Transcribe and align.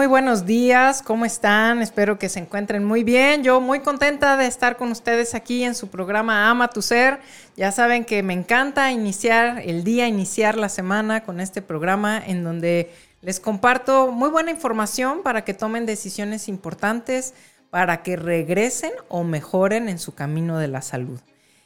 Muy 0.00 0.06
buenos 0.06 0.46
días, 0.46 1.02
¿cómo 1.02 1.26
están? 1.26 1.82
Espero 1.82 2.18
que 2.18 2.30
se 2.30 2.38
encuentren 2.38 2.82
muy 2.82 3.04
bien. 3.04 3.42
Yo 3.42 3.60
muy 3.60 3.80
contenta 3.80 4.38
de 4.38 4.46
estar 4.46 4.78
con 4.78 4.90
ustedes 4.90 5.34
aquí 5.34 5.62
en 5.62 5.74
su 5.74 5.88
programa 5.88 6.48
Ama 6.48 6.68
tu 6.68 6.80
Ser. 6.80 7.20
Ya 7.54 7.70
saben 7.70 8.06
que 8.06 8.22
me 8.22 8.32
encanta 8.32 8.90
iniciar 8.92 9.60
el 9.62 9.84
día, 9.84 10.08
iniciar 10.08 10.56
la 10.56 10.70
semana 10.70 11.22
con 11.22 11.38
este 11.38 11.60
programa 11.60 12.18
en 12.26 12.44
donde 12.44 12.90
les 13.20 13.40
comparto 13.40 14.10
muy 14.10 14.30
buena 14.30 14.50
información 14.50 15.22
para 15.22 15.44
que 15.44 15.52
tomen 15.52 15.84
decisiones 15.84 16.48
importantes, 16.48 17.34
para 17.68 18.02
que 18.02 18.16
regresen 18.16 18.92
o 19.08 19.22
mejoren 19.22 19.86
en 19.90 19.98
su 19.98 20.14
camino 20.14 20.56
de 20.56 20.68
la 20.68 20.80
salud. 20.80 21.20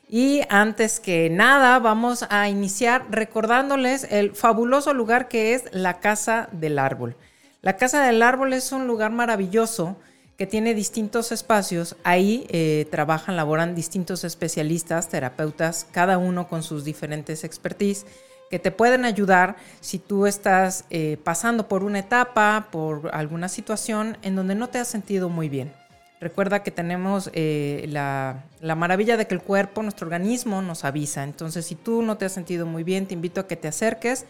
Y 0.09 0.41
antes 0.49 0.99
que 0.99 1.31
nada, 1.31 1.79
vamos 1.79 2.27
a 2.29 2.49
iniciar 2.49 3.07
recordándoles 3.11 4.09
el 4.11 4.35
fabuloso 4.35 4.93
lugar 4.93 5.29
que 5.29 5.55
es 5.55 5.67
la 5.71 6.01
Casa 6.01 6.49
del 6.51 6.81
Árbol. 6.81 7.17
La 7.65 7.79
Casa 7.79 8.05
del 8.05 8.23
Árbol 8.23 8.53
es 8.53 8.73
un 8.73 8.87
lugar 8.87 9.11
maravilloso 9.11 9.97
que 10.37 10.47
tiene 10.47 10.75
distintos 10.75 11.33
espacios. 11.33 11.97
Ahí 12.05 12.47
eh, 12.51 12.87
trabajan, 12.91 13.37
laboran 13.37 13.75
distintos 13.75 14.23
especialistas, 14.23 15.09
terapeutas, 15.09 15.87
cada 15.91 16.19
uno 16.19 16.47
con 16.47 16.63
sus 16.63 16.85
diferentes 16.85 17.43
expertise, 17.43 18.05
que 18.51 18.59
te 18.59 18.71
pueden 18.71 19.07
ayudar 19.07 19.57
si 19.81 19.99
tú 19.99 20.27
estás 20.27 20.85
eh, 20.91 21.17
pasando 21.25 21.67
por 21.67 21.85
una 21.85 22.01
etapa, 22.01 22.69
por 22.71 23.09
alguna 23.15 23.49
situación 23.49 24.19
en 24.21 24.37
donde 24.37 24.55
no 24.55 24.69
te 24.69 24.77
has 24.77 24.89
sentido 24.89 25.31
muy 25.31 25.49
bien. 25.49 25.73
Recuerda 26.21 26.63
que 26.63 26.71
tenemos 26.71 27.31
eh, 27.33 27.87
la, 27.89 28.45
la 28.61 28.75
maravilla 28.75 29.17
de 29.17 29.27
que 29.27 29.35
el 29.35 29.41
cuerpo, 29.41 29.83
nuestro 29.83 30.05
organismo, 30.05 30.61
nos 30.61 30.85
avisa. 30.85 31.25
Entonces, 31.25 31.65
si 31.65 31.77
tú 31.77 32.03
no 32.03 32.19
te 32.19 32.27
has 32.27 32.33
sentido 32.33 32.67
muy 32.67 32.85
bien, 32.85 33.07
te 33.07 33.15
invito 33.15 33.41
a 33.41 33.47
que 33.47 33.57
te 33.57 33.69
acerques 33.69 34.27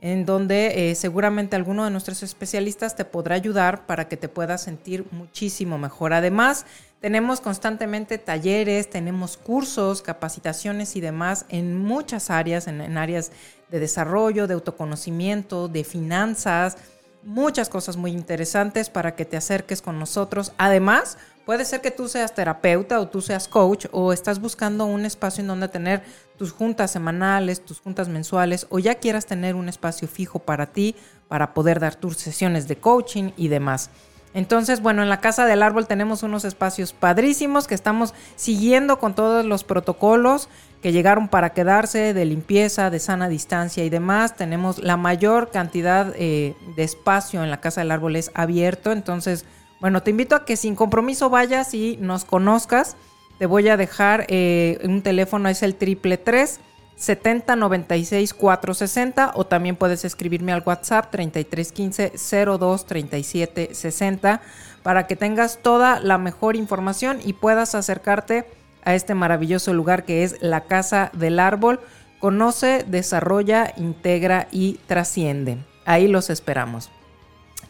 en 0.00 0.24
donde 0.24 0.90
eh, 0.90 0.94
seguramente 0.94 1.56
alguno 1.56 1.84
de 1.84 1.90
nuestros 1.90 2.22
especialistas 2.22 2.94
te 2.94 3.04
podrá 3.04 3.34
ayudar 3.34 3.86
para 3.86 4.08
que 4.08 4.16
te 4.16 4.28
puedas 4.28 4.62
sentir 4.62 5.04
muchísimo 5.10 5.76
mejor. 5.76 6.12
Además, 6.12 6.66
tenemos 7.00 7.40
constantemente 7.40 8.18
talleres, 8.18 8.90
tenemos 8.90 9.36
cursos, 9.36 10.02
capacitaciones 10.02 10.94
y 10.96 11.00
demás 11.00 11.46
en 11.48 11.76
muchas 11.76 12.30
áreas, 12.30 12.68
en, 12.68 12.80
en 12.80 12.96
áreas 12.96 13.32
de 13.70 13.80
desarrollo, 13.80 14.46
de 14.46 14.54
autoconocimiento, 14.54 15.68
de 15.68 15.84
finanzas, 15.84 16.76
muchas 17.24 17.68
cosas 17.68 17.96
muy 17.96 18.12
interesantes 18.12 18.90
para 18.90 19.14
que 19.16 19.24
te 19.24 19.36
acerques 19.36 19.82
con 19.82 19.98
nosotros. 19.98 20.52
Además, 20.58 21.18
Puede 21.48 21.64
ser 21.64 21.80
que 21.80 21.90
tú 21.90 22.08
seas 22.08 22.34
terapeuta 22.34 23.00
o 23.00 23.08
tú 23.08 23.22
seas 23.22 23.48
coach 23.48 23.86
o 23.90 24.12
estás 24.12 24.38
buscando 24.38 24.84
un 24.84 25.06
espacio 25.06 25.40
en 25.40 25.46
donde 25.46 25.68
tener 25.68 26.02
tus 26.36 26.52
juntas 26.52 26.90
semanales, 26.90 27.64
tus 27.64 27.80
juntas 27.80 28.06
mensuales 28.06 28.66
o 28.68 28.78
ya 28.78 28.96
quieras 28.96 29.24
tener 29.24 29.54
un 29.54 29.70
espacio 29.70 30.08
fijo 30.08 30.40
para 30.40 30.66
ti 30.66 30.94
para 31.26 31.54
poder 31.54 31.80
dar 31.80 31.94
tus 31.94 32.18
sesiones 32.18 32.68
de 32.68 32.76
coaching 32.76 33.30
y 33.38 33.48
demás. 33.48 33.88
Entonces, 34.34 34.82
bueno, 34.82 35.02
en 35.02 35.08
la 35.08 35.22
Casa 35.22 35.46
del 35.46 35.62
Árbol 35.62 35.86
tenemos 35.86 36.22
unos 36.22 36.44
espacios 36.44 36.92
padrísimos 36.92 37.66
que 37.66 37.74
estamos 37.74 38.12
siguiendo 38.36 38.98
con 38.98 39.14
todos 39.14 39.46
los 39.46 39.64
protocolos 39.64 40.50
que 40.82 40.92
llegaron 40.92 41.28
para 41.28 41.54
quedarse 41.54 42.12
de 42.12 42.26
limpieza, 42.26 42.90
de 42.90 43.00
sana 43.00 43.26
distancia 43.30 43.86
y 43.86 43.88
demás. 43.88 44.36
Tenemos 44.36 44.80
la 44.80 44.98
mayor 44.98 45.50
cantidad 45.50 46.12
eh, 46.14 46.54
de 46.76 46.82
espacio 46.82 47.42
en 47.42 47.50
la 47.50 47.62
Casa 47.62 47.80
del 47.80 47.90
Árbol 47.90 48.16
es 48.16 48.30
abierto, 48.34 48.92
entonces 48.92 49.46
bueno, 49.80 50.02
te 50.02 50.10
invito 50.10 50.34
a 50.34 50.44
que 50.44 50.56
sin 50.56 50.74
compromiso 50.74 51.30
vayas 51.30 51.74
y 51.74 51.96
nos 52.00 52.24
conozcas. 52.24 52.96
Te 53.38 53.46
voy 53.46 53.68
a 53.68 53.76
dejar 53.76 54.26
eh, 54.28 54.78
un 54.82 55.02
teléfono, 55.02 55.48
es 55.48 55.62
el 55.62 55.76
triple 55.76 56.18
3 56.18 56.60
70 56.96 57.54
96 57.54 58.34
460 58.34 59.32
o 59.36 59.46
también 59.46 59.76
puedes 59.76 60.04
escribirme 60.04 60.52
al 60.52 60.64
WhatsApp 60.66 61.10
3315 61.12 62.58
02 62.58 62.86
37 62.86 63.74
60 63.74 64.40
para 64.82 65.06
que 65.06 65.14
tengas 65.14 65.62
toda 65.62 66.00
la 66.00 66.18
mejor 66.18 66.56
información 66.56 67.20
y 67.24 67.34
puedas 67.34 67.76
acercarte 67.76 68.46
a 68.84 68.94
este 68.94 69.14
maravilloso 69.14 69.72
lugar 69.72 70.04
que 70.04 70.24
es 70.24 70.36
la 70.40 70.62
Casa 70.62 71.10
del 71.12 71.38
Árbol. 71.38 71.78
Conoce, 72.18 72.84
desarrolla, 72.88 73.72
integra 73.76 74.48
y 74.50 74.80
trasciende. 74.86 75.58
Ahí 75.84 76.08
los 76.08 76.30
esperamos. 76.30 76.90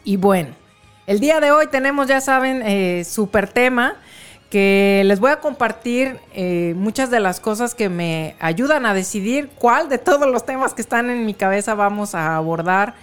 Y 0.03 0.17
bueno, 0.17 0.55
el 1.09 1.19
día 1.19 1.39
de 1.39 1.51
hoy 1.51 1.65
tenemos, 1.65 2.07
ya 2.07 2.21
saben, 2.21 2.61
eh, 2.63 3.03
súper 3.03 3.47
tema 3.47 3.95
que 4.51 5.01
les 5.05 5.19
voy 5.19 5.31
a 5.31 5.39
compartir 5.39 6.19
eh, 6.35 6.75
muchas 6.77 7.09
de 7.09 7.19
las 7.19 7.39
cosas 7.39 7.73
que 7.73 7.89
me 7.89 8.35
ayudan 8.39 8.85
a 8.85 8.93
decidir 8.93 9.49
cuál 9.55 9.89
de 9.89 9.97
todos 9.97 10.29
los 10.29 10.45
temas 10.45 10.75
que 10.75 10.83
están 10.83 11.09
en 11.09 11.25
mi 11.25 11.33
cabeza 11.33 11.73
vamos 11.73 12.13
a 12.13 12.35
abordar. 12.35 12.93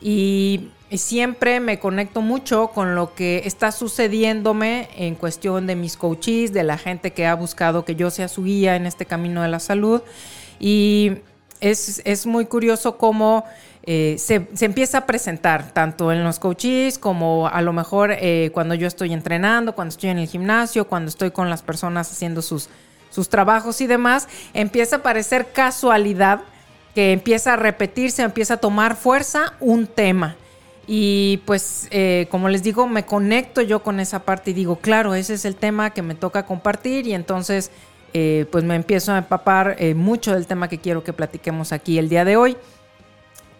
Y, 0.00 0.70
siempre 0.92 1.60
me 1.60 1.78
conecto 1.78 2.20
mucho 2.20 2.68
con 2.74 2.96
lo 2.96 3.14
que 3.14 3.42
está 3.44 3.70
sucediéndome 3.70 4.88
en 4.96 5.14
cuestión 5.14 5.68
de 5.68 5.76
mis 5.76 5.96
coaches, 5.96 6.52
de 6.52 6.64
la 6.64 6.78
gente 6.78 7.12
que 7.12 7.28
ha 7.28 7.34
buscado 7.34 7.84
que 7.84 7.94
yo 7.94 8.10
sea 8.10 8.26
su 8.26 8.42
guía 8.42 8.74
en 8.74 8.86
este 8.86 9.06
camino 9.06 9.42
de 9.42 9.48
la 9.48 9.60
salud. 9.60 10.02
Y 10.58 11.18
es, 11.60 12.02
es 12.04 12.26
muy 12.26 12.46
curioso 12.46 12.96
cómo 12.96 13.44
eh, 13.82 14.16
se, 14.18 14.46
empieza 14.60 14.98
a 14.98 15.06
presentar 15.06 15.72
tanto 15.72 16.12
en 16.12 16.22
los 16.22 16.38
coaches 16.38 16.98
como 16.98 17.48
a 17.48 17.62
lo 17.62 17.72
mejor 17.72 18.12
eh, 18.12 18.50
cuando 18.52 18.74
yo 18.74 18.86
estoy 18.86 19.12
entrenando, 19.12 19.74
cuando 19.74 19.92
estoy 19.92 20.10
en 20.10 20.18
el 20.18 20.28
gimnasio, 20.28 20.86
cuando 20.86 21.08
estoy 21.08 21.30
con 21.30 21.48
las 21.48 21.62
personas 21.62 22.10
haciendo 22.12 22.42
sus, 22.42 22.68
sus 23.10 23.30
trabajos 23.30 23.80
y 23.80 23.86
demás, 23.86 24.28
empieza 24.52 24.96
a 24.96 25.02
parecer 25.02 25.48
casualidad 25.52 26.42
que 26.94 27.12
empieza 27.12 27.54
a 27.54 27.56
repetirse, 27.56 28.22
empieza 28.22 28.54
a 28.54 28.56
tomar 28.58 28.96
fuerza 28.96 29.54
un 29.60 29.86
tema. 29.86 30.36
Y 30.86 31.38
pues, 31.46 31.86
eh, 31.90 32.26
como 32.30 32.48
les 32.48 32.62
digo, 32.62 32.86
me 32.86 33.06
conecto 33.06 33.62
yo 33.62 33.82
con 33.82 34.00
esa 34.00 34.24
parte 34.24 34.50
y 34.50 34.54
digo, 34.54 34.76
claro, 34.76 35.14
ese 35.14 35.34
es 35.34 35.44
el 35.44 35.54
tema 35.54 35.90
que 35.90 36.02
me 36.02 36.16
toca 36.16 36.44
compartir 36.44 37.06
y 37.06 37.14
entonces, 37.14 37.70
pues 38.12 38.64
me 38.64 38.74
empiezo 38.74 39.12
a 39.12 39.18
empapar 39.18 39.76
mucho 39.94 40.34
del 40.34 40.48
tema 40.48 40.68
que 40.68 40.78
quiero 40.78 41.04
que 41.04 41.12
platiquemos 41.12 41.70
aquí 41.70 41.96
el 41.96 42.08
día 42.08 42.24
de 42.24 42.36
hoy. 42.36 42.56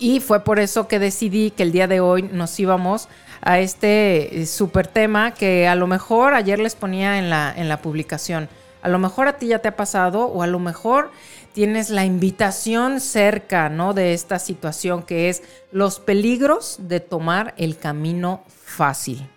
Y 0.01 0.21
fue 0.21 0.41
por 0.41 0.59
eso 0.59 0.89
que 0.89 0.99
decidí 0.99 1.51
que 1.51 1.63
el 1.63 1.73
día 1.73 1.87
de 1.87 2.01
hoy 2.01 2.23
nos 2.23 2.59
íbamos 2.59 3.09
a 3.43 3.61
este 3.61 4.41
eh, 4.41 4.47
super 4.47 4.87
tema 4.87 5.33
que 5.33 5.69
a 5.69 5.75
lo 5.75 5.87
mejor 5.87 6.33
ayer 6.33 6.59
les 6.59 6.75
ponía 6.75 7.19
en 7.19 7.29
la, 7.29 7.53
en 7.55 7.69
la 7.69 7.83
publicación. 7.83 8.49
A 8.81 8.89
lo 8.89 8.99
mejor 8.99 9.29
a 9.29 9.37
ti 9.37 9.49
ya 9.49 9.59
te 9.59 9.69
ha 9.69 9.77
pasado 9.77 10.25
o 10.25 10.43
a 10.43 10.47
lo 10.47 10.59
mejor 10.59 11.11
tienes 11.53 11.91
la 11.91 12.07
invitación 12.07 12.99
cerca, 13.01 13.69
¿no? 13.69 13.93
De 13.93 14.15
esta 14.15 14.39
situación 14.39 15.03
que 15.03 15.29
es 15.29 15.43
los 15.71 16.01
peligros 16.01 16.79
de 16.81 17.01
tomar 17.01 17.53
el 17.59 17.77
camino 17.77 18.43
fácil. 18.49 19.29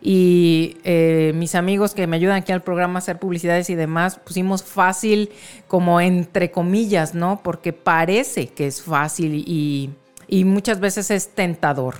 Y 0.00 0.76
eh, 0.84 1.32
mis 1.34 1.56
amigos 1.56 1.94
que 1.94 2.06
me 2.06 2.14
ayudan 2.14 2.36
aquí 2.36 2.52
al 2.52 2.62
programa 2.62 2.94
a 2.94 2.98
hacer 2.98 3.18
publicidades 3.18 3.70
y 3.70 3.74
demás, 3.74 4.20
pusimos 4.24 4.62
fácil 4.62 5.30
como 5.66 6.00
entre 6.00 6.52
comillas, 6.52 7.12
¿no? 7.12 7.40
Porque 7.42 7.72
parece 7.72 8.46
que 8.46 8.68
es 8.68 8.82
fácil 8.82 9.34
y 9.34 9.90
y 10.32 10.46
muchas 10.46 10.80
veces 10.80 11.10
es 11.10 11.34
tentador. 11.34 11.96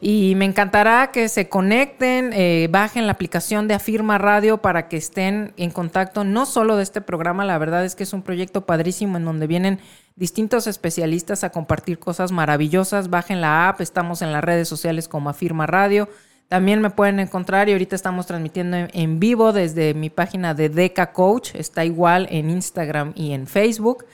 Y 0.00 0.34
me 0.34 0.46
encantará 0.46 1.12
que 1.12 1.28
se 1.28 1.48
conecten, 1.48 2.32
eh, 2.32 2.66
bajen 2.68 3.06
la 3.06 3.12
aplicación 3.12 3.68
de 3.68 3.74
Afirma 3.74 4.18
Radio 4.18 4.58
para 4.58 4.88
que 4.88 4.96
estén 4.96 5.52
en 5.56 5.70
contacto 5.70 6.24
no 6.24 6.44
solo 6.44 6.76
de 6.76 6.82
este 6.82 7.00
programa, 7.00 7.44
la 7.44 7.56
verdad 7.56 7.84
es 7.84 7.94
que 7.94 8.02
es 8.02 8.12
un 8.12 8.22
proyecto 8.22 8.66
padrísimo 8.66 9.16
en 9.16 9.24
donde 9.24 9.46
vienen 9.46 9.78
distintos 10.16 10.66
especialistas 10.66 11.44
a 11.44 11.50
compartir 11.50 12.00
cosas 12.00 12.32
maravillosas. 12.32 13.10
Bajen 13.10 13.40
la 13.40 13.68
app, 13.68 13.80
estamos 13.80 14.22
en 14.22 14.32
las 14.32 14.42
redes 14.42 14.66
sociales 14.66 15.06
como 15.06 15.30
Afirma 15.30 15.68
Radio. 15.68 16.08
También 16.48 16.80
me 16.80 16.90
pueden 16.90 17.20
encontrar 17.20 17.68
y 17.68 17.72
ahorita 17.72 17.94
estamos 17.94 18.26
transmitiendo 18.26 18.88
en 18.92 19.20
vivo 19.20 19.52
desde 19.52 19.94
mi 19.94 20.10
página 20.10 20.52
de 20.52 20.68
Deca 20.68 21.12
Coach, 21.12 21.54
está 21.54 21.84
igual 21.84 22.26
en 22.30 22.50
Instagram 22.50 23.12
y 23.14 23.34
en 23.34 23.46
Facebook. 23.46 24.04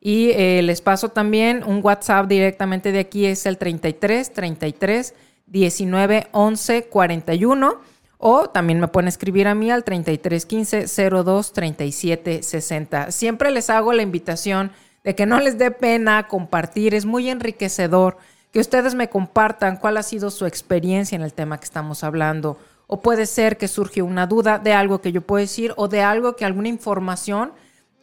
Y 0.00 0.30
eh, 0.30 0.62
les 0.62 0.80
paso 0.80 1.08
también 1.08 1.64
un 1.64 1.80
WhatsApp 1.82 2.26
directamente 2.28 2.92
de 2.92 3.00
aquí, 3.00 3.26
es 3.26 3.46
el 3.46 3.58
33 3.58 4.32
33 4.32 5.14
19 5.46 6.28
11 6.32 6.84
41. 6.84 7.80
O 8.20 8.50
también 8.50 8.80
me 8.80 8.88
pueden 8.88 9.08
escribir 9.08 9.46
a 9.46 9.54
mí 9.54 9.70
al 9.70 9.84
3315 9.84 11.10
02 11.10 11.52
37 11.52 12.42
60. 12.42 13.12
Siempre 13.12 13.50
les 13.50 13.70
hago 13.70 13.92
la 13.92 14.02
invitación 14.02 14.72
de 15.04 15.14
que 15.14 15.26
no 15.26 15.40
les 15.40 15.56
dé 15.56 15.70
pena 15.70 16.26
compartir, 16.26 16.94
es 16.94 17.06
muy 17.06 17.30
enriquecedor 17.30 18.18
que 18.52 18.60
ustedes 18.60 18.94
me 18.94 19.08
compartan 19.08 19.76
cuál 19.76 19.96
ha 19.98 20.02
sido 20.02 20.30
su 20.30 20.46
experiencia 20.46 21.16
en 21.16 21.22
el 21.22 21.32
tema 21.32 21.58
que 21.58 21.64
estamos 21.64 22.02
hablando. 22.02 22.58
O 22.86 23.02
puede 23.02 23.26
ser 23.26 23.56
que 23.56 23.68
surge 23.68 24.02
una 24.02 24.26
duda 24.26 24.58
de 24.58 24.72
algo 24.72 25.00
que 25.00 25.12
yo 25.12 25.20
puedo 25.20 25.40
decir 25.40 25.74
o 25.76 25.88
de 25.88 26.02
algo 26.02 26.34
que 26.36 26.44
alguna 26.44 26.68
información 26.68 27.52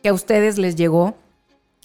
que 0.01 0.09
a 0.09 0.13
ustedes 0.13 0.57
les 0.57 0.75
llegó 0.75 1.15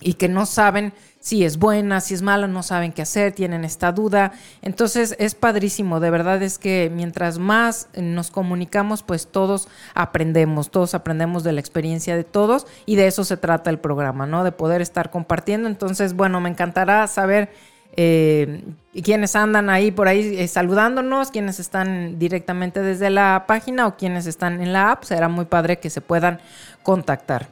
y 0.00 0.14
que 0.14 0.28
no 0.28 0.46
saben 0.46 0.92
si 1.20 1.44
es 1.44 1.58
buena, 1.58 2.00
si 2.00 2.14
es 2.14 2.22
mala, 2.22 2.46
no 2.48 2.62
saben 2.62 2.92
qué 2.92 3.02
hacer, 3.02 3.32
tienen 3.32 3.64
esta 3.64 3.92
duda. 3.92 4.32
Entonces 4.62 5.14
es 5.18 5.34
padrísimo, 5.34 6.00
de 6.00 6.10
verdad 6.10 6.42
es 6.42 6.58
que 6.58 6.90
mientras 6.92 7.38
más 7.38 7.88
nos 7.94 8.30
comunicamos, 8.30 9.02
pues 9.02 9.26
todos 9.26 9.68
aprendemos, 9.94 10.70
todos 10.70 10.94
aprendemos 10.94 11.44
de 11.44 11.52
la 11.52 11.60
experiencia 11.60 12.16
de 12.16 12.24
todos 12.24 12.66
y 12.86 12.96
de 12.96 13.06
eso 13.06 13.24
se 13.24 13.36
trata 13.36 13.68
el 13.68 13.78
programa, 13.78 14.26
¿no? 14.26 14.44
De 14.44 14.52
poder 14.52 14.80
estar 14.80 15.10
compartiendo. 15.10 15.68
Entonces, 15.68 16.14
bueno, 16.14 16.40
me 16.40 16.48
encantará 16.48 17.06
saber 17.06 17.50
eh, 17.96 18.62
quienes 19.04 19.36
andan 19.36 19.68
ahí 19.68 19.90
por 19.90 20.08
ahí 20.08 20.36
eh, 20.38 20.48
saludándonos, 20.48 21.30
quienes 21.30 21.60
están 21.60 22.18
directamente 22.18 22.80
desde 22.80 23.10
la 23.10 23.44
página 23.46 23.86
o 23.86 23.96
quienes 23.96 24.26
están 24.26 24.62
en 24.62 24.72
la 24.72 24.92
app. 24.92 25.04
Será 25.04 25.28
muy 25.28 25.44
padre 25.44 25.78
que 25.78 25.90
se 25.90 26.00
puedan 26.00 26.40
contactar. 26.82 27.48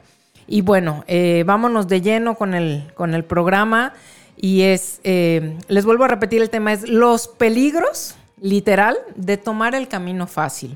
Y 0.51 0.61
bueno, 0.61 1.03
eh, 1.05 1.43
vámonos 1.45 1.87
de 1.87 2.01
lleno 2.01 2.33
con 2.33 2.55
el, 2.55 2.91
con 2.95 3.13
el 3.13 3.23
programa. 3.23 3.93
Y 4.35 4.63
es, 4.63 4.99
eh, 5.03 5.57
les 5.67 5.85
vuelvo 5.85 6.05
a 6.05 6.07
repetir 6.07 6.41
el 6.41 6.49
tema, 6.49 6.73
es 6.73 6.89
los 6.89 7.27
peligros, 7.27 8.15
literal, 8.41 8.97
de 9.15 9.37
tomar 9.37 9.75
el 9.75 9.87
camino 9.87 10.25
fácil. 10.25 10.75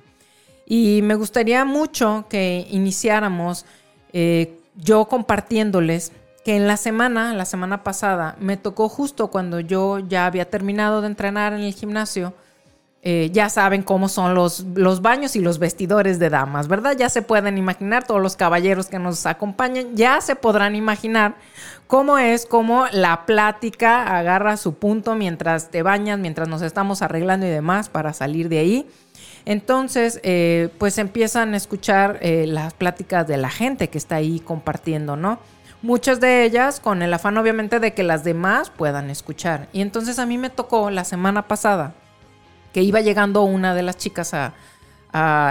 Y 0.68 1.02
me 1.02 1.16
gustaría 1.16 1.66
mucho 1.66 2.26
que 2.30 2.68
iniciáramos 2.70 3.66
eh, 4.12 4.60
yo 4.76 5.06
compartiéndoles 5.06 6.12
que 6.46 6.56
en 6.56 6.68
la 6.68 6.78
semana, 6.78 7.34
la 7.34 7.46
semana 7.46 7.84
pasada, 7.84 8.36
me 8.40 8.58
tocó 8.58 8.90
justo 8.90 9.30
cuando 9.32 9.60
yo 9.60 9.98
ya 9.98 10.28
había 10.28 10.50
terminado 10.50 11.02
de 11.02 11.08
entrenar 11.08 11.54
en 11.54 11.62
el 11.62 11.74
gimnasio, 11.74 12.34
eh, 13.06 13.30
ya 13.34 13.50
saben 13.50 13.84
cómo 13.84 14.08
son 14.08 14.34
los, 14.34 14.62
los 14.76 15.02
baños 15.02 15.36
y 15.36 15.42
los 15.42 15.60
vestidores 15.60 16.20
de 16.20 16.30
damas, 16.30 16.70
¿verdad? 16.70 16.96
Ya 16.98 17.10
se 17.10 17.22
pueden 17.22 17.58
imaginar, 17.58 18.08
todos 18.08 18.22
los 18.22 18.38
caballeros 18.38 18.88
que 18.88 18.98
nos 18.98 19.26
acompañan, 19.26 19.98
ya 19.98 20.22
se 20.22 20.38
podrán 20.38 20.74
imaginar 20.74 21.36
cómo 21.88 22.18
es, 22.18 22.46
cómo 22.46 22.86
la 22.94 23.26
plática 23.26 24.18
agarra 24.18 24.56
su 24.56 24.76
punto 24.76 25.16
mientras 25.16 25.70
te 25.70 25.84
bañas, 25.84 26.18
mientras 26.18 26.48
nos 26.48 26.62
estamos 26.62 27.02
arreglando 27.02 27.46
y 27.46 27.50
demás 27.50 27.90
para 27.90 28.14
salir 28.14 28.48
de 28.48 28.60
ahí. 28.60 28.90
Entonces, 29.44 30.22
eh, 30.24 30.70
pues 30.78 30.98
empiezan 30.98 31.54
a 31.56 31.58
escuchar 31.58 32.20
eh, 32.22 32.46
las 32.48 32.74
pláticas 32.74 33.28
de 33.28 33.36
la 33.36 33.50
gente 33.50 33.90
que 33.90 33.98
está 33.98 34.16
ahí 34.16 34.40
compartiendo, 34.40 35.18
¿no? 35.18 35.40
Muchas 35.82 36.22
de 36.22 36.46
ellas 36.46 36.80
con 36.80 37.02
el 37.02 37.14
afán 37.14 37.38
obviamente 37.38 37.82
de 37.82 37.94
que 37.94 38.04
las 38.04 38.24
demás 38.24 38.70
puedan 38.70 39.10
escuchar. 39.10 39.68
Y 39.74 39.82
entonces 39.82 40.20
a 40.20 40.26
mí 40.26 40.38
me 40.38 40.50
tocó 40.50 40.90
la 40.90 41.04
semana 41.04 41.50
pasada 41.50 41.96
que 42.74 42.82
iba 42.82 43.00
llegando 43.02 43.44
una 43.44 43.74
de 43.74 43.84
las 43.84 43.98
chicas 43.98 44.34
a, 44.34 44.54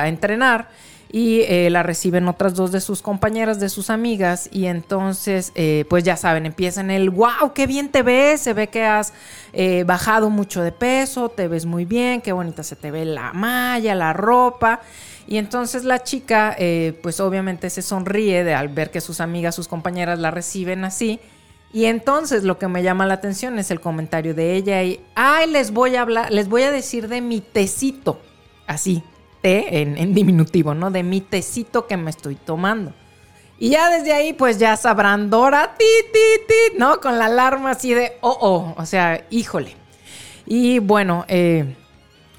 entrenar 0.06 0.68
y 1.12 1.42
eh, 1.42 1.70
la 1.70 1.84
reciben 1.84 2.26
otras 2.26 2.54
dos 2.54 2.72
de 2.72 2.80
sus 2.80 3.00
compañeras, 3.00 3.60
de 3.60 3.68
sus 3.68 3.90
amigas, 3.90 4.48
y 4.50 4.66
entonces, 4.66 5.52
eh, 5.54 5.84
pues 5.88 6.02
ya 6.02 6.16
saben, 6.16 6.46
empiezan 6.46 6.90
el, 6.90 7.10
wow, 7.10 7.52
qué 7.54 7.68
bien 7.68 7.90
te 7.90 8.02
ves, 8.02 8.40
se 8.40 8.54
ve 8.54 8.66
que 8.66 8.84
has 8.84 9.12
eh, 9.52 9.84
bajado 9.86 10.30
mucho 10.30 10.62
de 10.62 10.72
peso, 10.72 11.28
te 11.28 11.46
ves 11.46 11.64
muy 11.64 11.84
bien, 11.84 12.22
qué 12.22 12.32
bonita 12.32 12.64
se 12.64 12.74
te 12.74 12.90
ve 12.90 13.04
la 13.04 13.32
malla, 13.32 13.94
la 13.94 14.12
ropa. 14.12 14.80
Y 15.28 15.36
entonces 15.36 15.84
la 15.84 16.02
chica, 16.02 16.56
pues 17.00 17.20
obviamente 17.20 17.70
se 17.70 17.80
sonríe 17.80 18.42
de 18.42 18.54
al 18.54 18.68
ver 18.68 18.90
que 18.90 19.00
sus 19.00 19.20
amigas, 19.20 19.54
sus 19.54 19.68
compañeras 19.68 20.18
la 20.18 20.32
reciben 20.32 20.84
así. 20.84 21.20
Y 21.72 21.86
entonces 21.86 22.44
lo 22.44 22.58
que 22.58 22.68
me 22.68 22.82
llama 22.82 23.06
la 23.06 23.14
atención 23.14 23.58
es 23.58 23.70
el 23.70 23.80
comentario 23.80 24.34
de 24.34 24.54
ella 24.56 24.82
y, 24.82 25.00
ay, 25.14 25.50
les 25.50 25.72
voy 25.72 25.96
a 25.96 26.02
hablar, 26.02 26.30
les 26.30 26.48
voy 26.48 26.62
a 26.62 26.70
decir 26.70 27.08
de 27.08 27.22
mi 27.22 27.40
tecito, 27.40 28.20
así, 28.66 29.02
té 29.40 29.80
en, 29.80 30.14
diminutivo, 30.14 30.74
¿no? 30.74 30.90
De 30.90 31.02
mi 31.02 31.22
tecito 31.22 31.86
que 31.86 31.96
me 31.96 32.10
estoy 32.10 32.36
tomando. 32.36 32.92
Y 33.58 33.70
ya 33.70 33.90
desde 33.90 34.12
ahí, 34.12 34.32
pues 34.34 34.58
ya 34.58 34.76
sabrán 34.76 35.30
Dora, 35.30 35.74
ti, 35.78 35.84
ti, 36.12 36.44
ti, 36.46 36.78
¿no? 36.78 37.00
Con 37.00 37.18
la 37.18 37.26
alarma 37.26 37.70
así 37.70 37.94
de, 37.94 38.12
oh, 38.20 38.36
oh, 38.40 38.74
o 38.76 38.86
sea, 38.86 39.24
híjole. 39.30 39.74
Y 40.44 40.78
bueno, 40.78 41.24
eh, 41.28 41.74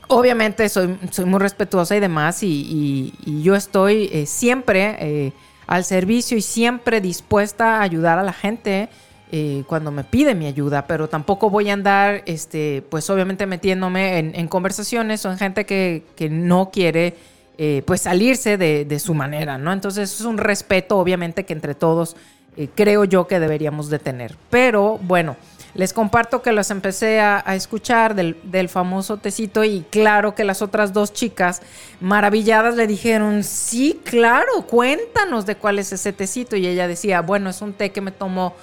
obviamente 0.10 0.68
soy, 0.70 0.98
soy, 1.12 1.26
muy 1.26 1.40
respetuosa 1.40 1.96
y 1.96 2.00
demás, 2.00 2.44
y, 2.44 3.14
yo 3.42 3.56
estoy 3.56 4.10
eh, 4.12 4.26
siempre 4.26 4.98
eh, 5.00 5.34
al 5.66 5.86
servicio 5.86 6.38
y 6.38 6.42
siempre 6.42 7.02
dispuesta 7.02 7.78
a 7.78 7.82
ayudar 7.82 8.20
a 8.20 8.24
la 8.24 8.34
gente. 8.34 8.90
Eh, 9.36 9.64
cuando 9.66 9.90
me 9.90 10.04
pide 10.04 10.36
mi 10.36 10.46
ayuda, 10.46 10.86
pero 10.86 11.10
tampoco 11.10 11.50
voy 11.50 11.68
a 11.72 11.74
andar, 11.74 12.22
este, 12.28 12.84
pues 12.88 13.10
obviamente 13.10 13.48
metiéndome 13.48 14.20
en, 14.20 14.48
conversaciones 14.48 15.26
o 15.26 15.32
en 15.32 15.40
gente 15.40 15.66
que, 15.66 16.04
no 16.30 16.70
quiere, 16.70 17.16
eh, 17.58 17.82
pues 17.88 18.02
salirse 18.02 18.60
de, 18.60 19.00
su 19.00 19.16
manera, 19.16 19.58
¿no? 19.58 19.74
Entonces 19.74 20.20
es 20.20 20.22
un 20.22 20.38
respeto, 20.38 21.00
obviamente, 21.00 21.46
que 21.46 21.54
entre 21.54 21.74
todos 21.74 22.16
eh, 22.58 22.70
creo 22.76 23.06
yo 23.06 23.26
que 23.26 23.40
deberíamos 23.40 23.90
de 23.90 23.98
tener. 23.98 24.38
Pero 24.52 25.00
bueno, 25.02 25.36
les 25.74 25.94
comparto 25.94 26.44
que 26.44 26.52
los 26.52 26.70
empecé 26.70 27.20
a, 27.20 27.40
escuchar 27.56 28.14
del, 28.14 28.38
del, 28.44 28.70
famoso 28.70 29.18
tecito 29.18 29.64
y 29.64 29.84
claro 29.90 30.36
que 30.36 30.44
las 30.44 30.62
otras 30.62 30.94
dos 30.94 31.12
chicas 31.12 31.64
maravilladas 32.02 32.76
le 32.76 32.86
dijeron, 32.86 33.44
sí, 33.44 34.00
claro, 34.04 34.68
cuéntanos 34.68 35.48
de 35.48 35.56
cuál 35.56 35.80
es 35.80 35.92
ese 35.92 36.14
tecito. 36.14 36.56
Y 36.56 36.68
ella 36.68 36.88
decía, 36.88 37.22
bueno, 37.22 37.50
es 37.50 37.64
un 37.64 37.74
té 37.74 37.92
que 37.92 38.00
me 38.00 38.12
tomó 38.12 38.54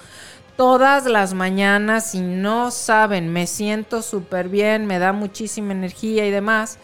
todas 0.55 1.05
las 1.05 1.33
mañanas 1.33 2.15
y 2.15 2.21
no 2.21 2.71
saben, 2.71 3.31
me 3.31 3.47
siento 3.47 4.01
súper 4.01 4.49
bien, 4.49 4.85
me 4.85 4.99
da 4.99 5.13
muchísima 5.13 5.73
energía 5.73 6.25
y 6.25 6.31
demás. 6.31 6.77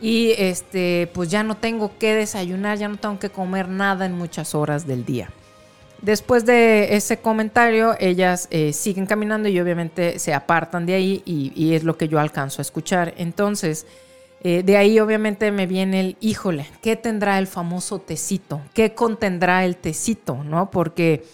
Y 0.00 0.34
este, 0.38 1.10
pues 1.14 1.30
ya 1.30 1.42
no 1.42 1.56
tengo 1.56 1.96
que 1.98 2.14
desayunar, 2.14 2.78
ya 2.78 2.88
no 2.88 2.96
tengo 2.96 3.18
que 3.18 3.30
comer 3.30 3.68
nada 3.68 4.06
en 4.06 4.12
muchas 4.12 4.54
horas 4.54 4.86
del 4.86 5.04
día. 5.04 5.30
Después 6.04 6.44
de 6.44 6.96
ese 6.96 7.16
comentario, 7.16 7.96
ellas 7.98 8.48
eh, 8.50 8.74
siguen 8.74 9.06
caminando 9.06 9.48
y 9.48 9.58
obviamente 9.58 10.18
se 10.18 10.34
apartan 10.34 10.84
de 10.84 10.92
ahí 10.92 11.22
y, 11.24 11.72
es 11.72 11.82
lo 11.82 11.96
que 11.96 12.08
yo 12.08 12.20
alcanzo 12.20 12.60
a 12.60 12.62
escuchar. 12.62 13.14
Entonces, 13.16 13.86
eh, 14.42 14.62
de 14.62 14.76
ahí 14.76 15.00
obviamente 15.00 15.50
me 15.50 15.66
viene 15.66 16.00
el, 16.00 16.16
híjole, 16.20 16.66
¿qué 16.82 16.96
tendrá 16.96 17.38
el 17.38 17.46
famoso 17.46 18.00
tecito? 18.00 18.60
¿Qué 18.74 18.92
contendrá 18.92 19.64
el 19.64 19.76
tecito? 19.76 20.44
¿No? 20.44 20.70
Porque 20.70 21.24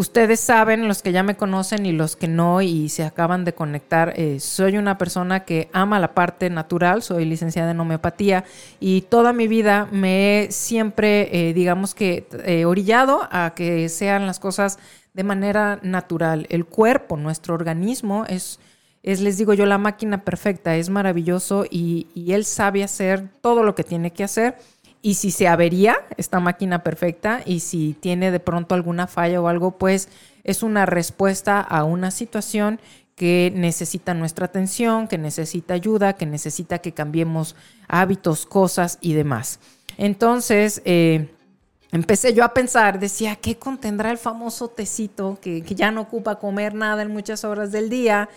Ustedes 0.00 0.40
saben, 0.40 0.88
los 0.88 1.02
que 1.02 1.12
ya 1.12 1.22
me 1.22 1.36
conocen 1.36 1.84
y 1.84 1.92
los 1.92 2.16
que 2.16 2.26
no 2.26 2.62
y 2.62 2.88
se 2.88 3.04
acaban 3.04 3.44
de 3.44 3.52
conectar, 3.52 4.14
eh, 4.16 4.40
soy 4.40 4.78
una 4.78 4.96
persona 4.96 5.44
que 5.44 5.68
ama 5.74 6.00
la 6.00 6.14
parte 6.14 6.48
natural, 6.48 7.02
soy 7.02 7.26
licenciada 7.26 7.72
en 7.72 7.80
homeopatía 7.80 8.44
y 8.80 9.02
toda 9.02 9.34
mi 9.34 9.46
vida 9.46 9.88
me 9.92 10.44
he 10.44 10.52
siempre, 10.52 11.28
eh, 11.50 11.52
digamos 11.52 11.94
que, 11.94 12.26
eh, 12.46 12.64
orillado 12.64 13.28
a 13.30 13.52
que 13.54 13.90
sean 13.90 14.26
las 14.26 14.40
cosas 14.40 14.78
de 15.12 15.22
manera 15.22 15.80
natural. 15.82 16.46
El 16.48 16.64
cuerpo, 16.64 17.18
nuestro 17.18 17.52
organismo 17.52 18.24
es, 18.26 18.58
es 19.02 19.20
les 19.20 19.36
digo 19.36 19.52
yo, 19.52 19.66
la 19.66 19.76
máquina 19.76 20.24
perfecta, 20.24 20.76
es 20.76 20.88
maravilloso 20.88 21.66
y, 21.70 22.06
y 22.14 22.32
él 22.32 22.46
sabe 22.46 22.82
hacer 22.82 23.28
todo 23.42 23.62
lo 23.64 23.74
que 23.74 23.84
tiene 23.84 24.14
que 24.14 24.24
hacer 24.24 24.56
y 25.02 25.14
si 25.14 25.30
se 25.30 25.48
avería 25.48 25.96
esta 26.16 26.40
máquina 26.40 26.82
perfecta 26.82 27.40
y 27.44 27.60
si 27.60 27.96
tiene 27.98 28.30
de 28.30 28.40
pronto 28.40 28.74
alguna 28.74 29.06
falla 29.06 29.40
o 29.40 29.48
algo, 29.48 29.78
pues 29.78 30.08
es 30.44 30.62
una 30.62 30.86
respuesta 30.86 31.60
a 31.60 31.84
una 31.84 32.10
situación 32.10 32.80
que 33.14 33.52
necesita 33.54 34.14
nuestra 34.14 34.46
atención, 34.46 35.06
que 35.06 35.18
necesita 35.18 35.74
ayuda, 35.74 36.14
que 36.14 36.26
necesita 36.26 36.78
que 36.78 36.92
cambiemos 36.92 37.56
hábitos, 37.88 38.46
cosas 38.46 38.98
y 39.00 39.12
demás. 39.12 39.60
Entonces, 39.98 40.80
eh, 40.84 41.28
empecé 41.92 42.34
yo 42.34 42.44
a 42.44 42.54
pensar, 42.54 43.00
decía, 43.00 43.36
¿qué 43.36 43.56
contendrá 43.56 44.10
el 44.10 44.18
famoso 44.18 44.68
tecito 44.68 45.38
que, 45.40 45.62
ya 45.62 45.90
no 45.90 46.02
ocupa 46.02 46.38
comer 46.38 46.74
nada 46.74 47.02
en 47.02 47.10
muchas 47.10 47.44
horas 47.44 47.72
del 47.72 47.90
día 47.90 48.28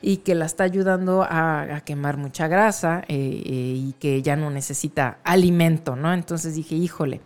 y 0.00 0.18
que 0.18 0.34
la 0.34 0.46
está 0.46 0.64
ayudando 0.64 1.26
a, 1.28 1.82
quemar 1.84 2.16
mucha 2.16 2.48
grasa 2.48 3.02
eh, 3.08 3.42
eh, 3.44 3.74
y 3.88 3.94
que 3.98 4.22
ya 4.22 4.36
no 4.36 4.50
necesita 4.50 5.18
alimento, 5.24 5.96
¿no? 5.96 6.12
Entonces 6.14 6.54
dije, 6.54 6.74
híjole, 6.74 7.20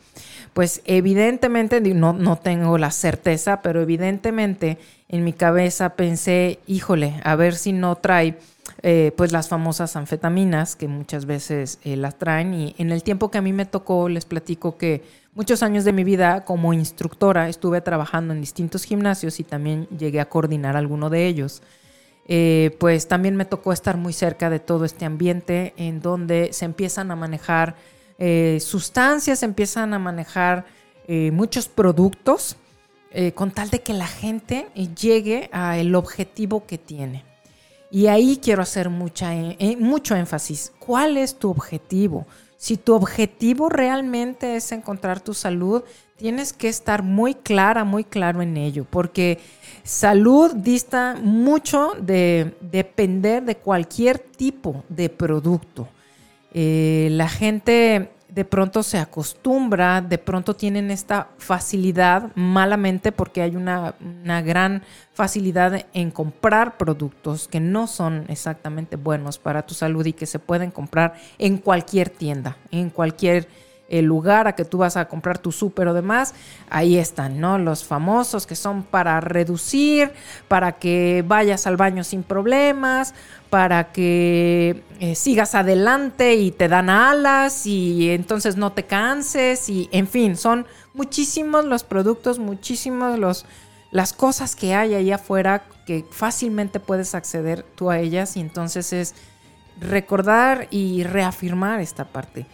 pues 0.55 0.83
evidentemente, 0.87 1.81
no, 1.81 2.13
no 2.13 2.37
tengo 2.37 2.79
la 2.79 2.91
certeza, 2.91 3.63
pero 3.63 3.81
evidentemente 3.81 4.79
en 5.09 5.25
mi 5.25 5.33
cabeza 5.33 5.91
pensé, 5.91 6.59
híjole, 6.67 7.21
a 7.25 7.37
ver 7.37 7.55
si 7.55 7.73
no 7.73 7.97
trae... 7.97 8.39
Eh, 8.83 9.13
pues 9.17 9.33
las 9.33 9.49
famosas 9.49 9.97
anfetaminas 9.97 10.77
que 10.77 10.87
muchas 10.87 11.25
veces 11.25 11.79
las 11.85 12.19
traen 12.19 12.53
y 12.53 12.75
en 12.79 12.91
el 12.91 13.03
tiempo 13.03 13.31
que 13.31 13.39
a 13.39 13.41
mí 13.41 13.53
me 13.53 13.65
tocó 13.65 14.09
les 14.09 14.27
platico 14.27 14.77
que 14.77 15.03
Muchos 15.37 15.63
años 15.63 15.85
de 15.85 15.93
mi 15.93 16.03
vida 16.03 16.47
como 16.47 16.73
instructora 16.73 17.51
estuve 17.51 17.83
trabajando 17.83 18.33
en 18.33 18.41
distintos 18.41 18.85
gimnasios 18.85 19.39
y 19.39 19.45
también 19.45 19.87
llegué 19.89 20.19
a 20.19 20.31
coordinar 20.31 20.79
alguno 20.79 21.11
de 21.11 21.27
ellos. 21.27 21.61
Eh, 22.27 22.75
pues 22.81 23.07
también 23.07 23.37
me 23.37 23.45
tocó 23.45 23.75
estar 23.75 23.99
muy 23.99 24.15
cerca 24.15 24.49
de 24.49 24.61
todo 24.61 24.87
este 24.87 25.05
ambiente 25.05 25.75
en 25.77 26.01
donde 26.01 26.55
se 26.55 26.65
empiezan 26.65 27.11
a 27.11 27.17
manejar 27.17 27.77
eh, 28.19 28.61
sustancias, 28.63 29.43
empiezan 29.43 29.93
a 29.93 29.99
manejar 29.99 30.65
eh, 31.07 31.31
muchos 31.33 31.69
productos 31.69 32.57
con 33.35 33.51
tal 33.51 33.71
de 33.71 33.81
que 33.81 33.95
la 33.95 34.07
gente 34.07 34.69
llegue 34.75 35.49
al 35.51 35.95
objetivo 35.95 36.67
que 36.67 36.77
tiene. 36.77 37.25
Y 37.91 38.09
ahí 38.09 38.39
quiero 38.43 38.61
hacer 38.63 38.91
mucha, 38.91 39.33
mucho 39.79 40.15
énfasis. 40.17 40.73
¿Cuál 40.79 41.17
es 41.17 41.39
tu 41.39 41.49
objetivo? 41.51 42.27
Si 42.57 42.77
tu 42.77 42.95
objetivo 42.95 43.69
realmente 43.69 44.57
es 44.57 44.73
encontrar 44.73 45.21
tu 45.21 45.35
salud, 45.35 45.83
tienes 46.17 46.53
que 46.53 46.69
estar 46.69 47.03
muy 47.03 47.35
clara, 47.35 47.85
muy 47.85 48.05
claro 48.05 48.41
en 48.43 48.57
ello, 48.57 48.87
porque 48.89 49.39
salud 49.83 50.55
dista 50.55 51.17
mucho 51.23 51.93
de 52.01 52.57
depender 52.61 53.45
de 53.45 53.57
cualquier 53.57 54.19
tipo 54.19 54.85
de 54.89 55.11
producto. 55.11 55.89
Eh, 56.53 57.09
la 57.13 57.29
gente 57.29 58.16
de 58.37 58.45
pronto 58.45 58.83
se 58.83 58.99
acostumbra, 58.99 60.03
de 60.03 60.19
pronto 60.19 60.55
tienen 60.55 60.91
esta 60.91 61.31
facilidad 61.39 62.31
malamente 62.35 63.11
porque 63.11 63.41
hay 63.41 63.57
una, 63.57 63.95
una, 63.99 64.43
gran 64.43 64.83
facilidad 65.15 65.87
en 65.95 66.11
comprar 66.11 66.77
productos 66.77 67.49
que 67.49 67.61
no 67.61 67.87
son 67.87 68.27
exactamente 68.29 68.97
buenos 68.97 69.39
para 69.39 69.65
tu 69.65 69.73
salud 69.73 70.05
y 70.05 70.13
que 70.13 70.27
se 70.27 70.39
pueden 70.39 70.71
comprar 70.71 71.15
en 71.39 71.57
cualquier 71.57 72.11
tienda, 72.11 72.59
en 72.71 72.91
cualquier 72.91 73.49
el 73.89 74.05
lugar 74.05 74.49
a 74.49 74.55
que 74.55 74.65
tú 74.65 74.79
vas 74.79 74.97
a 74.97 75.07
comprar 75.07 75.39
tu 75.39 75.53
súper 75.53 75.89
o 75.89 75.95
demás, 75.95 76.35
ahí 76.71 76.99
están, 76.99 77.41
¿no? 77.41 77.59
Los 77.59 77.85
famosos 77.85 78.47
que 78.47 78.57
son 78.57 78.83
para 78.83 79.21
reducir, 79.21 80.11
para 80.49 80.73
que 80.73 81.25
vayas 81.27 81.67
al 81.67 81.77
baño 81.77 82.03
sin 82.05 82.23
problemas, 82.23 83.15
para 83.51 83.93
que 83.93 84.83
eh, 84.99 85.15
sigas 85.15 85.55
adelante 85.55 86.35
y 86.35 86.51
te 86.51 86.69
dan 86.69 86.91
alas 86.91 87.67
y 87.67 88.11
entonces 88.11 88.57
no 88.57 88.73
te 88.73 88.85
canses 88.85 89.69
y 89.69 89.89
en 89.93 90.09
fin, 90.09 90.37
son 90.37 90.67
muchísimos 90.95 91.65
los 91.65 91.85
productos, 91.85 92.39
muchísimos 92.39 93.19
los 93.19 93.47
las 93.93 94.13
cosas 94.13 94.57
que 94.57 94.75
hay 94.75 94.95
ahí 94.95 95.13
afuera 95.13 95.63
que 95.87 96.05
fácilmente 96.11 96.81
puedes 96.81 97.15
acceder 97.15 97.63
tú 97.63 97.89
a 97.89 98.01
ellas 98.01 98.37
y 98.37 98.41
entonces 98.41 98.93
es 98.93 99.15
recordar 99.81 100.67
y 100.71 101.05
reafirmar 101.05 101.81
esta 101.81 102.05
parte 102.05 102.47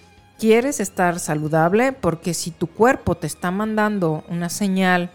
quieres 0.42 0.80
estar 0.80 1.20
saludable, 1.20 1.92
porque 1.92 2.34
si 2.34 2.50
tu 2.50 2.66
cuerpo 2.66 3.14
te 3.14 3.28
está 3.28 3.52
mandando 3.52 4.24
una 4.28 4.48
señal 4.48 5.12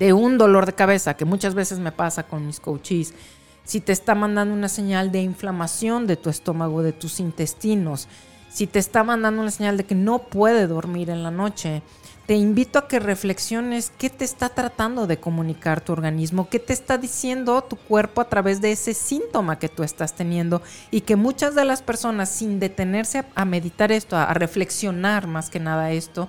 de 0.00 0.12
un 0.12 0.38
dolor 0.38 0.66
de 0.66 0.72
cabeza, 0.72 1.14
que 1.14 1.24
muchas 1.24 1.54
veces 1.54 1.78
me 1.78 1.92
pasa 1.92 2.24
con 2.24 2.44
mis 2.44 2.58
coaches, 2.58 3.14
si 3.62 3.80
te 3.80 3.92
está 3.92 4.16
mandando 4.16 4.52
una 4.52 4.68
señal 4.68 5.12
de 5.12 5.22
inflamación 5.22 6.08
de 6.08 6.16
tu 6.16 6.30
estómago, 6.30 6.82
de 6.82 6.92
tus 6.92 7.20
intestinos, 7.20 8.08
si 8.50 8.66
te 8.66 8.80
está 8.80 9.04
mandando 9.04 9.40
una 9.40 9.52
señal 9.52 9.76
de 9.76 9.84
que 9.84 9.94
no 9.94 10.18
puede 10.18 10.66
dormir 10.66 11.10
en 11.10 11.22
la 11.22 11.30
noche, 11.30 11.84
te 12.26 12.34
invito 12.34 12.78
a 12.78 12.88
que 12.88 13.00
reflexiones 13.00 13.92
qué 13.98 14.08
te 14.08 14.24
está 14.24 14.48
tratando 14.48 15.06
de 15.06 15.18
comunicar 15.18 15.80
tu 15.80 15.92
organismo, 15.92 16.48
qué 16.48 16.58
te 16.58 16.72
está 16.72 16.96
diciendo 16.96 17.62
tu 17.62 17.76
cuerpo 17.76 18.20
a 18.20 18.28
través 18.28 18.60
de 18.60 18.72
ese 18.72 18.94
síntoma 18.94 19.58
que 19.58 19.68
tú 19.68 19.82
estás 19.82 20.14
teniendo 20.14 20.62
y 20.90 21.02
que 21.02 21.16
muchas 21.16 21.54
de 21.54 21.64
las 21.64 21.82
personas 21.82 22.30
sin 22.30 22.60
detenerse 22.60 23.24
a, 23.34 23.44
meditar 23.44 23.92
esto, 23.92 24.16
a 24.16 24.32
reflexionar 24.32 25.26
más 25.26 25.50
que 25.50 25.60
nada 25.60 25.92
esto, 25.92 26.28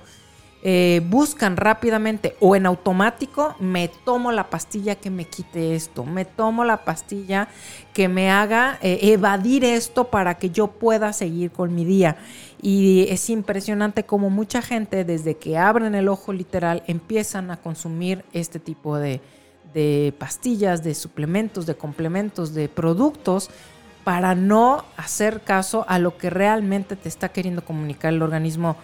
eh, 0.68 1.04
buscan 1.06 1.58
rápidamente 1.58 2.36
o 2.40 2.56
en 2.56 2.66
automático, 2.66 3.56
me 3.60 3.88
tomo 3.88 4.32
la 4.32 4.50
pastilla 4.50 4.96
que 4.96 5.12
me 5.12 5.26
quite 5.26 5.76
esto, 5.76 6.06
me 6.06 6.26
tomo 6.26 6.66
la 6.66 6.84
pastilla 6.84 7.50
que 7.94 8.08
me 8.08 8.32
haga 8.32 8.80
eh, 8.82 8.98
evadir 9.04 9.64
esto 9.64 10.06
para 10.06 10.40
que 10.40 10.50
yo 10.50 10.66
pueda 10.66 11.14
seguir 11.14 11.52
con 11.52 11.76
mi 11.76 11.86
día. 11.86 12.18
Y 12.62 13.08
es 13.10 13.30
impresionante 13.30 14.04
como 14.04 14.30
mucha 14.30 14.62
gente 14.62 15.04
desde 15.04 15.36
que 15.36 15.58
abren 15.58 15.96
el 15.96 16.08
ojo 16.08 16.34
literal 16.34 16.84
empiezan 16.88 17.52
a 17.52 17.58
consumir 17.58 18.26
este 18.34 18.60
tipo 18.60 18.98
de, 18.98 19.22
de 19.74 20.14
pastillas, 20.18 20.84
de 20.84 20.96
suplementos, 20.96 21.66
de 21.66 21.76
complementos, 21.76 22.54
de 22.54 22.70
productos 22.70 23.50
para 24.04 24.36
no 24.36 24.86
hacer 24.98 25.42
caso 25.42 25.86
a 25.88 26.00
lo 26.00 26.18
que 26.18 26.30
realmente 26.30 26.96
te 26.96 27.10
está 27.10 27.30
queriendo 27.30 27.66
comunicar 27.66 28.14
el 28.14 28.22
organismo 28.22 28.78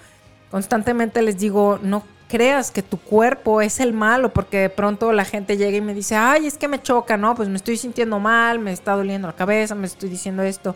constantemente 0.51 1.21
les 1.21 1.39
digo, 1.39 1.79
no 1.81 2.03
creas 2.27 2.71
que 2.71 2.83
tu 2.83 2.97
cuerpo 2.97 3.61
es 3.61 3.79
el 3.79 3.93
malo, 3.93 4.31
porque 4.31 4.57
de 4.57 4.69
pronto 4.69 5.11
la 5.13 5.25
gente 5.25 5.57
llega 5.57 5.77
y 5.77 5.81
me 5.81 5.93
dice, 5.93 6.15
ay, 6.15 6.45
es 6.45 6.57
que 6.57 6.67
me 6.67 6.81
choca, 6.81 7.17
¿no? 7.17 7.33
Pues 7.35 7.49
me 7.49 7.55
estoy 7.55 7.77
sintiendo 7.77 8.19
mal, 8.19 8.59
me 8.59 8.73
está 8.73 8.95
doliendo 8.95 9.27
la 9.27 9.35
cabeza, 9.35 9.73
me 9.73 9.87
estoy 9.87 10.09
diciendo 10.09 10.43
esto. 10.43 10.75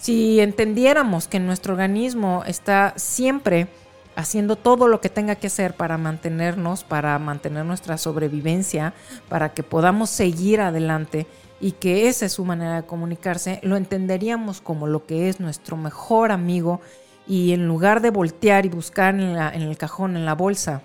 Si 0.00 0.40
entendiéramos 0.40 1.28
que 1.28 1.38
nuestro 1.38 1.74
organismo 1.74 2.42
está 2.46 2.94
siempre 2.96 3.68
haciendo 4.16 4.56
todo 4.56 4.88
lo 4.88 5.02
que 5.02 5.10
tenga 5.10 5.34
que 5.34 5.48
hacer 5.48 5.74
para 5.74 5.98
mantenernos, 5.98 6.84
para 6.84 7.18
mantener 7.18 7.66
nuestra 7.66 7.98
sobrevivencia, 7.98 8.94
para 9.28 9.52
que 9.52 9.62
podamos 9.62 10.08
seguir 10.08 10.62
adelante 10.62 11.26
y 11.60 11.72
que 11.72 12.08
esa 12.08 12.24
es 12.24 12.32
su 12.32 12.46
manera 12.46 12.76
de 12.76 12.86
comunicarse, 12.86 13.60
lo 13.62 13.76
entenderíamos 13.76 14.62
como 14.62 14.86
lo 14.86 15.04
que 15.04 15.28
es 15.28 15.38
nuestro 15.38 15.76
mejor 15.76 16.32
amigo 16.32 16.80
y 17.26 17.52
en 17.52 17.68
lugar 17.68 18.00
de 18.00 18.08
voltear 18.08 18.64
y 18.64 18.70
buscar 18.70 19.14
en, 19.14 19.36
el 19.36 19.76
cajón, 19.76 20.16
en 20.16 20.24
la 20.24 20.34
bolsa, 20.34 20.80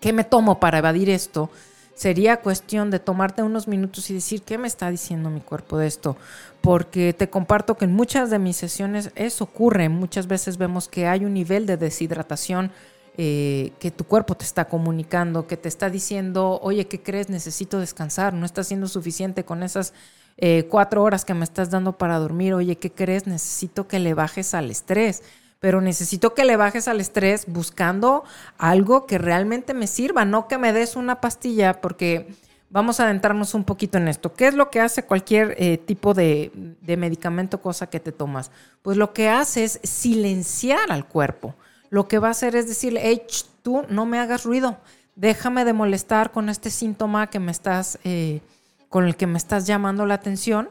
¿qué 0.00 0.14
me 0.14 0.24
tomo 0.24 0.58
para 0.58 0.78
evadir 0.78 1.10
esto? 1.10 1.50
Sería 1.94 2.38
cuestión 2.38 2.90
de 2.90 2.98
tomarte 2.98 3.42
unos 3.42 3.68
minutos 3.68 4.10
y 4.10 4.14
decir, 4.14 4.42
¿qué 4.42 4.58
me 4.58 4.66
está 4.66 4.90
diciendo 4.90 5.30
mi 5.30 5.40
cuerpo 5.40 5.78
de 5.78 5.86
esto? 5.86 6.16
Porque 6.60 7.12
te 7.12 7.28
comparto 7.28 7.76
que 7.76 7.84
en 7.84 7.92
muchas 7.92 8.30
de 8.30 8.38
mis 8.38 8.56
sesiones 8.56 9.10
eso 9.14 9.44
ocurre. 9.44 9.88
Muchas 9.88 10.26
veces 10.26 10.56
vemos 10.56 10.88
que 10.88 11.06
hay 11.06 11.24
un 11.24 11.34
nivel 11.34 11.66
de 11.66 11.76
deshidratación 11.76 12.70
eh, 13.18 13.72
que 13.78 13.90
tu 13.90 14.04
cuerpo 14.04 14.34
te 14.34 14.44
está 14.44 14.64
comunicando, 14.64 15.46
que 15.46 15.58
te 15.58 15.68
está 15.68 15.90
diciendo, 15.90 16.58
oye, 16.62 16.86
¿qué 16.86 17.02
crees? 17.02 17.28
Necesito 17.28 17.78
descansar, 17.78 18.32
no 18.32 18.46
está 18.46 18.64
siendo 18.64 18.88
suficiente 18.88 19.44
con 19.44 19.62
esas 19.62 19.92
eh, 20.38 20.66
cuatro 20.70 21.02
horas 21.02 21.26
que 21.26 21.34
me 21.34 21.44
estás 21.44 21.68
dando 21.68 21.98
para 21.98 22.18
dormir, 22.18 22.54
oye, 22.54 22.76
¿qué 22.76 22.90
crees? 22.90 23.26
Necesito 23.26 23.86
que 23.86 23.98
le 23.98 24.14
bajes 24.14 24.54
al 24.54 24.70
estrés 24.70 25.22
pero 25.62 25.80
necesito 25.80 26.34
que 26.34 26.44
le 26.44 26.56
bajes 26.56 26.88
al 26.88 27.00
estrés 27.00 27.44
buscando 27.46 28.24
algo 28.58 29.06
que 29.06 29.16
realmente 29.16 29.74
me 29.74 29.86
sirva, 29.86 30.24
no 30.24 30.48
que 30.48 30.58
me 30.58 30.72
des 30.72 30.96
una 30.96 31.20
pastilla, 31.20 31.80
porque 31.80 32.34
vamos 32.68 32.98
a 32.98 33.04
adentrarnos 33.04 33.54
un 33.54 33.62
poquito 33.62 33.96
en 33.96 34.08
esto. 34.08 34.34
¿Qué 34.34 34.48
es 34.48 34.54
lo 34.54 34.70
que 34.70 34.80
hace 34.80 35.04
cualquier 35.04 35.54
eh, 35.58 35.78
tipo 35.78 36.14
de, 36.14 36.50
medicamento, 36.84 37.62
cosa 37.62 37.88
que 37.88 38.00
te 38.00 38.10
tomas? 38.10 38.50
Pues 38.82 38.96
lo 38.96 39.12
que 39.12 39.28
hace 39.28 39.62
es 39.62 39.78
silenciar 39.84 40.90
al 40.90 41.06
cuerpo. 41.06 41.54
Lo 41.90 42.08
que 42.08 42.18
va 42.18 42.26
a 42.26 42.32
hacer 42.32 42.56
es 42.56 42.66
decirle, 42.66 43.02
hey, 43.04 43.22
tú 43.62 43.84
no 43.88 44.04
me 44.04 44.18
hagas 44.18 44.42
ruido, 44.42 44.78
déjame 45.14 45.64
de 45.64 45.74
molestar 45.74 46.32
con 46.32 46.48
este 46.48 46.70
síntoma 46.70 47.30
que 47.30 47.38
me 47.38 47.52
estás, 47.52 48.00
eh, 48.02 48.40
con 48.88 49.06
el 49.06 49.14
que 49.14 49.28
me 49.28 49.38
estás 49.38 49.68
llamando 49.68 50.06
la 50.06 50.14
atención 50.14 50.70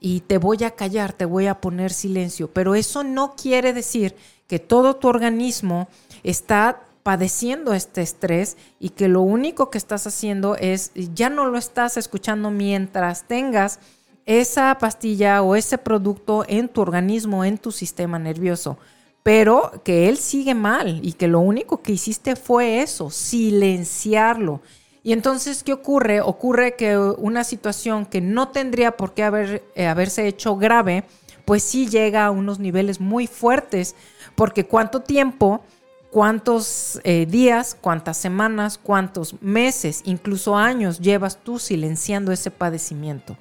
y 0.00 0.20
te 0.20 0.38
voy 0.38 0.64
a 0.64 0.70
callar, 0.72 1.12
te 1.12 1.24
voy 1.24 1.46
a 1.46 1.60
poner 1.60 1.92
silencio. 1.92 2.50
Pero 2.52 2.74
eso 2.74 3.04
no 3.04 3.34
quiere 3.34 3.72
decir 3.72 4.14
que 4.46 4.58
todo 4.58 4.96
tu 4.96 5.08
organismo 5.08 5.88
está 6.22 6.84
padeciendo 7.02 7.72
este 7.74 8.02
estrés 8.02 8.56
y 8.78 8.90
que 8.90 9.08
lo 9.08 9.22
único 9.22 9.70
que 9.70 9.78
estás 9.78 10.06
haciendo 10.06 10.56
es, 10.56 10.92
ya 11.14 11.30
no 11.30 11.46
lo 11.46 11.58
estás 11.58 11.96
escuchando 11.96 12.50
mientras 12.50 13.24
tengas 13.26 13.80
esa 14.26 14.76
pastilla 14.78 15.42
o 15.42 15.56
ese 15.56 15.78
producto 15.78 16.44
en 16.46 16.68
tu 16.68 16.82
organismo, 16.82 17.44
en 17.44 17.56
tu 17.56 17.72
sistema 17.72 18.18
nervioso. 18.18 18.78
Pero 19.22 19.72
que 19.84 20.08
él 20.08 20.18
sigue 20.18 20.54
mal 20.54 21.00
y 21.02 21.14
que 21.14 21.28
lo 21.28 21.40
único 21.40 21.82
que 21.82 21.92
hiciste 21.92 22.36
fue 22.36 22.82
eso, 22.82 23.10
silenciarlo. 23.10 24.60
Y 25.02 25.12
entonces, 25.12 25.62
¿qué 25.62 25.72
ocurre? 25.72 26.20
Ocurre 26.20 26.74
que 26.76 26.98
una 26.98 27.44
situación 27.44 28.06
que 28.06 28.20
no 28.20 28.48
tendría 28.48 28.96
por 28.96 29.14
qué 29.14 29.60
eh, 29.74 29.86
haberse 29.86 30.26
hecho 30.26 30.56
grave, 30.56 31.04
pues 31.44 31.62
sí 31.62 31.88
llega 31.88 32.26
a 32.26 32.30
unos 32.30 32.58
niveles 32.58 33.00
muy 33.00 33.26
fuertes, 33.26 33.94
porque 34.34 34.66
cuánto 34.66 35.00
tiempo, 35.00 35.62
cuántos 36.10 37.00
eh, 37.04 37.26
días, 37.26 37.76
cuántas 37.80 38.16
semanas, 38.16 38.76
cuántos 38.76 39.40
meses, 39.40 40.02
incluso 40.04 40.56
años 40.56 40.98
llevas 40.98 41.38
tú 41.42 41.58
silenciando 41.58 42.32
ese 42.32 42.50
padecimiento. 42.50 43.36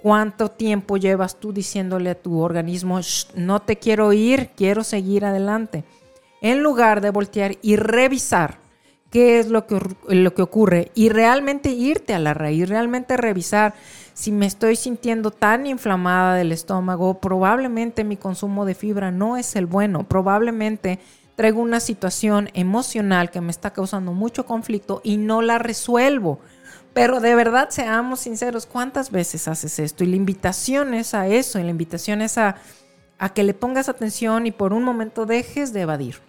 ¿Cuánto 0.00 0.48
tiempo 0.48 0.96
llevas 0.96 1.40
tú 1.40 1.52
diciéndole 1.52 2.10
a 2.10 2.14
tu 2.14 2.38
organismo, 2.38 3.00
no 3.34 3.60
te 3.60 3.76
quiero 3.76 4.12
ir, 4.12 4.50
quiero 4.56 4.84
seguir 4.84 5.24
adelante? 5.24 5.82
En 6.40 6.62
lugar 6.62 7.00
de 7.00 7.10
voltear 7.10 7.56
y 7.62 7.74
revisar 7.74 8.58
qué 9.10 9.38
es 9.38 9.48
lo 9.48 9.66
que, 9.66 9.80
lo 10.08 10.34
que 10.34 10.42
ocurre 10.42 10.90
y 10.94 11.08
realmente 11.08 11.70
irte 11.70 12.14
a 12.14 12.18
la 12.18 12.34
raíz, 12.34 12.68
realmente 12.68 13.16
revisar 13.16 13.74
si 14.14 14.32
me 14.32 14.46
estoy 14.46 14.76
sintiendo 14.76 15.30
tan 15.30 15.66
inflamada 15.66 16.34
del 16.34 16.52
estómago, 16.52 17.20
probablemente 17.20 18.04
mi 18.04 18.16
consumo 18.16 18.64
de 18.64 18.74
fibra 18.74 19.10
no 19.10 19.36
es 19.36 19.54
el 19.56 19.66
bueno, 19.66 20.04
probablemente 20.08 20.98
traigo 21.36 21.62
una 21.62 21.80
situación 21.80 22.50
emocional 22.54 23.30
que 23.30 23.40
me 23.40 23.50
está 23.50 23.72
causando 23.72 24.12
mucho 24.12 24.44
conflicto 24.44 25.00
y 25.04 25.18
no 25.18 25.40
la 25.40 25.58
resuelvo. 25.58 26.40
Pero 26.94 27.20
de 27.20 27.36
verdad, 27.36 27.68
seamos 27.70 28.20
sinceros, 28.20 28.66
¿cuántas 28.66 29.12
veces 29.12 29.46
haces 29.46 29.78
esto? 29.78 30.02
Y 30.02 30.08
la 30.08 30.16
invitación 30.16 30.94
es 30.94 31.14
a 31.14 31.28
eso, 31.28 31.60
y 31.60 31.62
la 31.62 31.70
invitación 31.70 32.22
es 32.22 32.38
a 32.38 32.56
a 33.18 33.30
que 33.30 33.42
le 33.42 33.54
pongas 33.54 33.88
atención 33.88 34.46
y 34.46 34.52
por 34.52 34.72
un 34.72 34.84
momento 34.84 35.26
dejes 35.26 35.72
de 35.72 35.82
evadir 35.82 36.27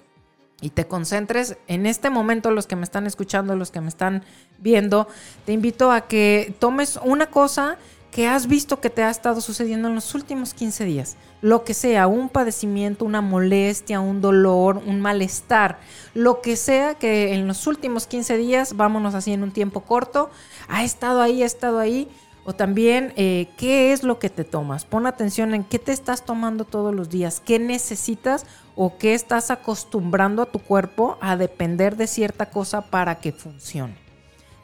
y 0.62 0.72
te 0.72 0.88
concentres 0.88 1.58
en 1.68 1.86
este 1.86 2.10
momento, 2.10 2.52
los 2.52 2.68
que 2.68 2.76
me 2.76 2.84
están 2.84 3.08
escuchando, 3.08 3.56
los 3.56 3.72
que 3.72 3.82
me 3.82 3.90
están 3.90 4.24
viendo, 4.58 5.08
te 5.46 5.54
invito 5.54 5.92
a 5.92 6.02
que 6.02 6.54
tomes 6.60 7.00
una 7.04 7.28
cosa 7.28 7.78
que 8.12 8.28
has 8.28 8.48
visto 8.48 8.82
que 8.82 8.90
te 8.90 9.04
ha 9.04 9.10
estado 9.10 9.40
sucediendo 9.40 9.88
en 9.88 9.96
los 9.96 10.16
últimos 10.16 10.54
15 10.54 10.86
días. 10.86 11.16
Lo 11.42 11.64
que 11.64 11.74
sea, 11.74 12.08
un 12.08 12.30
padecimiento, 12.30 13.06
una 13.06 13.22
molestia, 13.22 14.00
un 14.00 14.20
dolor, 14.20 14.82
un 14.86 15.00
malestar, 15.00 15.80
lo 16.14 16.42
que 16.42 16.56
sea 16.56 16.96
que 16.96 17.34
en 17.34 17.48
los 17.48 17.68
últimos 17.68 18.08
15 18.08 18.38
días, 18.38 18.76
vámonos 18.76 19.14
así 19.14 19.32
en 19.32 19.44
un 19.44 19.52
tiempo 19.52 19.82
corto, 19.82 20.32
ha 20.68 20.84
estado 20.84 21.22
ahí, 21.22 21.44
ha 21.44 21.46
estado 21.46 21.80
ahí. 21.80 22.10
O 22.46 22.54
también, 22.54 23.14
eh, 23.16 23.48
¿qué 23.58 23.92
es 23.92 24.04
lo 24.04 24.18
que 24.18 24.30
te 24.30 24.44
tomas? 24.44 24.86
Pon 24.86 25.06
atención 25.06 25.54
en 25.54 25.64
qué 25.64 25.78
te 25.78 25.92
estás 25.92 26.26
tomando 26.26 26.66
todos 26.66 26.96
los 26.96 27.10
días, 27.10 27.42
qué 27.46 27.60
necesitas 27.60 28.46
o 28.76 28.98
qué 28.98 29.14
estás 29.14 29.52
acostumbrando 29.52 30.42
a 30.42 30.46
tu 30.46 30.60
cuerpo 30.60 31.18
a 31.22 31.36
depender 31.36 31.96
de 31.96 32.08
cierta 32.08 32.50
cosa 32.50 32.82
para 32.82 33.20
que 33.20 33.32
funcione. 33.32 33.96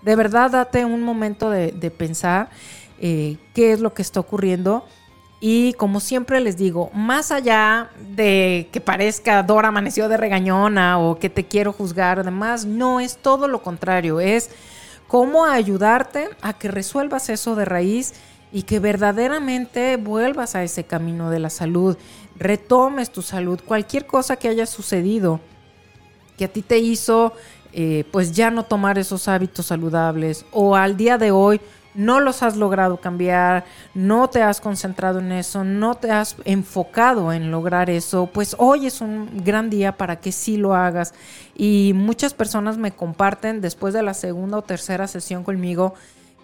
De 0.01 0.15
verdad, 0.15 0.51
date 0.51 0.86
un 0.86 1.01
momento 1.01 1.50
de, 1.50 1.72
pensar 1.91 2.50
eh, 3.00 3.38
qué 3.53 3.74
es 3.74 3.79
lo 3.79 3.94
que 3.94 4.03
está 4.03 4.20
ocurriendo. 4.20 4.86
Y 5.41 5.74
como 5.74 6.00
siempre 6.00 6.39
les 6.39 6.58
digo, 6.58 6.89
más 6.94 7.32
allá 7.32 7.89
de 8.15 8.70
que 8.72 8.82
parezca 8.82 9.44
Dora 9.44 9.67
amaneció 9.67 10.08
de 10.08 10.17
regañona 10.17 10.98
o 10.98 11.20
que 11.20 11.29
te 11.29 11.46
quiero 11.46 11.74
juzgar, 11.74 12.20
además, 12.20 12.65
no 12.65 13.00
es 13.00 13.17
todo 13.17 13.48
lo 13.48 13.62
contrario, 13.62 14.20
es 14.20 14.50
cómo 15.08 15.46
ayudarte 15.46 16.30
a 16.42 16.54
que 16.54 16.70
resuelvas 16.70 17.30
eso 17.30 17.56
de 17.56 17.66
raíz 17.66 18.14
y 18.52 18.64
que 18.64 18.80
verdaderamente 18.80 19.98
vuelvas 19.98 20.56
a 20.56 20.64
ese 20.64 20.84
camino 20.84 21.30
de 21.30 21.40
la 21.40 21.50
salud 21.50 21.98
retomes 22.38 23.12
tu 23.12 23.22
salud, 23.22 23.60
cualquier 23.66 24.06
cosa 24.06 24.36
que 24.36 24.48
haya 24.48 24.66
sucedido 24.66 25.40
que 26.38 26.46
a 26.46 26.48
ti 26.48 26.62
te 26.62 26.80
hizo 26.80 27.34
eh, 27.74 28.06
pues 28.12 28.32
ya 28.32 28.52
no 28.52 28.64
tomar 28.64 28.98
esos 28.98 29.28
hábitos 29.28 29.68
saludables 29.68 30.46
o 30.52 30.76
al 30.76 30.96
día 30.96 31.18
de 31.18 31.32
hoy 31.32 31.60
no 31.96 32.20
los 32.20 32.44
has 32.44 32.56
logrado 32.58 32.98
cambiar, 32.98 33.66
no 33.94 34.30
te 34.30 34.42
has 34.42 34.62
concentrado 34.62 35.20
en 35.20 35.32
eso, 35.32 35.64
no 35.64 35.96
te 35.96 36.12
has 36.12 36.36
enfocado 36.46 37.34
en 37.34 37.52
lograr 37.52 37.90
eso, 37.90 38.30
pues 38.32 38.56
hoy 38.60 38.86
es 38.86 39.02
un 39.02 39.44
gran 39.44 39.70
día 39.70 39.98
para 39.98 40.20
que 40.20 40.32
sí 40.32 40.58
lo 40.58 40.75
hagas. 40.75 41.14
Y 41.56 41.94
muchas 41.96 42.34
personas 42.34 42.78
me 42.78 42.92
comparten 42.92 43.62
después 43.62 43.94
de 43.94 44.04
la 44.04 44.14
segunda 44.14 44.58
o 44.58 44.62
tercera 44.62 45.08
sesión 45.08 45.44
conmigo 45.44 45.94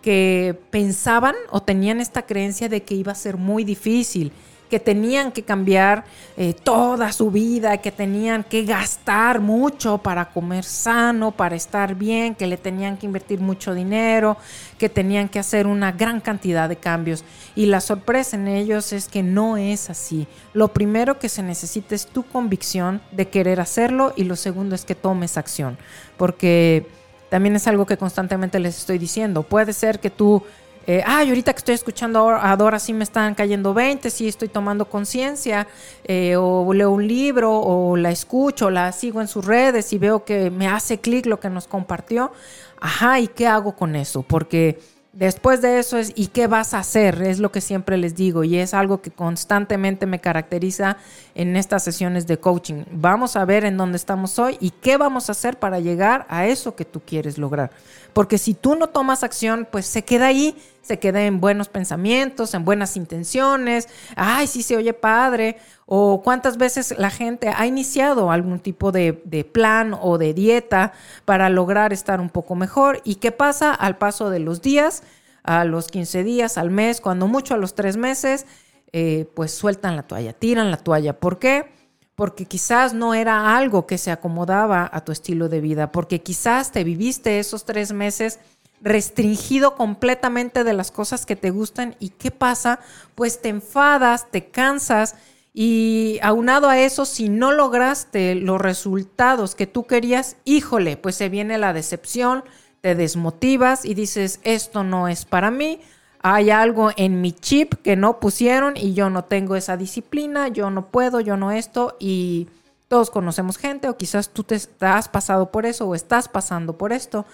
que 0.02 0.58
pensaban 0.72 1.36
o 1.52 1.62
tenían 1.62 2.00
esta 2.00 2.24
creencia 2.24 2.70
de 2.70 2.84
que 2.84 2.96
iba 2.96 3.12
a 3.12 3.16
ser 3.16 3.38
muy 3.38 3.64
difícil 3.64 4.32
que 4.72 4.80
tenían 4.80 5.34
que 5.34 5.44
cambiar 5.44 6.06
eh, 6.38 6.54
toda 6.54 7.12
su 7.12 7.30
vida, 7.30 7.80
que 7.80 7.92
tenían 7.92 8.46
que 8.46 8.64
gastar 8.64 9.42
mucho 9.42 9.98
para 9.98 10.30
comer 10.30 10.64
sano, 10.64 11.32
para 11.32 11.58
estar 11.58 11.94
bien, 11.94 12.36
que 12.36 12.48
le 12.48 12.56
tenían 12.56 12.96
que 12.96 13.06
invertir 13.06 13.42
mucho 13.42 13.74
dinero, 13.74 14.38
que 14.80 14.88
tenían 14.88 15.28
que 15.28 15.40
hacer 15.40 15.68
una 15.68 15.92
gran 15.92 16.22
cantidad 16.22 16.70
de 16.70 16.78
cambios. 16.78 17.26
Y 17.54 17.66
la 17.66 17.82
sorpresa 17.82 18.38
en 18.38 18.48
ellos 18.48 18.94
es 18.94 19.10
que 19.10 19.24
no 19.24 19.58
es 19.58 19.90
así. 19.90 20.26
Lo 20.54 20.70
primero 20.70 21.20
que 21.20 21.28
se 21.28 21.44
necesita 21.44 21.94
es 21.94 22.08
tu 22.08 22.24
convicción 22.24 23.02
de 23.12 23.28
querer 23.28 23.60
hacerlo 23.60 24.14
y 24.16 24.24
lo 24.24 24.38
segundo 24.38 24.74
es 24.74 24.86
que 24.86 24.96
tomes 24.96 25.36
acción, 25.36 25.78
porque 26.16 26.88
también 27.28 27.58
es 27.58 27.68
algo 27.68 27.86
que 27.86 27.98
constantemente 27.98 28.58
les 28.60 28.78
estoy 28.78 28.98
diciendo. 28.98 29.44
Puede 29.44 29.74
ser 29.74 30.00
que 30.00 30.10
tú 30.10 30.44
eh, 30.88 31.04
ay, 31.06 31.30
ahorita 31.30 31.54
que 31.54 31.60
estoy 31.60 31.76
escuchando 31.76 32.30
a 32.30 32.56
Dora 32.56 32.80
sí 32.80 32.94
me 32.94 33.04
están 33.04 33.36
cayendo 33.36 33.74
20, 33.74 34.10
sí 34.10 34.28
estoy 34.28 34.48
tomando 34.48 34.86
conciencia, 34.86 35.68
eh, 36.04 36.36
o 36.36 36.74
leo 36.74 36.92
un 36.92 37.08
libro, 37.08 37.54
o 37.54 37.96
la 37.96 38.12
escucho, 38.12 38.70
la 38.70 38.92
sigo 38.92 39.22
en 39.22 39.28
sus 39.28 39.46
redes 39.46 39.94
y 39.94 39.98
veo 39.98 40.26
que 40.26 40.50
me 40.50 40.68
hace 40.68 41.00
clic 41.00 41.26
lo 41.28 41.40
que 41.40 41.50
nos 41.50 41.68
compartió. 41.68 42.32
Ajá, 42.80 43.20
¿y 43.20 43.28
qué 43.28 43.48
hago 43.48 43.76
con 43.76 43.96
eso? 43.96 44.24
Porque 44.24 44.80
después 45.14 45.62
de 45.62 45.80
eso 45.80 45.98
es, 45.98 46.14
¿y 46.16 46.28
qué 46.28 46.48
vas 46.48 46.74
a 46.74 46.80
hacer? 46.80 47.22
Es 47.22 47.40
lo 47.40 47.52
que 47.52 47.62
siempre 47.62 47.98
les 47.98 48.16
digo 48.16 48.44
y 48.44 48.58
es 48.58 48.74
algo 48.74 49.02
que 49.02 49.12
constantemente 49.12 50.06
me 50.06 50.20
caracteriza 50.20 50.98
en 51.36 51.56
estas 51.56 51.84
sesiones 51.84 52.28
de 52.28 52.40
coaching. 52.40 52.84
Vamos 52.92 53.36
a 53.36 53.46
ver 53.46 53.66
en 53.66 53.78
dónde 53.78 53.98
estamos 53.98 54.40
hoy 54.40 54.58
y 54.60 54.72
qué 54.72 54.98
vamos 54.98 55.30
a 55.30 55.34
hacer 55.34 55.60
para 55.60 55.80
llegar 55.80 56.26
a 56.30 56.48
eso 56.48 56.76
que 56.76 56.86
tú 56.86 57.02
quieres 57.06 57.38
lograr. 57.38 57.72
Porque 58.14 58.38
si 58.38 58.54
tú 58.54 58.76
no 58.76 58.88
tomas 58.88 59.24
acción, 59.24 59.68
pues 59.70 59.86
se 59.86 60.04
queda 60.04 60.28
ahí, 60.28 60.56
se 60.82 61.00
queda 61.00 61.24
en 61.24 61.40
buenos 61.40 61.70
pensamientos, 61.70 62.54
en 62.54 62.66
buenas 62.66 62.98
intenciones, 62.98 63.88
ay, 64.16 64.48
sí 64.48 64.64
se 64.64 64.78
oye 64.78 64.94
padre, 64.94 65.58
o 65.86 66.22
cuántas 66.24 66.58
veces 66.58 66.96
la 66.98 67.10
gente 67.10 67.50
ha 67.50 67.66
iniciado 67.66 68.32
algún 68.32 68.60
tipo 68.60 68.92
de, 68.92 69.14
plan 69.52 69.96
o 70.00 70.18
de 70.18 70.34
dieta 70.34 70.94
para 71.26 71.50
lograr 71.50 71.94
estar 71.94 72.20
un 72.20 72.30
poco 72.30 72.56
mejor. 72.56 73.02
¿Y 73.04 73.16
qué 73.16 73.32
pasa 73.32 73.74
al 73.74 73.98
paso 73.98 74.30
de 74.30 74.40
los 74.40 74.62
días? 74.62 75.04
A 75.44 75.66
los 75.66 75.88
15 75.88 76.24
días, 76.24 76.58
al 76.58 76.72
mes, 76.72 77.02
cuando 77.02 77.28
mucho 77.28 77.54
a 77.54 77.58
los 77.58 77.74
tres 77.76 77.98
meses, 77.98 78.46
eh, 78.94 79.30
pues 79.36 79.54
sueltan 79.54 79.96
la 79.96 80.04
toalla, 80.04 80.34
tiran 80.34 80.72
la 80.72 80.78
toalla. 80.78 81.20
¿Por 81.20 81.40
qué? 81.40 81.82
porque 82.22 82.46
quizás 82.46 82.94
no 82.94 83.16
era 83.16 83.58
algo 83.58 83.88
que 83.88 83.98
se 83.98 84.12
acomodaba 84.12 84.88
a 84.94 85.04
tu 85.04 85.12
estilo 85.12 85.50
de 85.50 85.60
vida, 85.60 85.92
porque 85.92 86.22
quizás 86.22 86.72
te 86.72 86.84
viviste 86.84 87.40
esos 87.40 87.66
tres 87.66 87.94
meses 87.94 88.40
restringido 88.82 89.76
completamente 89.76 90.64
de 90.64 90.74
las 90.74 90.92
cosas 90.92 91.26
que 91.26 91.36
te 91.36 91.52
gustan 91.52 91.96
y 92.00 92.10
qué 92.10 92.32
pasa, 92.32 92.80
pues 93.16 93.42
te 93.42 93.50
enfadas, 93.50 94.30
te 94.32 94.46
cansas 94.46 95.16
y 95.54 96.20
aunado 96.22 96.70
a 96.70 96.80
eso, 96.80 97.06
si 97.06 97.30
no 97.30 97.52
lograste 97.52 98.36
los 98.36 98.60
resultados 98.60 99.54
que 99.54 99.68
tú 99.68 99.86
querías, 99.86 100.38
híjole, 100.46 100.98
pues 100.98 101.16
se 101.16 101.30
viene 101.30 101.58
la 101.58 101.74
decepción, 101.74 102.44
te 102.80 102.96
desmotivas 102.96 103.86
y 103.86 103.94
dices, 103.94 104.40
esto 104.44 104.84
no 104.84 105.08
es 105.08 105.26
para 105.26 105.52
mí, 105.52 105.82
hay 106.24 106.52
algo 106.52 106.92
en 106.96 107.20
mi 107.20 107.34
chip 107.34 107.74
que 107.84 107.96
no 107.96 108.20
pusieron 108.20 108.78
y 108.78 108.94
yo 108.94 109.10
no 109.10 109.26
tengo 109.26 109.56
esa 109.56 109.76
disciplina, 109.76 110.48
yo 110.48 110.70
no 110.70 110.88
puedo, 110.88 111.20
yo 111.20 111.36
no 111.36 111.52
esto 111.52 111.98
y 112.00 112.48
todos 112.88 113.10
conocemos 113.10 113.58
gente 113.58 113.90
o 113.90 113.98
quizás 113.98 114.30
tú 114.30 114.44
te 114.44 114.60
has 114.80 115.10
pasado 115.10 115.52
por 115.52 115.66
eso 115.66 115.88
o 115.88 115.96
estás 115.96 116.30
pasando 116.30 116.78
por 116.78 116.94
esto. 116.94 117.26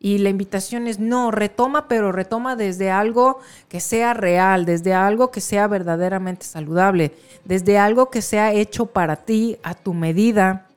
Y 0.00 0.18
la 0.18 0.28
invitación 0.28 0.86
es 0.86 1.00
no, 1.00 1.32
retoma, 1.32 1.88
pero 1.88 2.12
retoma 2.12 2.54
desde 2.54 2.90
algo 2.90 3.40
que 3.68 3.80
sea 3.80 4.14
real, 4.14 4.64
desde 4.64 4.94
algo 4.94 5.32
que 5.32 5.40
sea 5.40 5.66
verdaderamente 5.66 6.46
saludable, 6.46 7.12
desde 7.44 7.78
algo 7.78 8.08
que 8.08 8.22
sea 8.22 8.52
hecho 8.52 8.86
para 8.86 9.16
ti, 9.16 9.58
a 9.64 9.74
tu 9.74 9.94
medida, 9.94 10.67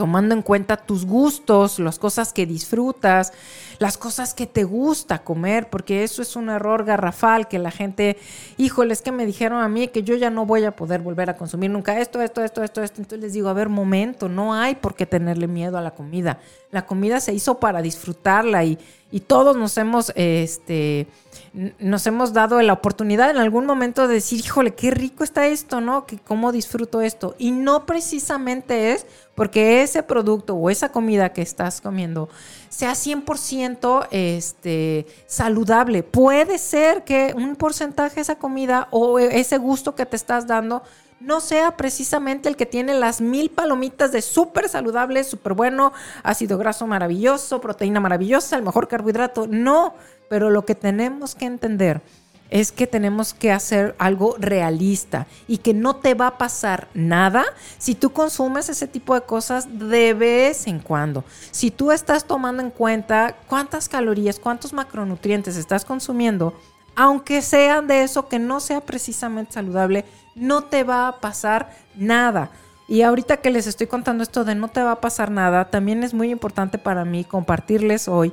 tomando 0.00 0.34
en 0.34 0.40
cuenta 0.40 0.78
tus 0.78 1.04
gustos, 1.04 1.78
las 1.78 1.98
cosas 1.98 2.32
que 2.32 2.46
disfrutas, 2.46 3.34
las 3.78 3.98
cosas 3.98 4.32
que 4.32 4.46
te 4.46 4.64
gusta 4.64 5.18
comer, 5.18 5.68
porque 5.68 6.04
eso 6.04 6.22
es 6.22 6.36
un 6.36 6.48
error 6.48 6.86
garrafal 6.86 7.48
que 7.48 7.58
la 7.58 7.70
gente, 7.70 8.16
híjole, 8.56 8.94
es 8.94 9.02
que 9.02 9.12
me 9.12 9.26
dijeron 9.26 9.60
a 9.60 9.68
mí 9.68 9.88
que 9.88 10.02
yo 10.02 10.16
ya 10.16 10.30
no 10.30 10.46
voy 10.46 10.64
a 10.64 10.74
poder 10.74 11.02
volver 11.02 11.28
a 11.28 11.36
consumir 11.36 11.70
nunca 11.70 12.00
esto, 12.00 12.22
esto, 12.22 12.42
esto, 12.42 12.64
esto, 12.64 12.82
esto. 12.82 13.02
Entonces 13.02 13.20
les 13.20 13.34
digo, 13.34 13.50
a 13.50 13.52
ver, 13.52 13.68
momento, 13.68 14.30
no 14.30 14.54
hay 14.54 14.74
por 14.74 14.94
qué 14.94 15.04
tenerle 15.04 15.46
miedo 15.46 15.76
a 15.76 15.82
la 15.82 15.90
comida. 15.90 16.38
La 16.70 16.86
comida 16.86 17.20
se 17.20 17.34
hizo 17.34 17.60
para 17.60 17.82
disfrutarla 17.82 18.64
y, 18.64 18.78
y 19.10 19.20
todos 19.20 19.54
nos 19.54 19.76
hemos, 19.76 20.14
este, 20.14 21.08
nos 21.52 22.06
hemos 22.06 22.32
dado 22.32 22.60
la 22.62 22.72
oportunidad 22.72 23.30
en 23.30 23.38
algún 23.38 23.66
momento 23.66 24.06
de 24.06 24.14
decir, 24.14 24.38
híjole, 24.38 24.74
qué 24.74 24.92
rico 24.92 25.24
está 25.24 25.48
esto, 25.48 25.80
¿no? 25.80 26.06
Que 26.06 26.18
cómo 26.18 26.52
disfruto 26.52 27.00
esto. 27.00 27.34
Y 27.38 27.50
no 27.50 27.86
precisamente 27.86 28.92
es 28.92 29.04
porque 29.34 29.82
ese 29.82 30.02
producto 30.02 30.54
o 30.54 30.70
esa 30.70 30.92
comida 30.92 31.32
que 31.32 31.42
estás 31.42 31.80
comiendo 31.80 32.28
sea 32.68 32.92
100% 32.92 34.06
este, 34.12 35.06
saludable. 35.26 36.04
Puede 36.04 36.58
ser 36.58 37.02
que 37.02 37.34
un 37.36 37.56
porcentaje 37.56 38.16
de 38.16 38.20
esa 38.22 38.36
comida 38.36 38.86
o 38.92 39.18
ese 39.18 39.58
gusto 39.58 39.96
que 39.96 40.06
te 40.06 40.16
estás 40.16 40.46
dando 40.46 40.82
no 41.20 41.40
sea 41.40 41.76
precisamente 41.76 42.48
el 42.48 42.56
que 42.56 42.64
tiene 42.64 42.94
las 42.94 43.20
mil 43.20 43.50
palomitas 43.50 44.10
de 44.10 44.22
súper 44.22 44.68
saludable, 44.68 45.22
súper 45.22 45.52
bueno, 45.52 45.92
ácido 46.22 46.56
graso 46.56 46.86
maravilloso, 46.86 47.60
proteína 47.60 48.00
maravillosa, 48.00 48.56
el 48.56 48.62
mejor 48.62 48.88
carbohidrato. 48.88 49.46
No, 49.46 49.94
pero 50.30 50.48
lo 50.48 50.64
que 50.64 50.76
tenemos 50.76 51.34
que 51.34 51.44
entender 51.44 52.02
es 52.50 52.70
que 52.70 52.86
tenemos 52.86 53.34
que 53.34 53.50
hacer 53.50 53.96
algo 53.98 54.36
realista 54.38 55.26
y 55.48 55.58
que 55.58 55.74
no 55.74 55.96
te 55.96 56.14
va 56.14 56.28
a 56.28 56.38
pasar 56.38 56.86
nada 56.94 57.44
si 57.78 57.96
tú 57.96 58.12
consumes 58.12 58.68
ese 58.68 58.86
tipo 58.86 59.16
de 59.16 59.22
cosas 59.22 59.66
de 59.80 60.14
vez 60.14 60.68
en 60.68 60.78
cuando. 60.78 61.24
Si 61.50 61.72
tú 61.72 61.90
estás 61.90 62.26
tomando 62.26 62.62
en 62.62 62.70
cuenta 62.70 63.38
cuántas 63.48 63.88
calorías, 63.88 64.38
cuántos 64.38 64.72
macronutrientes 64.72 65.56
estás 65.56 65.84
consumiendo, 65.84 66.54
aunque 66.94 67.42
sean 67.42 67.88
de 67.88 68.04
eso 68.04 68.28
que 68.28 68.38
no 68.38 68.60
sea 68.60 68.82
precisamente 68.82 69.54
saludable, 69.54 70.04
no 70.36 70.62
te 70.62 70.84
va 70.84 71.08
a 71.08 71.18
pasar 71.18 71.76
nada. 71.96 72.52
Y 72.86 73.02
ahorita 73.02 73.38
que 73.38 73.50
les 73.50 73.66
estoy 73.66 73.88
contando 73.88 74.22
esto 74.22 74.44
de 74.44 74.54
no 74.54 74.68
te 74.68 74.82
va 74.84 74.92
a 74.92 75.00
pasar 75.00 75.32
nada, 75.32 75.70
también 75.70 76.04
es 76.04 76.14
muy 76.14 76.30
importante 76.30 76.78
para 76.78 77.04
mí 77.04 77.24
compartirles 77.24 78.06
hoy 78.06 78.32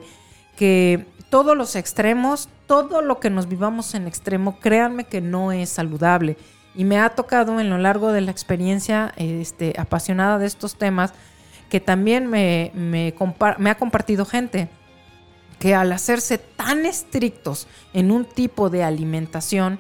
que 0.58 1.06
todos 1.30 1.56
los 1.56 1.78
extremos, 1.78 2.50
todo 2.66 3.02
lo 3.02 3.22
que 3.22 3.30
nos 3.30 3.48
vivamos 3.48 3.94
en 3.96 4.08
extremo, 4.08 4.60
créanme 4.60 5.06
que 5.06 5.22
no 5.22 5.54
es 5.54 5.70
saludable. 5.70 6.38
Y 6.76 6.84
me 6.84 7.00
ha 7.00 7.10
tocado 7.10 7.60
en 7.62 7.70
lo 7.70 7.78
largo 7.78 8.12
de 8.12 8.22
la 8.22 8.32
experiencia 8.32 9.14
este, 9.16 9.74
apasionada 9.78 10.38
de 10.38 10.48
estos 10.48 10.76
temas 10.76 11.14
que 11.70 11.80
también 11.80 12.28
me, 12.28 12.72
me, 12.76 13.14
ha 13.70 13.76
compartido 13.76 14.26
gente 14.26 14.70
que 15.60 15.74
al 15.74 15.92
hacerse 15.92 16.38
tan 16.38 16.86
estrictos 16.86 17.68
en 17.94 18.12
un 18.12 18.26
tipo 18.26 18.70
de 18.70 18.84
alimentación, 18.84 19.80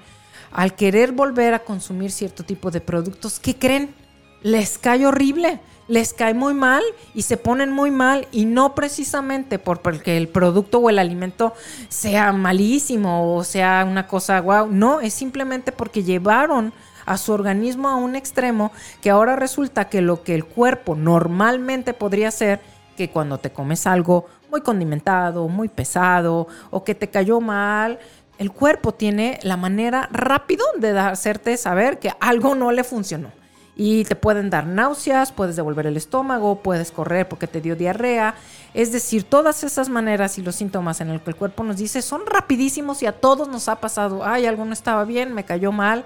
al 0.51 0.75
querer 0.75 1.11
volver 1.11 1.53
a 1.53 1.59
consumir 1.59 2.11
cierto 2.11 2.43
tipo 2.43 2.71
de 2.71 2.81
productos, 2.81 3.39
¿qué 3.39 3.55
creen? 3.55 3.93
Les 4.41 4.77
cae 4.77 5.05
horrible, 5.05 5.59
les 5.87 6.13
cae 6.13 6.33
muy 6.33 6.53
mal 6.53 6.83
y 7.13 7.21
se 7.23 7.37
ponen 7.37 7.71
muy 7.71 7.91
mal 7.91 8.27
y 8.31 8.45
no 8.45 8.75
precisamente 8.75 9.59
porque 9.59 10.17
el 10.17 10.27
producto 10.27 10.79
o 10.79 10.89
el 10.89 10.99
alimento 10.99 11.53
sea 11.89 12.31
malísimo 12.33 13.35
o 13.35 13.43
sea 13.43 13.85
una 13.89 14.07
cosa 14.07 14.39
guau, 14.39 14.67
no, 14.69 14.99
es 14.99 15.13
simplemente 15.13 15.71
porque 15.71 16.03
llevaron 16.03 16.73
a 17.05 17.17
su 17.17 17.31
organismo 17.31 17.87
a 17.87 17.95
un 17.95 18.15
extremo 18.15 18.71
que 19.01 19.09
ahora 19.09 19.35
resulta 19.35 19.89
que 19.89 20.01
lo 20.01 20.23
que 20.23 20.35
el 20.35 20.45
cuerpo 20.45 20.95
normalmente 20.95 21.93
podría 21.93 22.27
hacer, 22.27 22.59
que 22.97 23.09
cuando 23.09 23.37
te 23.37 23.49
comes 23.49 23.87
algo 23.87 24.25
muy 24.51 24.61
condimentado, 24.61 25.47
muy 25.47 25.69
pesado 25.69 26.47
o 26.69 26.83
que 26.83 26.95
te 26.95 27.09
cayó 27.09 27.39
mal, 27.39 27.99
el 28.37 28.51
cuerpo 28.51 28.93
tiene 28.93 29.39
la 29.43 29.55
manera 29.55 30.09
rápido 30.11 30.65
de 30.77 30.99
hacerte 30.99 31.55
saber 31.55 31.97
que 31.99 32.11
algo 32.19 32.55
no 32.55 32.71
le 32.71 32.83
funcionó. 32.83 33.31
Y 33.79 34.05
te 34.05 34.15
pueden 34.15 34.49
dar 34.49 34.65
náuseas, 34.65 35.31
puedes 35.31 35.55
devolver 35.55 35.85
el 35.85 35.97
estómago, 35.97 36.63
puedes 36.63 36.91
correr 36.91 37.29
porque 37.29 37.45
te 37.45 37.61
dio 37.61 37.75
diarrea. 37.75 38.33
Es 38.73 38.91
decir, 38.91 39.23
todas 39.23 39.63
esas 39.63 39.87
maneras 39.87 40.39
y 40.39 40.41
los 40.41 40.55
síntomas 40.55 40.99
en 40.99 41.09
el 41.11 41.21
que 41.21 41.29
el 41.29 41.35
cuerpo 41.35 41.63
nos 41.63 41.77
dice 41.77 42.01
son 42.01 42.25
rapidísimos 42.25 43.03
y 43.03 43.05
a 43.05 43.11
todos 43.11 43.47
nos 43.47 43.67
ha 43.67 43.75
pasado, 43.79 44.25
ay, 44.25 44.47
algo 44.47 44.65
no 44.65 44.73
estaba 44.73 45.05
bien, 45.05 45.31
me 45.31 45.45
cayó 45.45 45.71
mal 45.71 46.05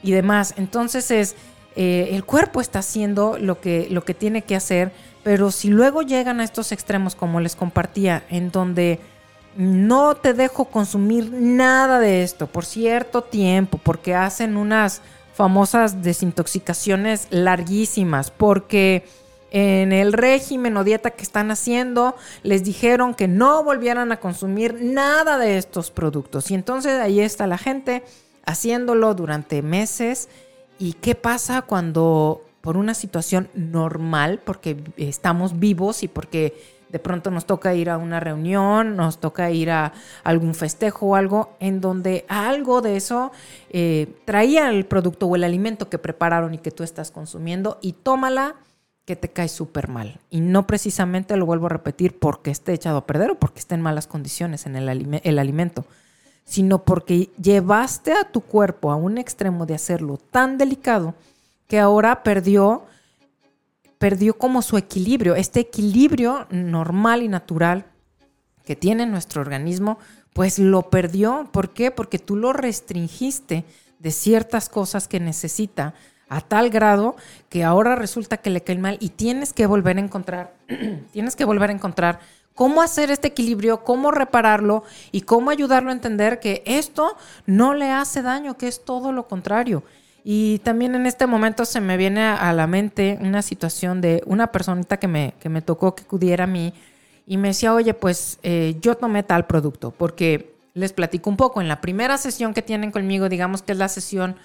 y 0.00 0.12
demás. 0.12 0.54
Entonces 0.56 1.10
es, 1.10 1.34
eh, 1.74 2.10
el 2.12 2.24
cuerpo 2.24 2.60
está 2.60 2.78
haciendo 2.78 3.36
lo 3.36 3.60
que, 3.60 3.88
lo 3.90 4.04
que 4.04 4.14
tiene 4.14 4.42
que 4.42 4.54
hacer, 4.54 4.92
pero 5.24 5.50
si 5.50 5.70
luego 5.70 6.02
llegan 6.02 6.38
a 6.38 6.44
estos 6.44 6.70
extremos, 6.70 7.16
como 7.16 7.40
les 7.40 7.56
compartía, 7.56 8.22
en 8.30 8.52
donde 8.52 9.00
no 9.56 10.14
te 10.14 10.34
dejo 10.34 10.66
consumir 10.66 11.32
nada 11.32 11.98
de 11.98 12.22
esto 12.22 12.46
por 12.46 12.64
cierto 12.64 13.22
tiempo, 13.22 13.78
porque 13.82 14.14
hacen 14.14 14.56
unas 14.56 15.02
famosas 15.34 16.02
desintoxicaciones 16.02 17.26
larguísimas, 17.30 18.30
porque 18.30 19.04
en 19.50 19.92
el 19.92 20.12
régimen 20.12 20.76
o 20.76 20.84
dieta 20.84 21.10
que 21.10 21.22
están 21.22 21.50
haciendo 21.50 22.16
les 22.42 22.64
dijeron 22.64 23.14
que 23.14 23.28
no 23.28 23.62
volvieran 23.62 24.10
a 24.10 24.18
consumir 24.18 24.78
nada 24.80 25.36
de 25.38 25.58
estos 25.58 25.90
productos. 25.90 26.50
Y 26.50 26.54
entonces 26.54 26.98
ahí 27.00 27.20
está 27.20 27.46
la 27.46 27.58
gente 27.58 28.02
haciéndolo 28.44 29.14
durante 29.14 29.60
meses. 29.62 30.28
¿Y 30.78 30.94
qué 30.94 31.14
pasa 31.14 31.62
cuando 31.62 32.42
por 32.62 32.76
una 32.76 32.94
situación 32.94 33.50
normal, 33.54 34.40
porque 34.42 34.76
estamos 34.96 35.58
vivos 35.58 36.02
y 36.02 36.08
porque 36.08 36.54
de 36.92 36.98
pronto 36.98 37.30
nos 37.30 37.46
toca 37.46 37.74
ir 37.74 37.88
a 37.90 37.96
una 37.96 38.20
reunión, 38.20 38.96
nos 38.96 39.18
toca 39.18 39.50
ir 39.50 39.70
a 39.70 39.92
algún 40.22 40.54
festejo 40.54 41.06
o 41.06 41.16
algo 41.16 41.56
en 41.58 41.80
donde 41.80 42.26
algo 42.28 42.82
de 42.82 42.96
eso 42.96 43.32
eh, 43.70 44.14
traía 44.26 44.68
el 44.68 44.84
producto 44.84 45.26
o 45.26 45.34
el 45.34 45.44
alimento 45.44 45.88
que 45.88 45.98
prepararon 45.98 46.52
y 46.54 46.58
que 46.58 46.70
tú 46.70 46.82
estás 46.82 47.10
consumiendo 47.10 47.78
y 47.80 47.94
tómala 47.94 48.56
que 49.06 49.16
te 49.16 49.30
cae 49.30 49.48
súper 49.48 49.88
mal. 49.88 50.20
Y 50.30 50.40
no 50.40 50.66
precisamente 50.66 51.36
lo 51.36 51.46
vuelvo 51.46 51.66
a 51.66 51.70
repetir 51.70 52.18
porque 52.18 52.50
esté 52.50 52.74
echado 52.74 52.98
a 52.98 53.06
perder 53.06 53.32
o 53.32 53.38
porque 53.38 53.58
esté 53.58 53.74
en 53.74 53.80
malas 53.80 54.06
condiciones 54.06 54.66
en 54.66 54.76
el, 54.76 55.20
el 55.22 55.38
alimento 55.38 55.84
sino 56.44 56.84
porque 56.84 57.30
llevaste 57.40 58.12
a 58.12 58.24
tu 58.24 58.40
cuerpo 58.40 58.90
a 58.90 58.96
un 58.96 59.18
extremo 59.18 59.64
de 59.64 59.74
hacerlo 59.74 60.18
tan 60.30 60.58
delicado 60.58 61.14
que 61.68 61.78
ahora 61.78 62.22
perdió 62.22 62.84
perdió 64.02 64.34
como 64.34 64.62
su 64.62 64.76
equilibrio, 64.78 65.36
este 65.36 65.60
equilibrio 65.60 66.48
normal 66.50 67.22
y 67.22 67.28
natural 67.28 67.86
que 68.64 68.74
tiene 68.74 69.06
nuestro 69.06 69.42
organismo, 69.42 69.96
pues 70.32 70.58
lo 70.58 70.90
perdió. 70.90 71.48
¿Por 71.52 71.70
qué? 71.70 71.92
Porque 71.92 72.18
tú 72.18 72.34
lo 72.34 72.52
restringiste 72.52 73.64
de 74.00 74.10
ciertas 74.10 74.68
cosas 74.68 75.06
que 75.06 75.20
necesita 75.20 75.94
a 76.28 76.40
tal 76.40 76.68
grado 76.68 77.14
que 77.48 77.62
ahora 77.62 77.94
resulta 77.94 78.38
que 78.38 78.50
le 78.50 78.62
cae 78.62 78.76
mal 78.76 78.96
y 78.98 79.10
tienes 79.10 79.52
que 79.52 79.66
volver 79.66 79.98
a 79.98 80.00
encontrar, 80.00 80.52
tienes 81.12 81.36
que 81.36 81.44
volver 81.44 81.70
a 81.70 81.74
encontrar 81.74 82.18
cómo 82.56 82.82
hacer 82.82 83.12
este 83.12 83.28
equilibrio, 83.28 83.84
cómo 83.84 84.10
repararlo 84.10 84.82
y 85.12 85.20
cómo 85.20 85.50
ayudarlo 85.50 85.90
a 85.90 85.94
entender 85.94 86.40
que 86.40 86.64
esto 86.66 87.16
no 87.46 87.72
le 87.72 87.92
hace 87.92 88.20
daño, 88.22 88.58
que 88.58 88.66
es 88.66 88.84
todo 88.84 89.12
lo 89.12 89.28
contrario. 89.28 89.84
Y 90.24 90.60
también 90.60 90.94
en 90.94 91.06
este 91.06 91.26
momento 91.26 91.64
se 91.64 91.80
me 91.80 91.96
viene 91.96 92.22
a 92.22 92.52
la 92.52 92.66
mente 92.66 93.18
una 93.20 93.42
situación 93.42 94.00
de 94.00 94.22
una 94.26 94.52
personita 94.52 94.98
que 94.98 95.08
me, 95.08 95.34
que 95.40 95.48
me 95.48 95.62
tocó 95.62 95.94
que 95.94 96.04
acudiera 96.04 96.44
a 96.44 96.46
mí 96.46 96.72
y 97.26 97.36
me 97.36 97.48
decía, 97.48 97.74
oye, 97.74 97.94
pues 97.94 98.38
eh, 98.42 98.76
yo 98.80 98.96
tomé 98.96 99.22
tal 99.22 99.46
producto, 99.46 99.90
porque 99.90 100.54
les 100.74 100.92
platico 100.92 101.28
un 101.28 101.36
poco, 101.36 101.60
en 101.60 101.68
la 101.68 101.80
primera 101.80 102.18
sesión 102.18 102.54
que 102.54 102.62
tienen 102.62 102.90
conmigo, 102.90 103.28
digamos 103.28 103.62
que 103.62 103.72
es 103.72 103.78
la 103.78 103.88
sesión 103.88 104.36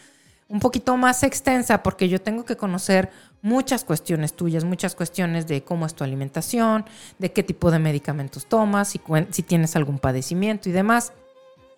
un 0.49 0.59
poquito 0.59 0.95
más 0.97 1.23
extensa 1.23 1.83
porque 1.83 2.07
yo 2.07 2.21
tengo 2.21 2.45
que 2.45 2.55
conocer 2.55 3.11
muchas 3.41 3.83
cuestiones 3.83 4.33
tuyas, 4.33 4.63
muchas 4.63 4.95
cuestiones 4.95 5.47
de 5.47 5.63
cómo 5.63 5.85
es 5.85 5.93
tu 5.93 6.03
alimentación, 6.03 6.85
de 7.19 7.31
qué 7.31 7.43
tipo 7.43 7.69
de 7.69 7.79
medicamentos 7.79 8.45
tomas, 8.45 8.89
si, 8.89 9.01
si 9.29 9.43
tienes 9.43 9.75
algún 9.75 9.99
padecimiento 9.99 10.69
y 10.69 10.71
demás. 10.71 11.11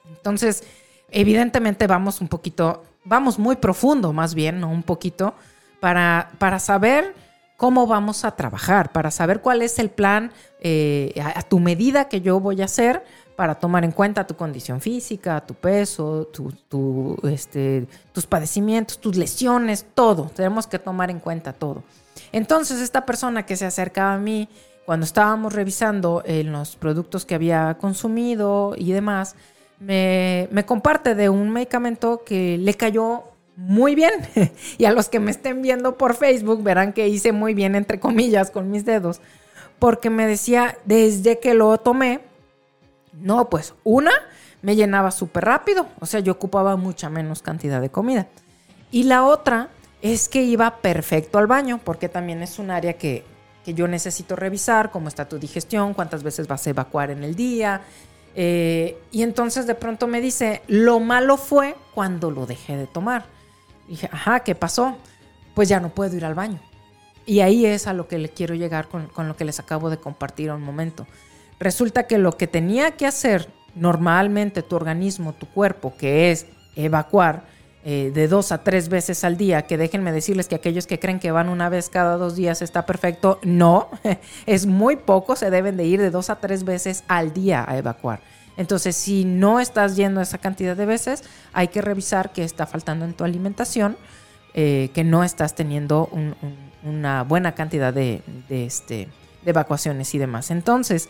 Entonces, 0.08 0.64
evidentemente 1.10 1.88
vamos 1.88 2.22
un 2.22 2.28
poquito, 2.28 2.84
vamos 3.04 3.40
muy 3.40 3.56
profundo 3.56 4.14
más 4.14 4.36
bien, 4.36 4.60
¿no? 4.60 4.70
Un 4.70 4.84
poquito, 4.84 5.34
para, 5.80 6.32
para 6.38 6.60
saber 6.60 7.16
cómo 7.60 7.88
vamos 7.88 8.24
a 8.24 8.32
trabajar, 8.38 8.94
para 8.94 9.12
saber 9.12 9.42
cuál 9.42 9.62
es 9.62 9.80
el 9.80 9.90
plan 9.90 10.32
eh, 10.62 11.14
a, 11.22 11.42
tu 11.42 11.60
medida 11.60 12.08
que 12.08 12.22
yo 12.22 12.40
voy 12.40 12.62
a 12.62 12.66
hacer 12.66 13.04
para 13.36 13.56
tomar 13.56 13.84
en 13.84 13.92
cuenta 13.92 14.26
tu 14.26 14.36
condición 14.36 14.80
física, 14.80 15.46
tu 15.46 15.56
peso, 15.56 16.30
tu, 16.32 17.18
este, 17.24 17.86
tus 18.14 18.26
padecimientos, 18.26 19.00
tus 19.00 19.18
lesiones, 19.18 19.86
todo. 19.94 20.32
Tenemos 20.34 20.68
que 20.68 20.80
tomar 20.80 21.10
en 21.12 21.20
cuenta 21.20 21.52
todo. 21.52 21.84
Entonces, 22.32 22.80
esta 22.80 23.06
persona 23.06 23.46
que 23.46 23.58
se 23.58 23.66
acercaba 23.66 24.14
a 24.14 24.20
mí 24.20 24.48
cuando 24.86 25.06
estábamos 25.06 25.54
revisando 25.54 26.24
eh, 26.26 26.46
los 26.46 26.78
productos 26.78 27.26
que 27.26 27.36
había 27.36 27.78
consumido 27.78 28.74
y 28.78 28.94
demás, 28.94 29.36
me, 29.80 30.66
comparte 30.66 31.16
de 31.16 31.30
un 31.30 31.50
medicamento 31.50 32.24
que 32.26 32.58
le 32.58 32.74
cayó 32.74 33.24
muy 33.56 33.96
bien. 33.96 34.14
y 34.78 34.86
a 34.86 34.92
los 34.92 35.10
que 35.10 35.20
me 35.20 35.32
estén 35.32 35.62
viendo 35.62 35.98
por 35.98 36.16
Facebook 36.16 36.64
verán 36.64 36.94
que 36.94 37.08
hice 37.08 37.32
muy 37.32 37.54
bien, 37.54 37.76
entre 37.76 38.00
comillas, 38.00 38.52
con 38.52 38.70
mis 38.70 38.86
dedos. 38.86 39.22
Porque 39.80 40.10
me 40.10 40.28
decía, 40.28 40.78
desde 40.86 41.40
que 41.40 41.54
lo 41.54 41.78
tomé, 41.78 42.20
no, 43.14 43.50
pues 43.50 43.74
una, 43.84 44.12
me 44.62 44.76
llenaba 44.76 45.12
súper 45.12 45.46
rápido, 45.46 45.88
o 46.00 46.06
sea, 46.06 46.20
yo 46.20 46.34
ocupaba 46.34 46.76
mucha 46.76 47.10
menos 47.10 47.42
cantidad 47.42 47.80
de 47.80 47.90
comida. 47.90 48.28
Y 48.92 49.04
la 49.04 49.26
otra 49.26 49.70
es 50.02 50.28
que 50.28 50.42
iba 50.42 50.78
perfecto 50.78 51.38
al 51.38 51.48
baño, 51.48 51.80
porque 51.84 52.10
también 52.10 52.42
es 52.42 52.60
un 52.60 52.72
área 52.72 52.94
que, 52.94 53.24
que 53.64 53.74
yo 53.74 53.88
necesito 53.88 54.36
revisar, 54.36 54.92
cómo 54.92 55.08
está 55.08 55.28
tu 55.28 55.40
digestión, 55.40 55.94
cuántas 55.94 56.24
veces 56.24 56.48
vas 56.48 56.66
a 56.68 56.70
evacuar 56.72 57.12
en 57.12 57.24
el 57.24 57.36
día. 57.36 57.82
Eh, 58.36 58.98
y 59.12 59.24
entonces 59.24 59.68
de 59.68 59.76
pronto 59.76 60.08
me 60.08 60.22
dice, 60.22 60.62
lo 60.68 61.00
malo 61.00 61.38
fue 61.38 61.76
cuando 61.94 62.32
lo 62.32 62.46
dejé 62.46 62.78
de 62.78 62.88
tomar. 62.88 63.26
dije, 63.88 64.10
ajá, 64.12 64.42
¿qué 64.42 64.56
pasó? 64.56 64.98
Pues 65.56 65.70
ya 65.70 65.80
no 65.80 65.90
puedo 65.90 66.16
ir 66.16 66.26
al 66.26 66.36
baño. 66.36 66.60
Y 67.26 67.42
ahí 67.42 67.66
es 67.66 67.88
a 67.88 67.94
lo 67.94 68.08
que 68.08 68.18
le 68.18 68.30
quiero 68.30 68.56
llegar 68.56 68.88
con, 68.88 69.08
con 69.08 69.28
lo 69.28 69.36
que 69.36 69.46
les 69.46 69.60
acabo 69.60 69.90
de 69.90 69.98
compartir 69.98 70.50
a 70.50 70.56
un 70.56 70.64
momento. 70.64 71.06
Resulta 71.60 72.08
que 72.08 72.18
lo 72.18 72.38
que 72.38 72.48
tenía 72.48 72.92
que 72.92 73.06
hacer 73.06 73.50
normalmente 73.76 74.64
tu 74.64 74.76
organismo, 74.76 75.34
tu 75.34 75.48
cuerpo, 75.48 75.94
que 75.98 76.32
es 76.32 76.48
evacuar 76.76 77.44
eh, 77.86 78.12
de 78.14 78.28
dos 78.28 78.52
a 78.52 78.64
tres 78.64 78.90
veces 78.90 79.24
al 79.24 79.38
día, 79.38 79.62
que 79.62 79.78
déjenme 79.78 80.12
decirles 80.12 80.50
que 80.50 80.56
aquellos 80.56 80.86
que 80.86 81.00
creen 81.00 81.20
que 81.20 81.32
van 81.32 81.48
una 81.48 81.70
vez 81.70 81.90
cada 81.90 82.18
dos 82.18 82.36
días 82.36 82.62
está 82.62 82.86
perfecto, 82.86 83.40
no, 83.44 83.90
es 84.46 84.66
muy 84.66 84.98
poco, 84.98 85.38
se 85.38 85.50
deben 85.50 85.78
de 85.78 85.86
ir 85.86 86.02
de 86.02 86.12
dos 86.12 86.30
a 86.30 86.42
tres 86.42 86.66
veces 86.66 87.04
al 87.08 87.34
día 87.34 87.64
a 87.66 87.78
evacuar. 87.78 88.20
Entonces, 88.58 88.98
si 88.98 89.24
no 89.24 89.62
estás 89.62 89.96
yendo 89.96 90.20
esa 90.20 90.38
cantidad 90.38 90.76
de 90.76 90.86
veces, 90.86 91.24
hay 91.54 91.70
que 91.70 91.82
revisar 91.82 92.34
qué 92.34 92.44
está 92.44 92.66
faltando 92.66 93.06
en 93.06 93.14
tu 93.14 93.24
alimentación, 93.24 93.96
eh, 94.54 94.90
que 94.94 95.06
no 95.06 95.24
estás 95.24 95.56
teniendo 95.56 96.10
una 96.84 97.24
buena 97.24 97.56
cantidad 97.56 97.94
de, 97.94 98.22
este, 98.50 99.08
evacuaciones 99.46 100.14
y 100.14 100.18
demás. 100.18 100.52
Entonces, 100.52 101.08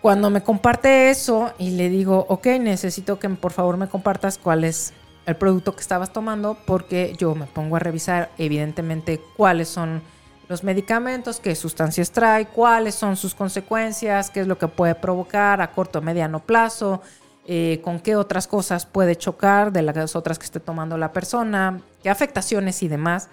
cuando 0.00 0.30
me 0.30 0.44
comparte 0.44 1.10
eso 1.10 1.52
y 1.58 1.70
le 1.70 1.88
digo, 1.88 2.26
ok, 2.28 2.46
necesito 2.60 3.18
que 3.18 3.28
por 3.30 3.50
favor 3.50 3.76
me 3.76 3.88
compartas 3.88 4.38
cuál 4.38 4.62
es 4.62 4.92
el 5.26 5.36
producto 5.36 5.74
que 5.74 5.80
estabas 5.80 6.12
tomando, 6.12 6.56
porque 6.66 7.14
yo 7.18 7.34
me 7.34 7.46
pongo 7.46 7.76
a 7.76 7.80
revisar 7.80 8.30
evidentemente 8.38 9.20
cuáles 9.36 9.68
son 9.68 10.00
los 10.48 10.62
medicamentos, 10.62 11.40
qué 11.40 11.56
sustancias 11.56 12.12
trae, 12.12 12.46
cuáles 12.46 12.94
son 12.94 13.16
sus 13.16 13.34
consecuencias, 13.34 14.30
qué 14.30 14.40
es 14.40 14.46
lo 14.46 14.56
que 14.56 14.68
puede 14.68 14.94
provocar 14.94 15.60
a 15.60 15.72
corto 15.72 15.98
o 15.98 16.02
mediano 16.02 16.38
plazo, 16.38 17.02
eh, 17.44 17.80
con 17.82 17.98
qué 17.98 18.14
otras 18.14 18.46
cosas 18.46 18.86
puede 18.86 19.16
chocar 19.16 19.72
de 19.72 19.82
las 19.82 20.14
otras 20.14 20.38
que 20.38 20.44
esté 20.44 20.60
tomando 20.60 20.96
la 20.96 21.12
persona, 21.12 21.80
qué 22.02 22.10
afectaciones 22.10 22.82
y 22.84 22.88
demás. 22.88 23.28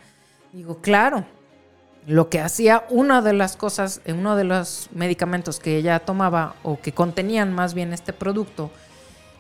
Digo, 0.52 0.80
claro, 0.82 1.26
lo 2.08 2.30
que 2.30 2.40
hacía 2.40 2.86
una 2.90 3.22
de 3.22 3.34
las 3.34 3.56
cosas, 3.56 4.02
uno 4.08 4.36
de 4.36 4.44
los 4.44 4.90
medicamentos 4.94 5.60
que 5.60 5.78
ella 5.78 6.00
tomaba 6.00 6.56
o 6.64 6.80
que 6.82 6.92
contenían 6.92 7.54
más 7.54 7.76
bien 7.76 7.94
este 7.94 8.14
producto, 8.14 8.72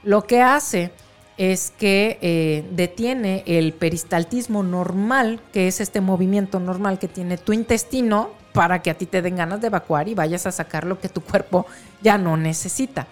lo 0.04 0.24
que 0.26 0.42
hace 0.42 0.92
es 1.38 1.72
que 1.78 2.19
eh, 2.22 2.63
detiene 2.72 3.43
el 3.48 3.74
peristaltismo 3.74 4.63
normal, 4.63 5.39
que 5.52 5.67
es 5.67 5.82
este 5.82 6.02
movimiento 6.02 6.60
normal 6.60 7.00
que 7.00 7.08
tiene 7.08 7.38
tu 7.38 7.54
intestino 7.54 8.32
para 8.54 8.82
que 8.82 8.91
a 8.91 8.93
ti 8.93 9.08
te 9.08 9.22
den 9.22 9.36
ganas 9.36 9.62
de 9.62 9.67
evacuar 9.67 10.08
y 10.08 10.13
vayas 10.13 10.46
a 10.46 10.52
sacar 10.52 10.86
lo 10.86 11.00
que 11.00 11.10
tu 11.10 11.22
cuerpo 11.22 11.65
ya 12.02 12.17
no 12.17 12.38
necesita. 12.38 13.08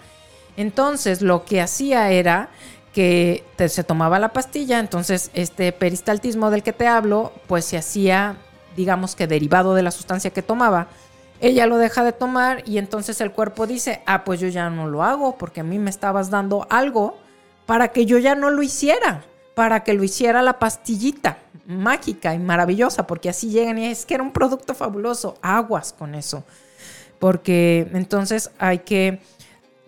Entonces 0.56 1.20
lo 1.20 1.44
que 1.44 1.60
hacía 1.60 2.10
era 2.12 2.48
que 2.92 3.42
se 3.68 3.84
tomaba 3.84 4.18
la 4.18 4.32
pastilla, 4.32 4.78
entonces 4.78 5.30
este 5.34 5.72
peristaltismo 5.72 6.50
del 6.50 6.62
que 6.62 6.72
te 6.72 6.86
hablo, 6.86 7.32
pues 7.46 7.64
se 7.64 7.78
hacía, 7.78 8.36
digamos 8.76 9.16
que 9.16 9.26
derivado 9.26 9.74
de 9.74 9.82
la 9.82 9.90
sustancia 9.90 10.30
que 10.30 10.42
tomaba. 10.42 10.88
Ella 11.40 11.66
lo 11.66 11.78
deja 11.78 12.04
de 12.04 12.12
tomar 12.12 12.62
y 12.68 12.78
entonces 12.78 13.20
el 13.20 13.32
cuerpo 13.32 13.66
dice, 13.66 14.02
ah, 14.06 14.24
pues 14.24 14.38
yo 14.38 14.48
ya 14.48 14.70
no 14.70 14.86
lo 14.86 15.02
hago 15.02 15.36
porque 15.38 15.60
a 15.60 15.64
mí 15.64 15.78
me 15.78 15.90
estabas 15.90 16.30
dando 16.30 16.66
algo 16.70 17.18
para 17.66 17.88
que 17.88 18.06
yo 18.06 18.18
ya 18.18 18.34
no 18.34 18.50
lo 18.50 18.62
hiciera, 18.62 19.24
para 19.54 19.84
que 19.84 19.94
lo 19.94 20.04
hiciera 20.04 20.42
la 20.42 20.58
pastillita 20.58 21.38
mágica 21.66 22.34
y 22.34 22.38
maravillosa, 22.38 23.06
porque 23.06 23.28
así 23.28 23.50
llegan 23.50 23.78
y 23.78 23.86
es 23.86 24.06
que 24.06 24.14
era 24.14 24.22
un 24.22 24.32
producto 24.32 24.74
fabuloso, 24.74 25.36
aguas 25.42 25.92
con 25.92 26.14
eso, 26.14 26.44
porque 27.18 27.88
entonces 27.92 28.50
hay 28.58 28.80
que 28.80 29.20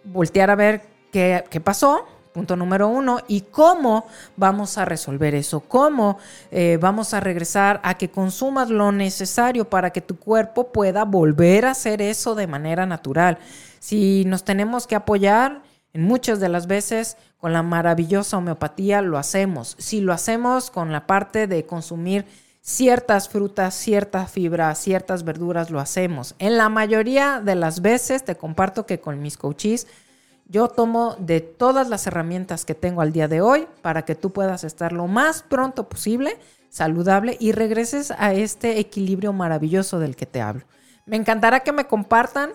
voltear 0.05 0.51
a 0.51 0.55
ver 0.55 0.83
qué, 1.11 1.45
qué 1.51 1.61
pasó, 1.61 2.07
punto 2.33 2.57
número 2.57 2.89
uno, 2.89 3.21
y 3.29 3.43
cómo 3.43 4.07
vamos 4.37 4.77
a 4.77 4.85
resolver 4.85 5.35
eso, 5.35 5.61
cómo 5.61 6.19
eh, 6.51 6.79
vamos 6.81 7.15
a 7.15 7.21
regresar 7.21 7.81
a 7.85 7.95
que 7.95 8.11
consumas 8.11 8.71
lo 8.71 8.91
necesario 8.91 9.69
para 9.69 9.91
que 9.91 10.01
tu 10.01 10.19
cuerpo 10.19 10.73
pueda 10.73 11.05
volver 11.05 11.65
a 11.65 11.71
hacer 11.71 12.03
eso 12.03 12.35
de 12.35 12.49
manera 12.49 12.87
natural. 12.87 13.39
Si 13.79 14.25
nos 14.27 14.43
tenemos 14.45 14.87
que 14.89 14.97
apoyar, 14.97 15.63
en 15.94 16.02
muchas 16.02 16.40
de 16.40 16.48
las 16.48 16.66
veces 16.66 17.16
con 17.38 17.52
la 17.52 17.62
maravillosa 17.62 18.37
homeopatía 18.37 19.00
lo 19.00 19.16
hacemos. 19.16 19.76
Si 19.78 20.00
lo 20.00 20.12
hacemos 20.12 20.70
con 20.70 20.92
la 20.92 21.07
parte 21.07 21.46
de 21.46 21.64
consumir 21.64 22.26
ciertas 22.61 23.28
frutas, 23.28 23.74
ciertas 23.74 24.30
fibras, 24.30 24.78
ciertas 24.78 25.24
verduras, 25.24 25.70
lo 25.70 25.80
hacemos. 25.80 26.35
En 26.38 26.57
la 26.57 26.68
mayoría 26.68 27.40
de 27.40 27.54
las 27.54 27.80
veces 27.80 28.24
te 28.24 28.35
comparto 28.35 28.87
que 28.87 29.00
con 29.00 29.22
mis 29.22 29.37
coaches 29.37 29.87
yo 30.46 30.68
tomo 30.68 31.16
de 31.20 31.40
todas 31.40 31.88
las 31.88 32.07
herramientas 32.07 32.64
que 32.64 32.74
tengo 32.74 33.00
al 33.00 33.12
día 33.12 33.28
de 33.28 33.40
hoy 33.40 33.66
para 33.80 34.04
que 34.04 34.14
tú 34.14 34.33
puedas 34.33 34.64
estar 34.64 34.92
lo 34.92 35.07
más 35.07 35.42
pronto 35.42 35.88
posible 35.88 36.38
saludable 36.70 37.37
y 37.38 37.52
regreses 37.52 38.11
a 38.11 38.35
este 38.35 38.80
equilibrio 38.80 39.33
maravilloso 39.33 40.00
del 40.00 40.16
que 40.16 40.26
te 40.26 40.40
hablo. 40.40 40.64
Me 41.07 41.16
encantará 41.16 41.61
que 41.61 41.70
me 41.70 41.87
compartan 41.87 42.50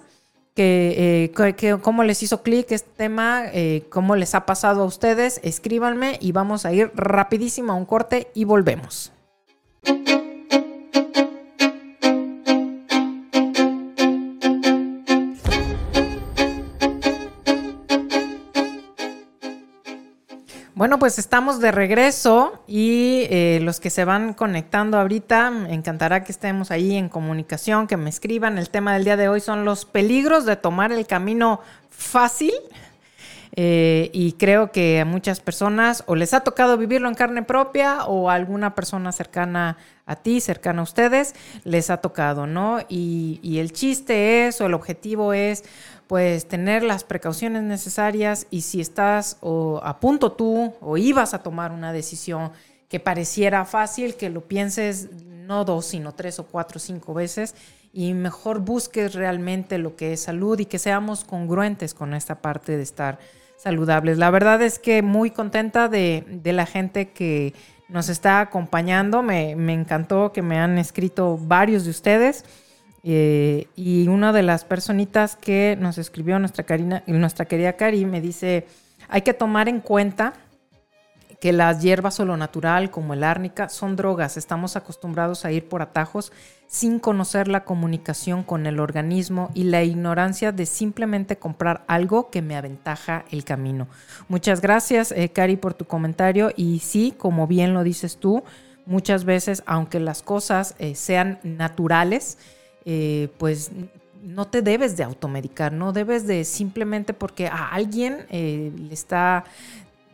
que, 0.59 1.31
eh, 1.31 1.77
cómo 1.81 2.03
les 2.03 2.21
hizo 2.21 2.43
clic 2.43 2.73
este 2.73 2.89
tema, 2.97 3.45
eh, 3.53 3.85
cómo 3.87 4.17
les 4.17 4.35
ha 4.35 4.45
pasado 4.45 4.81
a 4.81 4.85
ustedes, 4.85 5.39
escríbanme 5.41 6.17
y 6.19 6.33
vamos 6.33 6.65
a 6.65 6.73
ir 6.73 6.91
rapidísimo 6.95 7.71
a 7.71 7.75
un 7.75 7.85
corte 7.85 8.27
y 8.33 8.43
volvemos. 8.43 9.13
Bueno, 20.79 20.97
pues 20.97 21.19
estamos 21.19 21.59
de 21.59 21.73
regreso 21.73 22.63
y 22.65 23.27
eh, 23.29 23.59
los 23.61 23.81
que 23.81 23.89
se 23.89 24.05
van 24.05 24.33
conectando 24.33 24.97
ahorita, 24.97 25.51
me 25.51 25.73
encantará 25.73 26.23
que 26.23 26.31
estemos 26.31 26.71
ahí 26.71 26.95
en 26.95 27.09
comunicación, 27.09 27.85
que 27.85 27.97
me 27.97 28.09
escriban. 28.09 28.57
El 28.57 28.69
tema 28.69 28.93
del 28.93 29.03
día 29.03 29.17
de 29.17 29.27
hoy 29.27 29.41
son 29.41 29.65
los 29.65 29.83
peligros 29.83 30.45
de 30.45 30.55
tomar 30.55 30.93
el 30.93 31.05
camino 31.05 31.59
fácil. 31.89 32.53
Eh, 33.57 34.09
y 34.13 34.33
creo 34.33 34.71
que 34.71 35.01
a 35.01 35.05
muchas 35.05 35.41
personas 35.41 36.03
o 36.05 36.15
les 36.15 36.33
ha 36.33 36.41
tocado 36.41 36.77
vivirlo 36.77 37.09
en 37.09 37.15
carne 37.15 37.43
propia 37.43 38.05
o 38.05 38.29
a 38.29 38.35
alguna 38.35 38.73
persona 38.73 39.11
cercana 39.11 39.75
a 40.05 40.15
ti, 40.15 40.39
cercana 40.39 40.79
a 40.79 40.83
ustedes, 40.83 41.35
les 41.65 41.89
ha 41.89 41.97
tocado, 41.97 42.47
¿no? 42.47 42.79
Y, 42.87 43.41
y 43.43 43.57
el 43.57 43.73
chiste 43.73 44.47
es 44.47 44.61
o 44.61 44.67
el 44.67 44.73
objetivo 44.75 45.33
es 45.33 45.65
pues 46.09 46.47
tener 46.47 46.81
las 46.81 47.03
precauciones 47.03 47.61
necesarias 47.61 48.47
y 48.49 48.61
si 48.61 48.81
estás 48.81 49.37
o 49.41 49.79
a 49.83 49.99
punto 49.99 50.31
tú 50.31 50.73
o 50.81 50.97
ibas 50.97 51.35
a 51.35 51.43
tomar 51.43 51.71
una 51.71 51.93
decisión 51.93 52.51
que 52.87 52.99
pareciera 52.99 53.63
fácil, 53.63 54.15
que 54.15 54.31
lo 54.31 54.41
pienses 54.47 55.09
no 55.23 55.65
dos, 55.65 55.85
sino 55.85 56.15
tres 56.15 56.39
o 56.39 56.47
cuatro 56.47 56.77
o 56.77 56.79
cinco 56.79 57.13
veces 57.13 57.53
y 57.93 58.15
mejor 58.15 58.61
busques 58.61 59.13
realmente 59.13 59.77
lo 59.77 59.95
que 59.95 60.13
es 60.13 60.21
salud 60.21 60.59
y 60.59 60.65
que 60.65 60.79
seamos 60.79 61.23
congruentes 61.23 61.93
con 61.93 62.15
esta 62.15 62.41
parte 62.41 62.75
de 62.75 62.81
estar 62.81 63.19
saludables. 63.57 64.17
La 64.17 64.31
verdad 64.31 64.63
es 64.63 64.79
que 64.79 65.03
muy 65.03 65.29
contenta 65.29 65.89
de, 65.89 66.41
la 66.43 66.65
gente 66.65 67.11
que 67.11 67.53
nos 67.87 68.09
está 68.09 68.39
acompañando. 68.41 69.21
Me 69.21 69.51
encantó 69.73 70.31
que 70.31 70.41
me 70.41 70.57
han 70.57 70.79
escrito 70.79 71.37
varios 71.37 71.83
de 71.83 71.91
ustedes. 71.91 72.45
Eh, 73.03 73.67
y 73.75 74.07
una 74.07 74.33
de 74.33 74.43
las 74.43 74.65
personitas 74.65 75.35
que 75.35 75.77
nos 75.79 75.97
escribió 75.97 76.37
nuestra, 76.39 76.65
Karina, 76.65 77.03
nuestra 77.07 77.45
querida 77.45 77.73
Cari 77.73 78.05
me 78.05 78.21
dice, 78.21 78.67
hay 79.07 79.21
que 79.21 79.33
tomar 79.33 79.69
en 79.69 79.79
cuenta 79.79 80.33
que 81.39 81.53
las 81.53 81.81
hierbas 81.81 82.15
solo 82.15 82.35
natural 82.35 82.91
como 82.91 83.13
el 83.13 83.23
árnica 83.23 83.69
son 83.69 83.95
drogas. 83.95 84.35
Estamos 84.35 84.75
acostumbrados 84.75 85.45
a 85.45 85.51
ir 85.51 85.69
por 85.69 85.81
atajos 85.81 86.33
sin 86.67 86.99
conocer 86.99 87.47
la 87.47 87.63
comunicación 87.63 88.43
con 88.43 88.65
el 88.65 88.79
organismo 88.79 89.49
y 89.53 89.63
la 89.63 89.83
ignorancia 89.83 90.51
de 90.51 90.65
simplemente 90.65 91.37
comprar 91.37 91.83
algo 91.87 92.29
que 92.29 92.41
me 92.41 92.57
aventaja 92.57 93.25
el 93.31 93.45
camino. 93.45 93.87
Muchas 94.27 94.61
gracias, 94.61 95.13
eh, 95.13 95.29
Cari, 95.29 95.55
por 95.55 95.73
tu 95.73 95.85
comentario. 95.85 96.51
Y 96.55 96.79
sí, 96.79 97.13
como 97.17 97.47
bien 97.47 97.73
lo 97.73 97.83
dices 97.83 98.17
tú, 98.17 98.43
muchas 98.85 99.23
veces, 99.23 99.63
aunque 99.65 99.99
las 99.99 100.21
cosas 100.21 100.75
eh, 100.77 100.93
sean 100.93 101.39
naturales, 101.43 102.37
eh, 102.91 103.29
pues 103.37 103.69
no 104.23 104.47
te 104.47 104.63
debes 104.63 104.97
de 104.97 105.03
automedicar, 105.03 105.71
no 105.71 105.93
debes 105.93 106.25
de 106.25 106.43
simplemente 106.43 107.13
porque 107.13 107.45
a 107.45 107.67
alguien 107.67 108.25
eh, 108.31 108.71
le 108.75 108.91
está, 108.95 109.43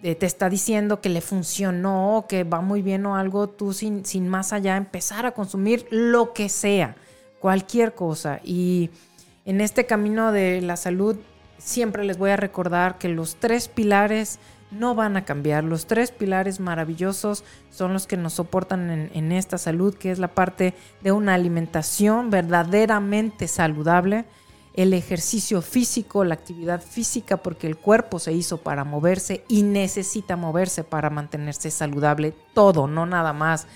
eh, 0.04 0.14
te 0.16 0.26
está 0.26 0.50
diciendo 0.50 1.00
que 1.00 1.08
le 1.08 1.22
funcionó, 1.22 2.26
que 2.28 2.44
va 2.44 2.60
muy 2.60 2.82
bien 2.82 3.06
o 3.06 3.16
algo, 3.16 3.48
tú 3.48 3.72
sin, 3.72 4.04
sin 4.04 4.28
más 4.28 4.52
allá 4.52 4.76
empezar 4.76 5.26
a 5.26 5.32
consumir 5.32 5.88
lo 5.90 6.34
que 6.34 6.50
sea, 6.50 6.98
cualquier 7.40 7.96
cosa. 7.96 8.42
Y 8.44 8.90
en 9.46 9.62
este 9.62 9.86
camino 9.86 10.34
de 10.34 10.60
la 10.62 10.76
salud 10.76 11.16
siempre 11.58 12.04
les 12.04 12.18
voy 12.18 12.32
a 12.32 12.36
recordar 12.36 12.98
que 12.98 13.08
los 13.08 13.38
tres 13.38 13.70
pilares 13.70 14.38
no 14.72 14.96
van 14.96 15.18
a 15.18 15.26
cambiar. 15.26 15.64
Los 15.64 15.86
tres 15.86 16.12
pilares 16.12 16.60
maravillosos 16.60 17.44
son 17.70 17.94
los 17.94 18.08
que 18.08 18.18
nos 18.18 18.34
soportan 18.34 19.10
en, 19.14 19.32
esta 19.32 19.58
salud, 19.58 19.96
que 19.96 20.12
es 20.12 20.20
la 20.20 20.30
parte 20.30 20.74
de 21.02 21.12
una 21.12 21.34
alimentación 21.34 22.30
verdaderamente 22.30 23.48
saludable, 23.48 24.26
el 24.74 24.94
ejercicio 24.94 25.62
físico, 25.62 26.26
la 26.26 26.34
actividad 26.34 26.82
física, 26.82 27.38
porque 27.38 27.68
el 27.68 27.78
cuerpo 27.78 28.20
se 28.20 28.34
hizo 28.34 28.58
para 28.58 28.84
moverse 28.84 29.46
y 29.48 29.64
necesita 29.64 30.36
moverse 30.36 30.84
para 30.84 31.10
mantenerse 31.10 31.72
saludable. 31.72 32.34
Todo, 32.54 32.88
no 32.88 33.06
nada 33.06 33.32
más. 33.32 33.68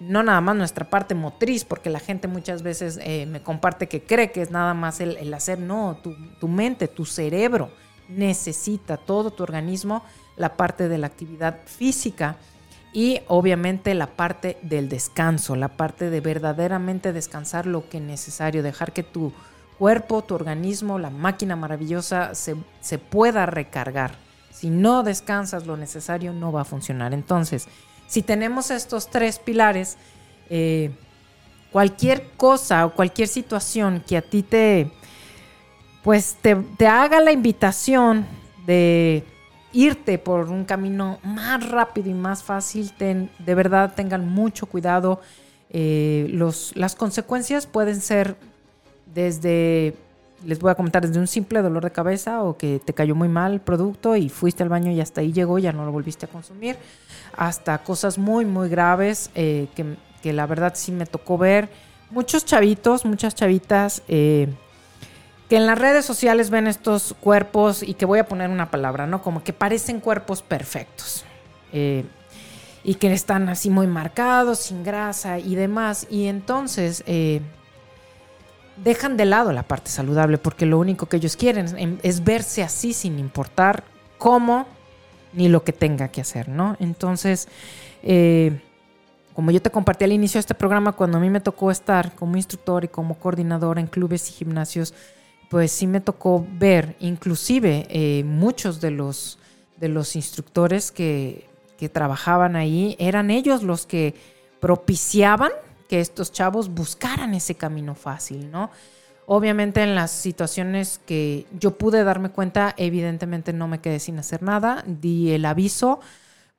No 0.00 0.24
nada 0.24 0.40
más 0.40 0.56
nuestra 0.56 0.90
parte 0.90 1.14
motriz, 1.14 1.64
porque 1.64 1.88
la 1.88 2.00
gente 2.00 2.26
muchas 2.26 2.64
veces 2.64 2.98
eh, 3.02 3.24
me 3.26 3.40
comparte 3.40 3.86
que 3.86 4.02
cree 4.02 4.32
que 4.32 4.42
es 4.42 4.50
nada 4.50 4.74
más 4.74 5.00
el, 5.00 5.32
hacer, 5.32 5.60
no, 5.60 5.98
tu 6.40 6.48
mente, 6.48 6.88
tu 6.88 7.04
cerebro 7.04 7.70
necesita 8.08 8.96
todo 8.96 9.30
tu 9.30 9.42
organismo 9.42 10.02
la 10.36 10.56
parte 10.56 10.88
de 10.88 10.98
la 10.98 11.06
actividad 11.06 11.58
física 11.66 12.36
y 12.92 13.20
obviamente 13.28 13.94
la 13.94 14.06
parte 14.06 14.58
del 14.62 14.88
descanso, 14.88 15.56
la 15.56 15.68
parte 15.68 16.10
de 16.10 16.20
verdaderamente 16.20 17.12
descansar 17.12 17.66
lo 17.66 17.88
que 17.88 17.98
es 17.98 18.02
necesario, 18.02 18.62
dejar 18.62 18.92
que 18.92 19.02
tu 19.02 19.32
cuerpo, 19.78 20.22
tu 20.22 20.34
organismo, 20.34 20.98
la 20.98 21.10
máquina 21.10 21.56
maravillosa 21.56 22.34
se, 22.34 22.98
pueda 22.98 23.46
recargar. 23.46 24.14
Si 24.50 24.68
no 24.68 25.02
descansas 25.02 25.66
lo 25.66 25.76
necesario, 25.76 26.32
no 26.34 26.52
va 26.52 26.60
a 26.60 26.64
funcionar. 26.64 27.14
Entonces, 27.14 27.66
si 28.06 28.22
tenemos 28.22 28.70
estos 28.70 29.08
tres 29.08 29.38
pilares, 29.38 29.96
eh, 30.50 30.90
cualquier 31.72 32.30
cosa 32.36 32.84
o 32.84 32.94
cualquier 32.94 33.26
situación 33.26 34.04
que 34.06 34.18
a 34.18 34.22
ti 34.22 34.42
te, 34.42 34.92
pues 36.04 36.36
te, 36.42 36.54
te 36.54 36.86
haga 36.86 37.20
la 37.20 37.32
invitación 37.32 38.26
de 38.66 39.24
irte 39.72 40.18
por 40.18 40.48
un 40.50 40.64
camino 40.64 41.18
más 41.22 41.68
rápido 41.68 42.10
y 42.10 42.14
más 42.14 42.42
fácil, 42.42 42.92
de 42.98 43.54
verdad 43.54 43.92
tengan 43.94 44.28
mucho 44.28 44.66
cuidado. 44.66 45.20
Eh, 45.70 46.38
las 46.74 46.94
consecuencias 46.94 47.66
pueden 47.66 48.00
ser 48.00 48.36
desde 49.14 49.94
les 50.44 50.58
voy 50.58 50.70
a 50.70 50.74
comentar 50.74 51.06
desde 51.06 51.20
un 51.20 51.26
simple 51.26 51.62
dolor 51.62 51.84
de 51.84 51.90
cabeza 51.90 52.42
o 52.42 52.56
que 52.56 52.80
te 52.84 52.92
cayó 52.92 53.14
muy 53.14 53.28
mal 53.28 53.52
el 53.54 53.60
producto 53.60 54.16
y 54.16 54.28
fuiste 54.28 54.62
al 54.62 54.68
baño 54.68 54.90
y 54.90 55.00
hasta 55.00 55.20
ahí 55.20 55.32
llegó, 55.32 55.58
ya 55.58 55.72
no 55.72 55.84
lo 55.84 55.92
volviste 55.92 56.26
a 56.26 56.28
consumir, 56.28 56.76
hasta 57.36 57.78
cosas 57.78 58.18
muy, 58.18 58.44
muy 58.44 58.68
graves 58.68 59.30
eh, 59.34 59.68
que, 59.74 60.32
la 60.32 60.46
verdad 60.46 60.74
sí 60.76 60.92
me 60.92 61.06
tocó 61.06 61.36
ver. 61.36 61.68
Muchos 62.10 62.44
chavitos, 62.44 63.04
muchas 63.04 63.34
chavitas 63.34 64.02
eh, 64.06 64.48
que 65.52 65.58
en 65.58 65.66
las 65.66 65.78
redes 65.78 66.06
sociales 66.06 66.48
ven 66.48 66.66
estos 66.66 67.14
cuerpos 67.20 67.82
y 67.82 67.92
que 67.92 68.06
voy 68.06 68.18
a 68.18 68.26
poner 68.26 68.48
una 68.48 68.70
palabra, 68.70 69.06
¿no? 69.06 69.20
Como 69.20 69.44
que 69.44 69.52
parecen 69.52 70.00
cuerpos 70.00 70.40
perfectos. 70.40 71.26
Eh, 71.74 72.06
y 72.82 72.94
que 72.94 73.12
están 73.12 73.50
así 73.50 73.68
muy 73.68 73.86
marcados, 73.86 74.60
sin 74.60 74.82
grasa 74.82 75.38
y 75.38 75.54
demás. 75.54 76.06
Y 76.08 76.28
entonces 76.28 77.04
dejan 78.82 79.18
de 79.18 79.26
lado 79.26 79.52
la 79.52 79.62
parte 79.64 79.90
saludable 79.90 80.38
porque 80.38 80.64
lo 80.64 80.78
único 80.78 81.04
que 81.04 81.18
ellos 81.18 81.36
quieren 81.36 81.98
es 82.02 82.24
verse 82.24 82.62
así 82.62 82.94
sin 82.94 83.18
importar 83.18 83.84
cómo 84.16 84.66
ni 85.34 85.50
lo 85.50 85.64
que 85.64 85.74
tenga 85.74 86.08
que 86.08 86.22
hacer, 86.22 86.48
¿no? 86.48 86.78
Entonces, 86.80 87.46
eh, 88.02 88.58
como 89.34 89.50
yo 89.50 89.60
te 89.60 89.68
compartí 89.68 90.04
al 90.04 90.12
inicio 90.12 90.38
de 90.38 90.40
este 90.40 90.54
programa, 90.54 90.92
cuando 90.92 91.18
a 91.18 91.20
mí 91.20 91.28
me 91.28 91.42
tocó 91.42 91.70
estar 91.70 92.14
como 92.14 92.38
instructor 92.38 92.84
y 92.84 92.88
como 92.88 93.18
coordinadora 93.18 93.82
en 93.82 93.86
clubes 93.86 94.30
y 94.30 94.32
gimnasios, 94.32 94.94
pues 95.52 95.70
sí 95.70 95.86
me 95.86 96.00
tocó 96.00 96.46
ver, 96.54 96.96
inclusive 96.98 97.86
eh, 97.90 98.24
muchos 98.24 98.80
de 98.80 98.90
los, 98.90 99.38
de 99.76 99.90
los 99.90 100.16
instructores 100.16 100.90
que, 100.90 101.46
que 101.76 101.90
trabajaban 101.90 102.56
ahí, 102.56 102.96
eran 102.98 103.30
ellos 103.30 103.62
los 103.62 103.84
que 103.84 104.14
propiciaban 104.60 105.52
que 105.90 106.00
estos 106.00 106.32
chavos 106.32 106.70
buscaran 106.70 107.34
ese 107.34 107.54
camino 107.54 107.94
fácil, 107.94 108.50
¿no? 108.50 108.70
Obviamente 109.26 109.82
en 109.82 109.94
las 109.94 110.10
situaciones 110.10 111.02
que 111.04 111.46
yo 111.60 111.76
pude 111.76 112.02
darme 112.02 112.30
cuenta, 112.30 112.72
evidentemente 112.78 113.52
no 113.52 113.68
me 113.68 113.82
quedé 113.82 114.00
sin 114.00 114.18
hacer 114.18 114.42
nada, 114.42 114.82
di 114.86 115.32
el 115.32 115.44
aviso 115.44 116.00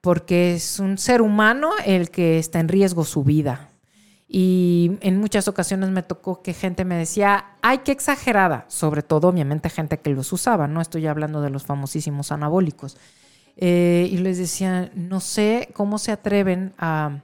porque 0.02 0.54
es 0.54 0.80
un 0.80 1.00
ser 1.00 1.24
humano 1.24 1.72
el 1.84 2.12
que 2.12 2.38
está 2.38 2.60
en 2.60 2.68
riesgo 2.68 3.06
su 3.06 3.24
vida. 3.24 3.73
Y 4.36 4.98
en 5.02 5.20
muchas 5.20 5.48
ocasiones 5.48 5.92
me 5.92 6.02
tocó 6.02 6.42
que 6.42 6.54
gente 6.54 6.86
me 6.86 6.96
decía, 6.96 7.46
ay, 7.62 7.82
qué 7.86 7.92
exagerada, 7.92 8.66
sobre 8.68 9.04
todo 9.04 9.28
obviamente 9.28 9.70
gente 9.70 10.00
que 10.00 10.10
los 10.10 10.34
usaba, 10.34 10.68
no 10.68 10.82
estoy 10.82 11.06
hablando 11.06 11.40
de 11.40 11.52
los 11.52 11.66
famosísimos 11.66 12.32
anabólicos. 12.32 12.98
Eh, 13.58 14.10
y 14.12 14.18
les 14.18 14.40
decía, 14.40 14.90
no 14.96 15.20
sé 15.20 15.70
cómo 15.74 16.00
se 16.00 16.12
atreven 16.12 16.74
a 16.78 17.22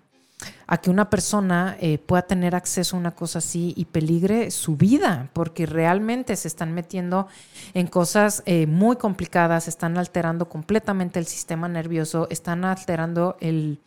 que 0.83 0.91
una 0.91 1.09
persona 1.09 1.75
eh, 1.79 1.97
pueda 1.97 2.21
tener 2.21 2.53
acceso 2.55 2.95
a 2.95 2.99
una 2.99 3.11
cosa 3.11 3.39
así 3.39 3.73
y 3.75 3.85
peligre 3.85 4.51
su 4.51 4.77
vida, 4.77 5.29
porque 5.33 5.65
realmente 5.65 6.35
se 6.35 6.47
están 6.47 6.73
metiendo 6.73 7.27
en 7.73 7.87
cosas 7.87 8.43
eh, 8.45 8.67
muy 8.67 8.97
complicadas, 8.97 9.67
están 9.67 9.97
alterando 9.97 10.47
completamente 10.47 11.17
el 11.17 11.25
sistema 11.25 11.67
nervioso, 11.67 12.27
están 12.29 12.65
alterando 12.65 13.35
el, 13.39 13.79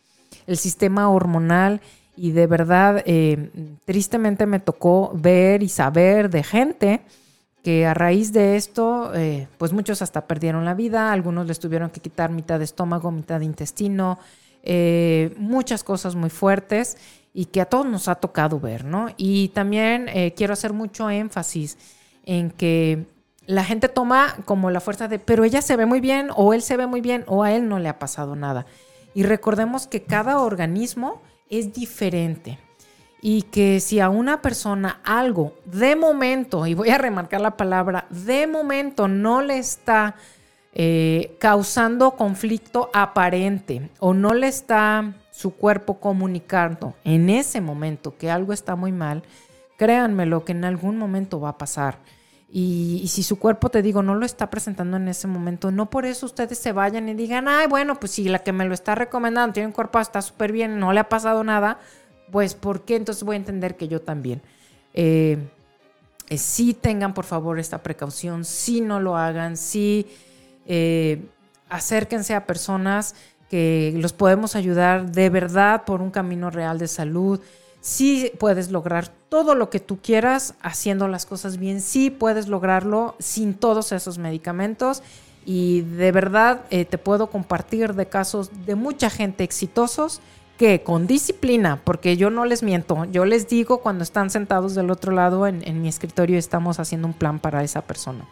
sistema 0.55 1.09
hormonal 1.09 1.79
y 2.15 2.31
de 2.31 2.47
verdad, 2.47 3.03
eh, 3.05 3.49
tristemente 3.85 4.45
me 4.45 4.59
tocó 4.59 5.11
ver 5.13 5.63
y 5.63 5.69
saber 5.69 6.29
de 6.29 6.43
gente 6.43 7.01
que 7.63 7.85
a 7.85 7.93
raíz 7.93 8.33
de 8.33 8.57
esto, 8.57 9.13
pues 9.57 9.71
muchos 9.71 10.01
hasta 10.01 10.27
perdieron 10.27 10.65
la 10.65 10.73
vida, 10.73 11.13
algunos 11.13 11.47
les 11.47 11.59
tuvieron 11.59 11.91
que 11.91 12.01
quitar 12.01 12.29
mitad 12.29 12.59
de 12.59 12.65
estómago, 12.65 13.09
mitad 13.09 13.39
de 13.39 13.45
intestino, 13.45 14.19
eh, 14.65 15.35
muchas 15.37 15.83
cosas 15.83 16.15
muy 16.15 16.29
fuertes 16.29 16.97
y 17.33 17.45
que 17.45 17.59
a 17.59 17.65
todos 17.65 17.85
nos 17.85 18.07
ha 18.07 18.15
tocado 18.15 18.61
ver, 18.61 18.85
¿no? 18.85 19.09
Y 19.17 19.49
también 19.49 20.07
eh, 20.07 20.33
quiero 20.37 20.53
hacer 20.53 20.71
mucho 20.71 21.09
énfasis 21.09 21.77
en 22.25 22.49
que 22.49 23.05
la 23.45 23.65
gente 23.65 23.89
toma 23.89 24.37
como 24.45 24.71
la 24.71 24.79
fuerza 24.79 25.09
de, 25.09 25.19
pero 25.19 25.43
ella 25.43 25.61
se 25.61 25.75
ve 25.75 25.85
muy 25.85 25.99
bien 25.99 26.29
o 26.33 26.53
él 26.53 26.61
se 26.61 26.77
ve 26.77 26.87
muy 26.87 27.01
bien 27.01 27.25
o 27.27 27.43
a 27.43 27.51
él 27.51 27.67
no 27.67 27.77
le 27.77 27.89
ha 27.89 27.99
pasado 27.99 28.37
nada. 28.37 28.65
Y 29.13 29.23
recordemos 29.23 29.85
que 29.85 30.03
cada 30.03 30.39
organismo 30.39 31.21
es 31.59 31.73
diferente 31.73 32.59
y 33.21 33.43
que 33.43 33.79
si 33.79 34.01
a 34.01 34.09
una 34.09 34.41
persona 34.41 34.99
algo 35.05 35.53
de 35.63 35.95
momento, 35.95 36.67
y 36.67 36.73
voy 36.73 36.89
a 36.89 36.97
remarcar 36.97 37.39
la 37.39 37.55
palabra, 37.55 38.05
de 38.09 38.47
momento 38.47 39.07
no 39.07 39.41
le 39.41 39.57
está 39.57 40.15
eh, 40.73 41.37
causando 41.39 42.11
conflicto 42.17 42.89
aparente 42.93 43.89
o 43.99 44.13
no 44.13 44.33
le 44.33 44.47
está 44.47 45.13
su 45.31 45.55
cuerpo 45.55 45.99
comunicando 45.99 46.95
en 47.05 47.29
ese 47.29 47.61
momento 47.61 48.17
que 48.17 48.29
algo 48.29 48.51
está 48.51 48.75
muy 48.75 48.91
mal, 48.91 49.23
créanmelo 49.77 50.43
que 50.43 50.51
en 50.51 50.65
algún 50.65 50.97
momento 50.97 51.39
va 51.39 51.49
a 51.49 51.57
pasar. 51.57 51.99
Y, 52.55 53.07
si 53.07 53.23
su 53.23 53.39
cuerpo, 53.39 53.69
te 53.69 53.81
digo, 53.81 54.03
no 54.03 54.13
lo 54.13 54.27
está 54.27 54.51
presentando 54.51 54.97
en 54.97 55.07
ese 55.07 55.27
momento, 55.27 55.71
no 55.71 55.89
por 55.89 56.05
eso 56.05 56.27
ustedes 56.27 56.59
se 56.59 56.71
vayan 56.71 57.09
y 57.09 57.15
digan, 57.15 57.47
ay, 57.47 57.65
bueno, 57.65 57.99
pues 57.99 58.11
si 58.11 58.25
la 58.25 58.39
que 58.39 58.51
me 58.51 58.65
lo 58.65 58.75
está 58.75 58.93
recomendando 58.93 59.53
tiene 59.53 59.65
un 59.65 59.73
cuerpo, 59.73 59.99
está 59.99 60.21
súper 60.21 60.51
bien, 60.51 60.77
no 60.77 60.93
le 60.93 60.99
ha 60.99 61.09
pasado 61.09 61.43
nada, 61.43 61.79
pues 62.31 62.53
¿por 62.53 62.81
qué? 62.81 62.95
Entonces 62.95 63.23
voy 63.23 63.37
a 63.37 63.37
entender 63.37 63.75
que 63.75 63.87
yo 63.87 64.01
también. 64.01 64.39
Eh, 64.93 65.39
eh, 66.29 66.37
sí 66.37 66.75
tengan 66.75 67.15
por 67.15 67.25
favor 67.25 67.57
esta 67.57 67.81
precaución, 67.81 68.45
sí 68.45 68.81
no 68.81 68.99
lo 68.99 69.17
hagan, 69.17 69.57
sí 69.57 70.05
eh, 70.67 71.25
acérquense 71.69 72.35
a 72.35 72.45
personas 72.45 73.15
que 73.49 73.93
los 73.95 74.13
podemos 74.13 74.55
ayudar 74.55 75.11
de 75.11 75.31
verdad 75.31 75.85
por 75.85 76.03
un 76.03 76.11
camino 76.11 76.51
real 76.51 76.77
de 76.77 76.87
salud. 76.87 77.39
Sí 77.83 78.31
puedes 78.39 78.71
lograr 78.71 79.09
todo 79.27 79.55
lo 79.55 79.69
que 79.69 79.81
tú 79.81 79.99
quieras 80.01 80.55
haciendo 80.61 81.09
las 81.09 81.25
cosas 81.25 81.57
bien, 81.57 81.81
sí 81.81 82.09
puedes 82.09 82.47
lograrlo 82.47 83.13
sin 83.19 83.55
todos 83.55 83.91
esos 83.91 84.17
medicamentos 84.17 85.03
y 85.45 85.81
de 85.81 86.13
verdad 86.13 86.61
eh, 86.69 86.85
te 86.85 86.97
puedo 86.97 87.29
compartir 87.29 87.93
de 87.93 88.05
casos 88.05 88.51
de 88.65 88.75
mucha 88.75 89.09
gente 89.09 89.43
exitosos 89.43 90.21
que 90.57 90.81
con 90.81 91.07
disciplina, 91.07 91.81
porque 91.83 92.15
yo 92.15 92.29
no 92.29 92.45
les 92.45 92.63
miento, 92.63 93.03
yo 93.11 93.25
les 93.25 93.49
digo 93.49 93.79
cuando 93.79 94.05
están 94.05 94.29
sentados 94.29 94.75
del 94.75 94.89
otro 94.89 95.11
lado 95.11 95.45
en, 95.45 95.61
en 95.67 95.81
mi 95.81 95.89
escritorio 95.89 96.39
estamos 96.39 96.79
haciendo 96.79 97.09
un 97.09 97.13
plan 97.13 97.39
para 97.39 97.65
esa 97.65 97.81
persona. 97.81 98.25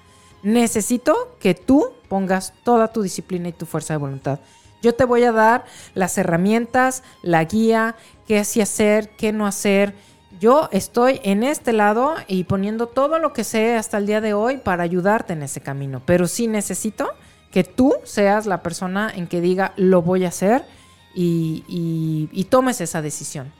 Necesito 0.44 1.36
que 1.42 1.56
tú 1.56 1.92
pongas 2.08 2.54
toda 2.64 2.94
tu 2.94 3.02
disciplina 3.02 3.50
y 3.50 3.52
tu 3.52 3.66
fuerza 3.66 3.96
de 3.96 3.98
voluntad. 3.98 4.40
Yo 4.82 4.96
te 4.96 5.06
voy 5.06 5.24
a 5.24 5.32
dar 5.32 5.66
las 5.94 6.18
herramientas, 6.18 7.04
la 7.22 7.44
guía, 7.44 7.96
qué 8.28 8.40
así 8.40 8.62
hacer, 8.62 9.10
qué 9.12 9.32
no 9.32 9.46
hacer. 9.46 9.94
Yo 10.40 10.70
estoy 10.72 11.20
en 11.24 11.44
este 11.44 11.72
lado 11.74 12.16
y 12.28 12.46
poniendo 12.46 12.88
todo 12.88 13.20
lo 13.20 13.34
que 13.34 13.44
sé 13.44 13.76
hasta 13.76 13.98
el 13.98 14.08
día 14.08 14.22
de 14.22 14.34
hoy 14.34 14.58
para 14.58 14.84
ayudarte 14.84 15.34
en 15.34 15.44
ese 15.44 15.62
camino. 15.62 16.02
Pero 16.06 16.28
sí 16.28 16.48
necesito 16.48 17.10
que 17.52 17.64
tú 17.64 17.94
seas 18.04 18.46
la 18.46 18.64
persona 18.64 19.12
en 19.14 19.28
que 19.28 19.42
diga 19.42 19.74
lo 19.76 20.02
voy 20.02 20.26
a 20.26 20.30
hacer 20.30 20.64
y, 21.14 21.64
y 22.32 22.44
tomes 22.46 22.82
esa 22.82 23.02
decisión. 23.02 23.52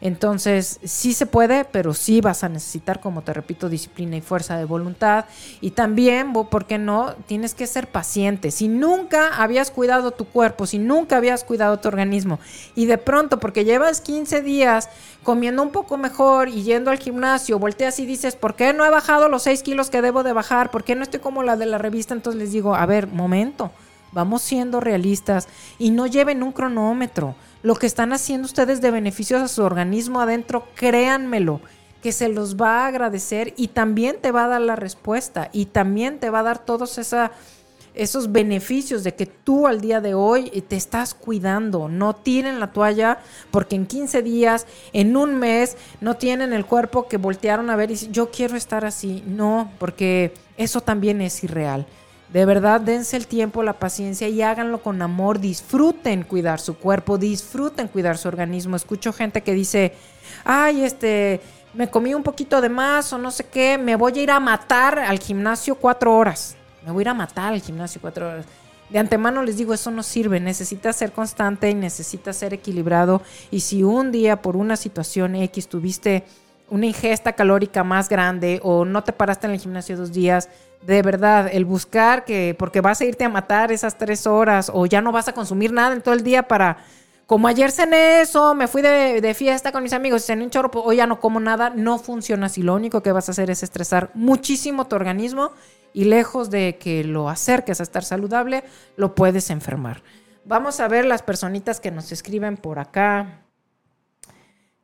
Entonces, 0.00 0.78
sí 0.84 1.14
se 1.14 1.26
puede, 1.26 1.64
pero 1.64 1.94
sí 1.94 2.20
vas 2.20 2.44
a 2.44 2.48
necesitar, 2.48 3.00
como 3.00 3.22
te 3.22 3.32
repito, 3.32 3.68
disciplina 3.68 4.16
y 4.16 4.20
fuerza 4.20 4.56
de 4.56 4.64
voluntad. 4.64 5.24
Y 5.60 5.70
también, 5.70 6.32
¿por 6.32 6.66
qué 6.66 6.78
no? 6.78 7.14
Tienes 7.26 7.54
que 7.54 7.66
ser 7.66 7.88
paciente. 7.88 8.50
Si 8.50 8.68
nunca 8.68 9.36
habías 9.36 9.70
cuidado 9.70 10.10
tu 10.10 10.26
cuerpo, 10.26 10.66
si 10.66 10.78
nunca 10.78 11.16
habías 11.16 11.44
cuidado 11.44 11.78
tu 11.78 11.88
organismo, 11.88 12.38
y 12.74 12.86
de 12.86 12.98
pronto, 12.98 13.40
porque 13.40 13.64
llevas 13.64 14.00
15 14.00 14.42
días 14.42 14.88
comiendo 15.22 15.62
un 15.62 15.70
poco 15.70 15.96
mejor 15.96 16.48
y 16.48 16.62
yendo 16.62 16.90
al 16.90 16.98
gimnasio, 16.98 17.58
volteas 17.58 17.98
y 17.98 18.06
dices, 18.06 18.36
¿por 18.36 18.54
qué 18.54 18.72
no 18.72 18.84
he 18.84 18.90
bajado 18.90 19.28
los 19.28 19.42
6 19.42 19.62
kilos 19.62 19.90
que 19.90 20.02
debo 20.02 20.22
de 20.22 20.32
bajar? 20.32 20.70
¿Por 20.70 20.84
qué 20.84 20.94
no 20.94 21.02
estoy 21.02 21.20
como 21.20 21.42
la 21.42 21.56
de 21.56 21.66
la 21.66 21.78
revista? 21.78 22.14
Entonces 22.14 22.40
les 22.40 22.52
digo, 22.52 22.76
a 22.76 22.86
ver, 22.86 23.08
momento, 23.08 23.72
vamos 24.12 24.42
siendo 24.42 24.80
realistas 24.80 25.48
y 25.78 25.90
no 25.90 26.06
lleven 26.06 26.42
un 26.42 26.52
cronómetro 26.52 27.34
lo 27.66 27.74
que 27.74 27.88
están 27.88 28.12
haciendo 28.12 28.46
ustedes 28.46 28.80
de 28.80 28.92
beneficios 28.92 29.42
a 29.42 29.48
su 29.48 29.60
organismo 29.60 30.20
adentro, 30.20 30.68
créanmelo, 30.76 31.60
que 32.00 32.12
se 32.12 32.28
los 32.28 32.54
va 32.54 32.84
a 32.84 32.86
agradecer 32.86 33.54
y 33.56 33.66
también 33.66 34.18
te 34.20 34.30
va 34.30 34.44
a 34.44 34.48
dar 34.48 34.60
la 34.60 34.76
respuesta 34.76 35.50
y 35.52 35.64
también 35.64 36.20
te 36.20 36.30
va 36.30 36.38
a 36.38 36.44
dar 36.44 36.64
todos 36.64 36.96
esos 36.96 38.30
beneficios 38.30 39.02
de 39.02 39.16
que 39.16 39.26
tú 39.26 39.66
al 39.66 39.80
día 39.80 40.00
de 40.00 40.14
hoy 40.14 40.48
te 40.68 40.76
estás 40.76 41.12
cuidando. 41.12 41.88
No 41.88 42.14
tiren 42.14 42.60
la 42.60 42.70
toalla 42.70 43.18
porque 43.50 43.74
en 43.74 43.86
15 43.86 44.22
días, 44.22 44.68
en 44.92 45.16
un 45.16 45.34
mes, 45.34 45.76
no 46.00 46.14
tienen 46.14 46.52
el 46.52 46.66
cuerpo 46.66 47.08
que 47.08 47.16
voltearon 47.16 47.68
a 47.68 47.74
ver 47.74 47.90
y 47.90 47.94
dicen, 47.94 48.12
yo 48.12 48.30
quiero 48.30 48.56
estar 48.56 48.84
así. 48.84 49.24
No, 49.26 49.72
porque 49.80 50.32
eso 50.56 50.82
también 50.82 51.20
es 51.20 51.42
irreal. 51.42 51.84
De 52.32 52.44
verdad, 52.44 52.80
dense 52.80 53.16
el 53.16 53.26
tiempo, 53.26 53.62
la 53.62 53.74
paciencia 53.74 54.28
y 54.28 54.42
háganlo 54.42 54.82
con 54.82 55.00
amor. 55.00 55.38
Disfruten 55.38 56.24
cuidar 56.24 56.60
su 56.60 56.76
cuerpo, 56.76 57.18
disfruten 57.18 57.88
cuidar 57.88 58.18
su 58.18 58.28
organismo. 58.28 58.76
Escucho 58.76 59.12
gente 59.12 59.42
que 59.42 59.52
dice, 59.52 59.92
ay, 60.44 60.84
este, 60.84 61.40
me 61.72 61.88
comí 61.88 62.14
un 62.14 62.22
poquito 62.22 62.60
de 62.60 62.68
más 62.68 63.12
o 63.12 63.18
no 63.18 63.30
sé 63.30 63.44
qué, 63.44 63.78
me 63.78 63.96
voy 63.96 64.18
a 64.18 64.22
ir 64.22 64.30
a 64.30 64.40
matar 64.40 64.98
al 64.98 65.18
gimnasio 65.18 65.76
cuatro 65.76 66.16
horas. 66.16 66.56
Me 66.84 66.90
voy 66.90 67.00
a 67.00 67.02
ir 67.02 67.08
a 67.10 67.14
matar 67.14 67.52
al 67.52 67.60
gimnasio 67.60 68.00
cuatro 68.00 68.28
horas. 68.28 68.46
De 68.88 68.98
antemano 68.98 69.42
les 69.42 69.56
digo, 69.56 69.74
eso 69.74 69.90
no 69.90 70.02
sirve. 70.02 70.40
Necesitas 70.40 70.96
ser 70.96 71.12
constante 71.12 71.68
y 71.70 71.74
necesitas 71.74 72.36
ser 72.36 72.54
equilibrado. 72.54 73.22
Y 73.50 73.60
si 73.60 73.82
un 73.82 74.12
día 74.12 74.42
por 74.42 74.56
una 74.56 74.76
situación 74.76 75.34
X 75.36 75.68
tuviste 75.68 76.24
una 76.68 76.86
ingesta 76.86 77.32
calórica 77.32 77.84
más 77.84 78.08
grande 78.08 78.60
o 78.62 78.84
no 78.84 79.04
te 79.04 79.12
paraste 79.12 79.46
en 79.46 79.52
el 79.52 79.60
gimnasio 79.60 79.96
dos 79.96 80.12
días, 80.12 80.48
de 80.82 81.02
verdad, 81.02 81.48
el 81.52 81.64
buscar 81.64 82.24
que, 82.24 82.54
porque 82.58 82.80
vas 82.80 83.00
a 83.00 83.04
irte 83.04 83.24
a 83.24 83.28
matar 83.28 83.72
esas 83.72 83.98
tres 83.98 84.26
horas 84.26 84.70
o 84.72 84.86
ya 84.86 85.00
no 85.00 85.12
vas 85.12 85.28
a 85.28 85.32
consumir 85.32 85.72
nada 85.72 85.94
en 85.94 86.02
todo 86.02 86.14
el 86.14 86.22
día 86.22 86.44
para, 86.44 86.78
como 87.26 87.48
ayer 87.48 87.72
cené 87.72 88.20
eso, 88.20 88.54
me 88.54 88.68
fui 88.68 88.82
de, 88.82 89.34
fiesta 89.34 89.72
con 89.72 89.82
mis 89.82 89.92
amigos 89.92 90.24
cené 90.24 90.44
un 90.44 90.50
chorro, 90.50 90.70
pues 90.70 90.84
hoy 90.86 90.96
ya 90.96 91.06
no 91.06 91.18
como 91.18 91.40
nada, 91.40 91.70
no 91.70 91.98
funciona 91.98 92.46
así. 92.46 92.62
Lo 92.62 92.74
único 92.74 93.02
que 93.02 93.10
vas 93.10 93.28
a 93.28 93.32
hacer 93.32 93.50
es 93.50 93.62
estresar 93.62 94.10
muchísimo 94.14 94.86
tu 94.86 94.94
organismo 94.94 95.50
y 95.92 96.04
lejos 96.04 96.50
de 96.50 96.78
que 96.78 97.02
lo 97.02 97.28
acerques 97.28 97.80
a 97.80 97.82
estar 97.82 98.04
saludable, 98.04 98.62
lo 98.96 99.14
puedes 99.14 99.50
enfermar. 99.50 100.02
Vamos 100.44 100.78
a 100.78 100.86
ver 100.86 101.04
las 101.04 101.22
personitas 101.22 101.80
que 101.80 101.90
nos 101.90 102.12
escriben 102.12 102.56
por 102.56 102.78
acá. 102.78 103.45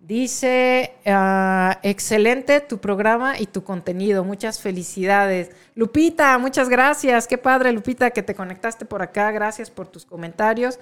Dice, 0.04 0.94
ah, 1.06 1.78
excelente 1.84 2.60
tu 2.60 2.78
programa 2.78 3.38
y 3.38 3.46
tu 3.46 3.62
contenido. 3.62 4.24
Muchas 4.24 4.60
felicidades. 4.60 5.52
Lupita, 5.76 6.36
muchas 6.38 6.68
gracias. 6.68 7.28
Qué 7.28 7.38
padre, 7.38 7.70
Lupita, 7.70 8.10
que 8.10 8.24
te 8.24 8.34
conectaste 8.34 8.84
por 8.84 9.00
acá. 9.00 9.30
Gracias 9.30 9.70
por 9.70 9.86
tus 9.86 10.04
comentarios. 10.04 10.80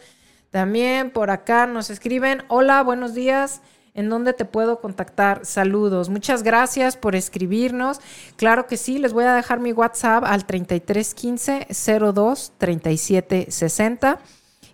También 0.51 1.11
por 1.11 1.31
acá 1.31 1.67
nos 1.67 1.91
escriben, 1.91 2.45
hola, 2.49 2.83
buenos 2.83 3.13
días. 3.13 3.61
¿En 3.93 4.09
dónde 4.09 4.33
te 4.33 4.47
puedo 4.47 4.81
contactar? 4.81 5.45
Saludos. 5.45 6.09
Muchas 6.09 6.43
gracias 6.43 6.97
por 6.97 7.15
escribirnos. 7.15 8.01
Claro 8.37 8.67
que 8.67 8.79
sí, 8.79 8.99
les 8.99 9.13
voy 9.13 9.25
a 9.25 9.35
dejar 9.35 9.61
mi 9.61 9.75
WhatsApp 9.75 10.25
al 10.25 10.47
3315 10.47 11.67
02 12.15 12.53
37 12.57 13.51
60 13.51 14.19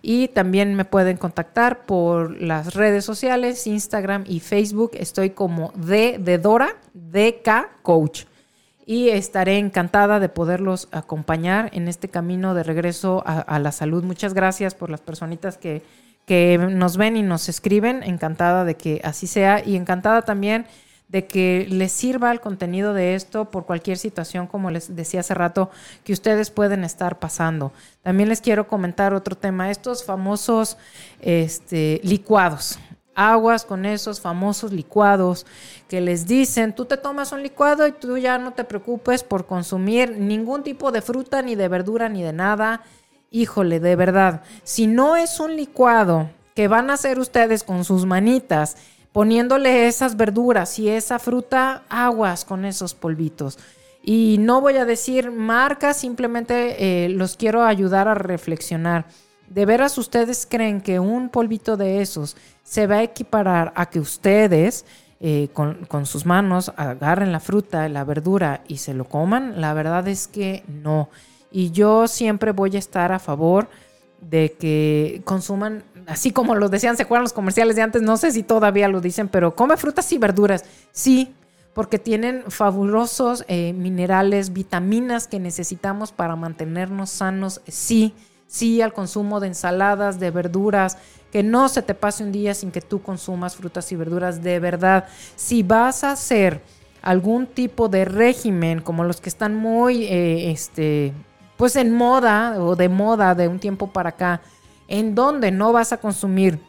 y 0.01 0.29
también 0.29 0.75
me 0.75 0.85
pueden 0.85 1.17
contactar 1.17 1.85
por 1.85 2.41
las 2.41 2.73
redes 2.73 3.05
sociales, 3.05 3.67
Instagram 3.67 4.23
y 4.27 4.39
Facebook. 4.39 4.91
Estoy 4.93 5.31
como 5.31 5.71
D 5.75 6.17
de 6.19 6.37
Dora, 6.37 6.69
DK 6.93 7.81
Coach. 7.81 8.25
Y 8.85 9.09
estaré 9.09 9.57
encantada 9.57 10.19
de 10.19 10.29
poderlos 10.29 10.87
acompañar 10.91 11.69
en 11.73 11.89
este 11.89 12.07
camino 12.07 12.53
de 12.53 12.63
regreso 12.63 13.21
a, 13.25 13.59
la 13.59 13.73
salud. 13.73 14.03
Muchas 14.03 14.33
gracias 14.33 14.75
por 14.75 14.89
las 14.89 15.01
personitas 15.01 15.57
que, 15.57 15.81
que 16.25 16.57
nos 16.57 16.95
ven 16.95 17.17
y 17.17 17.21
nos 17.21 17.49
escriben. 17.49 18.01
Encantada 18.03 18.63
de 18.63 18.75
que 18.75 19.01
así 19.03 19.27
sea 19.27 19.61
y 19.65 19.75
encantada 19.75 20.21
también 20.21 20.67
de 21.07 21.25
que 21.25 21.65
les 21.69 21.91
sirva 21.91 22.31
el 22.31 22.41
contenido 22.41 22.93
de 22.93 23.15
esto 23.15 23.45
por 23.45 23.65
cualquier 23.65 23.97
situación, 23.97 24.47
como 24.47 24.71
les 24.71 24.95
decía 24.95 25.21
hace 25.21 25.33
rato, 25.33 25.69
que 26.03 26.13
ustedes 26.13 26.49
pueden 26.49 26.83
estar 26.83 27.19
pasando. 27.19 27.71
También 28.01 28.29
les 28.29 28.41
quiero 28.41 28.67
comentar 28.67 29.13
otro 29.13 29.37
tema, 29.37 29.71
estos 29.71 30.03
famosos 30.03 30.77
este, 31.21 32.01
licuados. 32.03 32.77
Aguas 33.15 33.65
con 33.65 33.85
esos 33.85 34.21
famosos 34.21 34.71
licuados 34.71 35.47
que 35.87 36.01
les 36.01 36.27
dicen, 36.27 36.75
tú 36.75 36.85
te 36.85 36.97
tomas 36.97 37.31
un 37.31 37.41
licuado 37.41 37.87
y 37.87 37.91
tú 37.91 38.17
ya 38.17 38.37
no 38.37 38.53
te 38.53 38.63
preocupes 38.63 39.23
por 39.23 39.47
consumir 39.47 40.11
ningún 40.19 40.61
tipo 40.61 40.91
de 40.91 41.01
fruta, 41.01 41.41
ni 41.41 41.55
de 41.55 41.67
verdura, 41.67 42.09
ni 42.09 42.21
de 42.21 42.33
nada. 42.33 42.81
Híjole, 43.31 43.79
de 43.79 43.95
verdad, 43.95 44.43
si 44.63 44.87
no 44.87 45.15
es 45.15 45.39
un 45.39 45.55
licuado 45.55 46.29
que 46.53 46.67
van 46.67 46.89
a 46.89 46.93
hacer 46.93 47.17
ustedes 47.17 47.63
con 47.63 47.85
sus 47.85 48.05
manitas, 48.05 48.77
poniéndole 49.17 49.87
esas 49.87 50.15
verduras 50.15 50.77
y 50.77 50.89
esa 50.89 51.17
fruta, 51.17 51.81
aguas 51.89 52.45
con 52.45 52.65
esos 52.65 52.93
polvitos. 52.93 53.57
Y 54.03 54.37
no 54.39 54.61
voy 54.61 54.77
a 54.77 54.85
decir 54.85 55.31
marcas, 55.31 55.97
simplemente 55.97 57.05
eh, 57.05 57.09
los 57.09 57.35
quiero 57.35 57.63
ayudar 57.63 58.07
a 58.07 58.13
reflexionar. 58.13 59.07
¿De 59.49 59.65
veras 59.65 59.97
ustedes 59.97 60.45
creen 60.47 60.81
que 60.81 60.99
un 60.99 61.29
polvito 61.29 61.77
de 61.77 62.03
esos 62.03 62.37
se 62.61 62.85
va 62.85 62.97
a 62.97 63.03
equiparar 63.03 63.73
a 63.75 63.89
que 63.89 63.99
ustedes 63.99 64.85
eh, 65.19 65.49
con, 65.51 65.85
con, 65.85 66.05
sus 66.05 66.27
manos 66.27 66.71
agarren 66.77 67.31
la 67.31 67.39
fruta, 67.39 67.89
la 67.89 68.03
verdura 68.03 68.61
y 68.67 68.77
se 68.77 68.93
lo 68.93 69.05
coman? 69.05 69.59
La 69.59 69.73
verdad 69.73 70.07
es 70.07 70.27
que 70.27 70.63
no. 70.67 71.09
Y 71.51 71.71
yo 71.71 72.07
siempre 72.07 72.51
voy 72.51 72.75
a 72.75 72.79
estar 72.79 73.11
a 73.11 73.17
favor 73.17 73.67
de 74.21 74.53
que 74.53 75.21
consuman, 75.25 75.83
así 76.07 76.31
como 76.31 76.55
lo 76.55 76.69
decían, 76.69 76.97
se 76.97 77.03
acuerdan 77.03 77.23
los 77.23 77.33
comerciales 77.33 77.75
de 77.75 77.83
antes, 77.83 78.01
no 78.01 78.17
sé 78.17 78.31
si 78.31 78.41
todavía 78.41 78.87
lo 78.87 79.01
dicen, 79.01 79.27
pero 79.27 79.55
come 79.55 79.77
frutas 79.77 80.11
y 80.13 80.17
verduras. 80.17 80.63
Sí, 80.91 81.35
porque 81.73 81.99
tienen 81.99 82.43
fabulosos 82.47 83.45
eh, 83.47 83.73
minerales, 83.73 84.53
vitaminas 84.53 85.27
que 85.27 85.39
necesitamos 85.39 86.11
para 86.11 86.35
mantenernos 86.35 87.11
sanos. 87.11 87.61
Sí, 87.67 88.15
sí 88.47 88.81
al 88.81 88.93
consumo 88.93 89.39
de 89.39 89.47
ensaladas, 89.47 90.19
de 90.19 90.31
verduras, 90.31 90.97
que 91.31 91.43
no 91.43 91.69
se 91.69 91.81
te 91.81 91.93
pase 91.93 92.23
un 92.23 92.31
día 92.31 92.53
sin 92.53 92.71
que 92.71 92.81
tú 92.81 93.01
consumas 93.01 93.55
frutas 93.55 93.91
y 93.91 93.95
verduras 93.97 94.41
de 94.41 94.59
verdad. 94.59 95.05
Si 95.35 95.61
vas 95.61 96.03
a 96.03 96.13
hacer 96.13 96.61
algún 97.01 97.45
tipo 97.47 97.89
de 97.89 98.05
régimen 98.05 98.81
como 98.81 99.03
los 99.03 99.21
que 99.21 99.29
están 99.29 99.55
muy 99.55 100.05
eh, 100.05 100.51
este, 100.51 101.13
pues 101.57 101.75
en 101.75 101.93
moda 101.93 102.55
o 102.59 102.75
de 102.75 102.89
moda 102.89 103.35
de 103.35 103.47
un 103.49 103.59
tiempo 103.59 103.91
para 103.91 104.09
acá, 104.09 104.41
en 104.87 105.15
donde 105.15 105.51
no 105.51 105.73
vas 105.73 105.93
a 105.93 105.97
consumir 105.97 106.59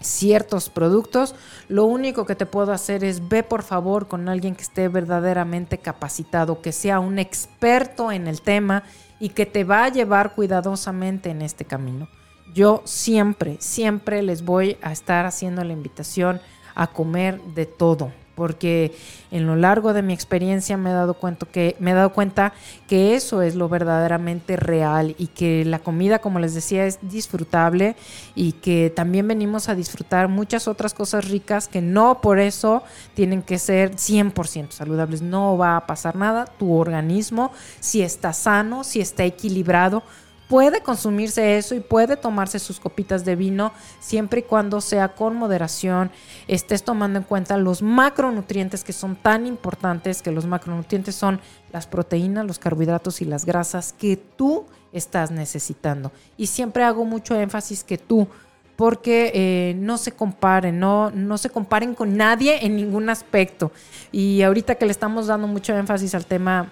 ciertos 0.00 0.68
productos, 0.68 1.34
lo 1.68 1.84
único 1.84 2.24
que 2.24 2.36
te 2.36 2.46
puedo 2.46 2.72
hacer 2.72 3.04
es 3.04 3.28
ve 3.28 3.42
por 3.42 3.62
favor 3.62 4.06
con 4.06 4.28
alguien 4.28 4.54
que 4.54 4.62
esté 4.62 4.88
verdaderamente 4.88 5.78
capacitado, 5.78 6.62
que 6.62 6.72
sea 6.72 7.00
un 7.00 7.18
experto 7.18 8.12
en 8.12 8.28
el 8.28 8.40
tema 8.40 8.84
y 9.20 9.30
que 9.30 9.46
te 9.46 9.64
va 9.64 9.84
a 9.84 9.88
llevar 9.88 10.34
cuidadosamente 10.34 11.30
en 11.30 11.42
este 11.42 11.64
camino. 11.64 12.08
Yo 12.54 12.82
siempre, 12.84 13.56
siempre 13.60 14.22
les 14.22 14.44
voy 14.44 14.78
a 14.82 14.92
estar 14.92 15.26
haciendo 15.26 15.64
la 15.64 15.72
invitación 15.72 16.40
a 16.74 16.86
comer 16.86 17.40
de 17.54 17.66
todo, 17.66 18.12
porque 18.38 18.94
en 19.32 19.48
lo 19.48 19.56
largo 19.56 19.92
de 19.92 20.02
mi 20.02 20.12
experiencia 20.14 20.76
me 20.76 20.90
he 20.90 20.92
dado 20.92 21.14
cuenta 21.14 21.44
que 21.44 21.74
me 21.80 21.90
he 21.90 21.94
dado 21.94 22.12
cuenta 22.12 22.52
que 22.86 23.16
eso 23.16 23.42
es 23.42 23.56
lo 23.56 23.68
verdaderamente 23.68 24.54
real 24.54 25.16
y 25.18 25.26
que 25.26 25.64
la 25.64 25.80
comida, 25.80 26.20
como 26.20 26.38
les 26.38 26.54
decía, 26.54 26.86
es 26.86 27.00
disfrutable 27.02 27.96
y 28.36 28.52
que 28.52 28.92
también 28.94 29.26
venimos 29.26 29.68
a 29.68 29.74
disfrutar 29.74 30.28
muchas 30.28 30.68
otras 30.68 30.94
cosas 30.94 31.28
ricas 31.28 31.66
que 31.66 31.82
no 31.82 32.20
por 32.20 32.38
eso 32.38 32.84
tienen 33.14 33.42
que 33.42 33.58
ser 33.58 33.96
100% 33.96 34.70
saludables. 34.70 35.20
No 35.20 35.58
va 35.58 35.76
a 35.76 35.86
pasar 35.88 36.14
nada, 36.14 36.44
tu 36.44 36.72
organismo 36.72 37.50
si 37.80 38.02
está 38.02 38.32
sano, 38.32 38.84
si 38.84 39.00
está 39.00 39.24
equilibrado, 39.24 40.04
puede 40.48 40.80
consumirse 40.80 41.58
eso 41.58 41.74
y 41.74 41.80
puede 41.80 42.16
tomarse 42.16 42.58
sus 42.58 42.80
copitas 42.80 43.24
de 43.24 43.36
vino 43.36 43.72
siempre 44.00 44.40
y 44.40 44.42
cuando 44.42 44.80
sea 44.80 45.14
con 45.14 45.36
moderación, 45.36 46.10
estés 46.48 46.82
tomando 46.82 47.18
en 47.18 47.24
cuenta 47.24 47.56
los 47.58 47.82
macronutrientes 47.82 48.82
que 48.82 48.94
son 48.94 49.14
tan 49.14 49.46
importantes, 49.46 50.22
que 50.22 50.32
los 50.32 50.46
macronutrientes 50.46 51.14
son 51.14 51.40
las 51.70 51.86
proteínas, 51.86 52.46
los 52.46 52.58
carbohidratos 52.58 53.20
y 53.20 53.26
las 53.26 53.44
grasas 53.44 53.92
que 53.92 54.16
tú 54.16 54.64
estás 54.92 55.30
necesitando. 55.30 56.10
Y 56.38 56.46
siempre 56.46 56.82
hago 56.82 57.04
mucho 57.04 57.38
énfasis 57.38 57.84
que 57.84 57.98
tú, 57.98 58.26
porque 58.74 59.32
eh, 59.34 59.74
no 59.76 59.98
se 59.98 60.12
comparen, 60.12 60.78
no, 60.78 61.10
no 61.10 61.36
se 61.36 61.50
comparen 61.50 61.94
con 61.94 62.16
nadie 62.16 62.64
en 62.64 62.76
ningún 62.76 63.10
aspecto. 63.10 63.70
Y 64.12 64.42
ahorita 64.42 64.76
que 64.76 64.86
le 64.86 64.92
estamos 64.92 65.26
dando 65.26 65.46
mucho 65.46 65.76
énfasis 65.76 66.14
al 66.14 66.24
tema, 66.24 66.70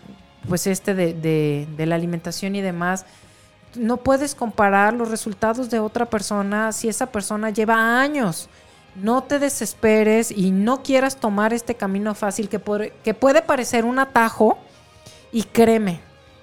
pues 0.49 0.66
este 0.66 0.95
de, 0.95 1.66
de 1.77 1.87
la 1.87 1.97
alimentación 1.97 2.55
y 2.55 2.62
demás, 2.62 3.05
no 3.77 3.99
puedes 3.99 4.35
comparar 4.35 4.95
los 4.95 5.11
resultados 5.11 5.70
de 5.70 5.79
otra 5.79 6.07
persona 6.07 6.72
si 6.72 6.89
esa 6.89 7.07
persona 7.07 7.51
lleva 7.51 8.01
años. 8.01 8.49
No 8.95 9.22
te 9.22 9.39
desesperes 9.39 10.31
y 10.31 10.51
no 10.51 10.83
quieras 10.83 11.16
tomar 11.16 11.53
este 11.53 11.74
camino 11.74 12.14
fácil 12.14 12.49
que, 12.49 12.59
puede 12.59 13.43
parecer 13.43 13.85
un 13.85 13.99
atajo 13.99 14.59
y 15.33 15.43
créeme, 15.43 16.01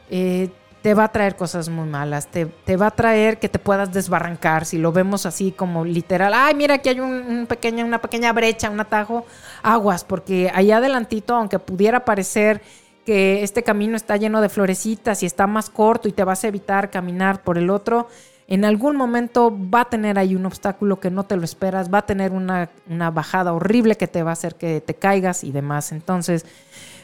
eh, 0.09 0.49
te 0.83 0.93
va 0.93 1.05
a 1.05 1.11
traer 1.11 1.37
cosas 1.37 1.69
muy 1.69 1.87
malas, 1.87 2.27
te, 2.27 2.75
va 2.75 2.87
a 2.87 2.91
traer 2.91 3.39
que 3.39 3.47
te 3.47 3.57
puedas 3.57 3.91
desbarrancar, 3.93 4.65
si 4.65 4.77
lo 4.77 4.91
vemos 4.91 5.25
así 5.25 5.53
como 5.53 5.85
literal, 5.85 6.33
ay, 6.35 6.53
mira, 6.55 6.75
aquí 6.75 6.89
hay 6.89 6.99
un, 6.99 7.47
una 7.47 8.01
pequeña 8.01 8.33
brecha, 8.33 8.69
un 8.69 8.81
atajo, 8.81 9.25
aguas, 9.63 10.03
porque 10.03 10.51
allá 10.53 10.77
adelantito, 10.77 11.35
aunque 11.35 11.57
pudiera 11.57 12.03
parecer 12.03 12.61
que 13.05 13.43
este 13.43 13.63
camino 13.63 13.95
está 13.95 14.17
lleno 14.17 14.41
de 14.41 14.49
florecitas 14.49 15.23
y 15.23 15.25
está 15.25 15.47
más 15.47 15.69
corto 15.69 16.07
y 16.07 16.11
te 16.11 16.23
vas 16.23 16.43
a 16.43 16.47
evitar 16.47 16.89
caminar 16.89 17.43
por 17.43 17.57
el 17.57 17.69
otro, 17.69 18.07
en 18.47 18.65
algún 18.65 18.95
momento 18.95 19.55
va 19.73 19.81
a 19.81 19.89
tener 19.89 20.19
ahí 20.19 20.35
un 20.35 20.45
obstáculo 20.45 20.99
que 20.99 21.09
no 21.09 21.23
te 21.23 21.37
lo 21.37 21.43
esperas, 21.43 21.93
va 21.93 21.99
a 21.99 22.05
tener 22.05 22.31
una, 22.31 22.69
bajada 23.11 23.53
horrible 23.53 23.95
que 23.95 24.07
te 24.07 24.23
va 24.23 24.31
a 24.31 24.33
hacer 24.33 24.55
que 24.55 24.81
te 24.81 24.93
caigas 24.93 25.43
y 25.43 25.51
demás. 25.51 25.91
Entonces, 25.91 26.45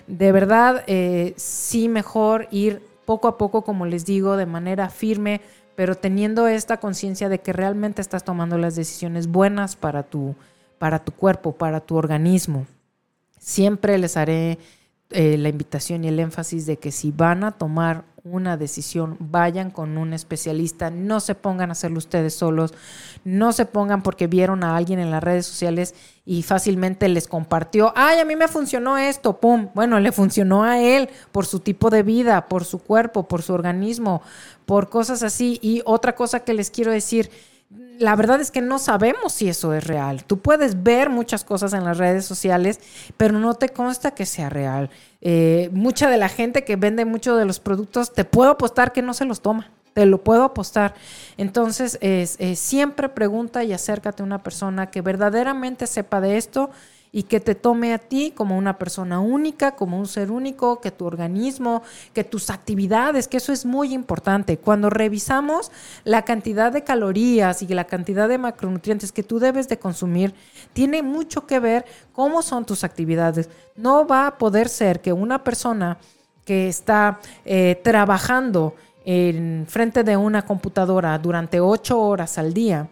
de 0.08 0.32
verdad, 0.32 0.84
eh, 0.88 1.34
sí 1.38 1.88
mejor 1.88 2.48
ir 2.52 2.82
poco 3.06 3.28
a 3.28 3.38
poco, 3.38 3.64
como 3.64 3.86
les 3.86 4.06
digo, 4.06 4.38
de 4.38 4.46
manera 4.46 4.90
firme, 4.90 5.42
pero 5.76 5.96
teniendo 5.96 6.48
esta 6.48 6.78
conciencia 6.78 7.30
de 7.30 7.40
que 7.40 7.54
realmente 7.54 8.02
estás 8.02 8.24
tomando 8.24 8.58
las 8.58 8.76
decisiones 8.76 9.28
buenas 9.28 9.76
para 9.76 10.04
tu, 10.04 10.36
para 10.78 11.00
tu 11.00 11.14
cuerpo, 11.14 11.54
para 11.54 11.80
tu 11.80 11.96
organismo. 11.96 12.68
Siempre 13.40 13.98
les 13.98 14.18
haré 14.18 14.60
eh, 15.12 15.38
la 15.38 15.50
invitación 15.50 16.04
y 16.04 16.08
el 16.08 16.20
énfasis 16.20 16.66
de 16.66 16.78
que 16.78 16.92
si 16.92 17.12
van 17.12 17.44
a 17.44 17.52
tomar 17.52 18.06
una 18.24 18.58
decisión, 18.58 19.18
vayan 19.20 19.72
con 19.72 19.98
un 19.98 20.14
especialista, 20.14 20.90
no 20.92 21.20
se 21.20 21.36
pongan 21.36 21.70
a 21.70 21.72
hacerlo 21.72 21.98
ustedes 21.98 22.36
solos, 22.36 22.74
no 23.24 23.52
se 23.52 23.66
pongan 23.66 24.04
porque 24.04 24.28
vieron 24.28 24.64
a 24.64 24.76
alguien 24.76 25.00
en 25.00 25.10
las 25.10 25.24
redes 25.24 25.46
sociales 25.46 25.96
y 26.26 26.44
fácilmente 26.44 27.08
les 27.10 27.28
compartió, 27.28 27.92
ay, 27.96 28.20
a 28.20 28.26
mí 28.26 28.36
me 28.36 28.48
funcionó 28.48 28.98
esto, 28.98 29.40
pum, 29.40 29.70
bueno, 29.74 30.00
le 30.00 30.12
funcionó 30.12 30.64
a 30.64 30.80
él 30.80 31.10
por 31.32 31.46
su 31.46 31.60
tipo 31.60 31.90
de 31.90 32.04
vida, 32.04 32.48
por 32.48 32.66
su 32.66 32.80
cuerpo, 32.80 33.28
por 33.28 33.42
su 33.42 33.54
organismo, 33.54 34.22
por 34.66 34.90
cosas 34.90 35.24
así. 35.24 35.58
Y 35.62 35.82
otra 35.86 36.14
cosa 36.14 36.42
que 36.42 36.54
les 36.54 36.70
quiero 36.70 36.92
decir, 36.92 37.32
la 37.70 38.16
verdad 38.16 38.42
es 38.42 38.50
que 38.50 38.62
no 38.62 38.80
sabemos 38.80 39.34
si 39.34 39.48
eso 39.48 39.74
es 39.74 39.86
real. 39.86 40.24
Tú 40.24 40.40
puedes 40.40 40.82
ver 40.82 41.10
muchas 41.10 41.44
cosas 41.44 41.74
en 41.74 41.84
las 41.84 41.98
redes 41.98 42.26
sociales, 42.26 42.80
pero 43.16 43.38
no 43.38 43.54
te 43.54 43.70
consta 43.70 44.12
que 44.12 44.26
sea 44.26 44.50
real. 44.50 44.90
Eh, 45.22 45.70
mucha 45.72 46.10
de 46.10 46.18
la 46.18 46.30
gente 46.30 46.64
que 46.64 46.78
vende 46.78 47.06
muchos 47.06 47.38
de 47.38 47.46
los 47.46 47.60
productos, 47.60 48.14
te 48.14 48.26
puedo 48.26 48.52
apostar 48.52 48.92
que 48.92 49.04
no 49.04 49.14
se 49.14 49.26
los 49.26 49.42
toma. 49.42 49.70
Te 49.94 50.06
lo 50.06 50.24
puedo 50.24 50.44
apostar. 50.44 50.96
Entonces, 51.38 52.00
es, 52.02 52.38
siempre 52.58 53.10
pregunta 53.10 53.64
y 53.64 53.74
acércate 53.74 54.24
a 54.24 54.26
una 54.26 54.42
persona 54.42 54.90
que 54.90 55.02
verdaderamente 55.02 55.86
sepa 55.86 56.22
de 56.22 56.38
esto 56.38 56.72
y 57.12 57.24
que 57.24 57.40
te 57.40 57.56
tome 57.56 57.94
a 57.94 57.98
ti 57.98 58.32
como 58.36 58.58
una 58.58 58.78
persona 58.78 59.20
única, 59.20 59.76
como 59.76 60.00
un 60.00 60.08
ser 60.08 60.30
único, 60.32 60.80
que 60.80 60.92
tu 60.92 61.06
organismo, 61.06 61.82
que 62.14 62.24
tus 62.24 62.50
actividades, 62.50 63.28
que 63.28 63.38
eso 63.38 63.52
es 63.52 63.66
muy 63.66 63.94
importante. 63.94 64.58
Cuando 64.58 64.90
revisamos 64.90 65.72
la 66.04 66.24
cantidad 66.24 66.72
de 66.72 66.84
calorías 66.84 67.62
y 67.62 67.68
la 67.68 67.86
cantidad 67.86 68.30
de 68.30 68.38
macronutrientes 68.38 69.12
que 69.12 69.24
tú 69.24 69.40
debes 69.40 69.68
de 69.68 69.80
consumir, 69.80 70.34
tiene 70.74 71.02
mucho 71.02 71.48
que 71.48 71.60
ver 71.60 71.86
cómo 72.14 72.42
son 72.44 72.66
tus 72.66 72.84
actividades. 72.84 73.50
No 73.76 74.06
va 74.06 74.28
a 74.28 74.38
poder 74.38 74.70
ser 74.70 75.02
que 75.02 75.14
una 75.14 75.44
persona 75.44 75.98
que 76.46 76.68
está 76.68 77.20
eh, 77.46 77.80
trabajando 77.84 78.76
en 79.06 79.66
frente 79.68 80.04
de 80.04 80.18
una 80.18 80.44
computadora 80.44 81.18
durante 81.18 81.60
ocho 81.60 82.00
horas 82.00 82.38
al 82.38 82.54
día, 82.54 82.88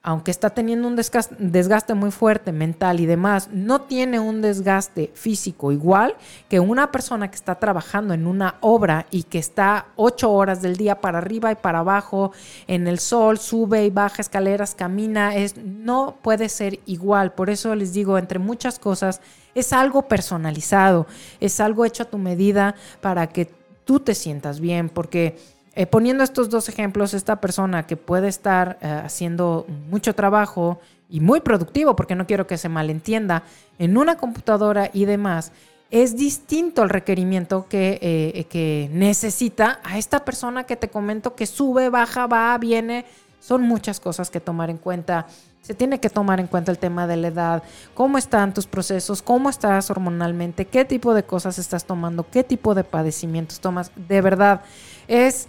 aunque 0.00 0.30
está 0.30 0.50
teniendo 0.50 0.86
un 0.86 0.96
desgaste 0.96 1.94
muy 1.94 2.12
fuerte 2.12 2.52
mental 2.52 3.00
y 3.00 3.06
demás, 3.06 3.50
no 3.52 3.80
tiene 3.82 4.20
un 4.20 4.40
desgaste 4.40 5.10
físico 5.12 5.72
igual 5.72 6.14
que 6.48 6.60
una 6.60 6.92
persona 6.92 7.28
que 7.28 7.34
está 7.34 7.56
trabajando 7.56 8.14
en 8.14 8.26
una 8.26 8.56
obra 8.60 9.06
y 9.10 9.24
que 9.24 9.38
está 9.38 9.88
ocho 9.96 10.30
horas 10.32 10.62
del 10.62 10.76
día 10.76 11.00
para 11.00 11.18
arriba 11.18 11.50
y 11.50 11.56
para 11.56 11.80
abajo, 11.80 12.32
en 12.68 12.86
el 12.86 13.00
sol, 13.00 13.38
sube 13.38 13.84
y 13.84 13.90
baja 13.90 14.22
escaleras, 14.22 14.76
camina, 14.76 15.34
es, 15.34 15.56
no 15.56 16.16
puede 16.22 16.48
ser 16.48 16.78
igual. 16.86 17.32
Por 17.32 17.50
eso 17.50 17.74
les 17.74 17.92
digo, 17.92 18.18
entre 18.18 18.38
muchas 18.38 18.78
cosas, 18.78 19.20
es 19.54 19.72
algo 19.72 20.02
personalizado, 20.02 21.08
es 21.40 21.58
algo 21.58 21.84
hecho 21.84 22.04
a 22.04 22.10
tu 22.10 22.18
medida 22.18 22.76
para 23.00 23.26
que 23.26 23.50
tú 23.84 23.98
te 23.98 24.14
sientas 24.14 24.60
bien, 24.60 24.90
porque 24.90 25.38
eh, 25.78 25.86
poniendo 25.86 26.24
estos 26.24 26.50
dos 26.50 26.68
ejemplos, 26.68 27.14
esta 27.14 27.40
persona 27.40 27.86
que 27.86 27.96
puede 27.96 28.26
estar 28.26 28.78
eh, 28.80 29.00
haciendo 29.04 29.64
mucho 29.88 30.12
trabajo 30.12 30.80
y 31.08 31.20
muy 31.20 31.38
productivo, 31.38 31.94
porque 31.94 32.16
no 32.16 32.26
quiero 32.26 32.48
que 32.48 32.58
se 32.58 32.68
malentienda, 32.68 33.44
en 33.78 33.96
una 33.96 34.16
computadora 34.16 34.90
y 34.92 35.04
demás, 35.04 35.52
es 35.92 36.16
distinto 36.16 36.82
el 36.82 36.88
requerimiento 36.88 37.68
que, 37.68 38.00
eh, 38.02 38.44
que 38.50 38.90
necesita 38.92 39.78
a 39.84 39.98
esta 39.98 40.24
persona 40.24 40.64
que 40.64 40.74
te 40.74 40.88
comento 40.88 41.36
que 41.36 41.46
sube, 41.46 41.90
baja, 41.90 42.26
va, 42.26 42.58
viene. 42.58 43.04
Son 43.38 43.62
muchas 43.62 44.00
cosas 44.00 44.30
que 44.30 44.40
tomar 44.40 44.70
en 44.70 44.78
cuenta. 44.78 45.28
Se 45.62 45.74
tiene 45.74 46.00
que 46.00 46.10
tomar 46.10 46.40
en 46.40 46.48
cuenta 46.48 46.72
el 46.72 46.78
tema 46.78 47.06
de 47.06 47.18
la 47.18 47.28
edad, 47.28 47.62
cómo 47.94 48.18
están 48.18 48.52
tus 48.52 48.66
procesos, 48.66 49.22
cómo 49.22 49.48
estás 49.48 49.92
hormonalmente, 49.92 50.64
qué 50.64 50.84
tipo 50.84 51.14
de 51.14 51.22
cosas 51.22 51.56
estás 51.56 51.84
tomando, 51.84 52.26
qué 52.28 52.42
tipo 52.42 52.74
de 52.74 52.82
padecimientos 52.82 53.60
tomas. 53.60 53.92
De 53.94 54.20
verdad, 54.20 54.62
es 55.06 55.46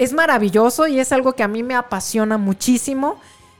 es 0.00 0.14
maravilloso 0.14 0.86
y 0.86 0.98
es 0.98 1.12
algo 1.12 1.34
que 1.34 1.42
a 1.42 1.48
mí 1.48 1.62
me 1.62 1.74
apasiona 1.74 2.38
muchísimo, 2.38 3.18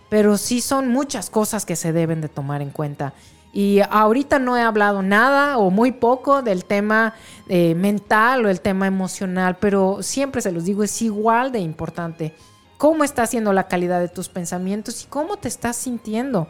pero 0.09 0.39
sí 0.39 0.63
son 0.63 0.89
muchas 0.89 1.29
cosas 1.29 1.67
que 1.67 1.77
se 1.77 1.93
deben 1.93 2.23
de 2.23 2.31
tomar 2.31 2.63
en 2.63 2.71
cuenta. 2.71 3.13
Y 3.53 3.81
ahorita 3.91 4.39
no 4.39 4.57
he 4.57 4.63
hablado 4.63 5.03
nada 5.03 5.59
o 5.59 5.71
muy 5.71 5.93
poco 5.93 6.41
del 6.41 6.65
tema 6.65 7.13
eh, 7.47 7.75
mental 7.75 8.47
o 8.47 8.49
el 8.49 8.63
tema 8.63 8.87
emocional, 8.87 9.59
pero 9.61 10.03
siempre 10.03 10.41
se 10.41 10.51
los 10.51 10.65
digo, 10.65 10.83
es 10.83 11.03
igual 11.03 11.53
de 11.53 11.59
importante. 11.59 12.35
¿Cómo 12.79 13.05
está 13.05 13.27
siendo 13.27 13.53
la 13.53 13.69
calidad 13.69 14.01
de 14.01 14.09
tus 14.09 14.31
pensamientos 14.31 15.05
y 15.05 15.09
cómo 15.09 15.37
te 15.37 15.49
estás 15.49 15.77
sintiendo? 15.77 16.49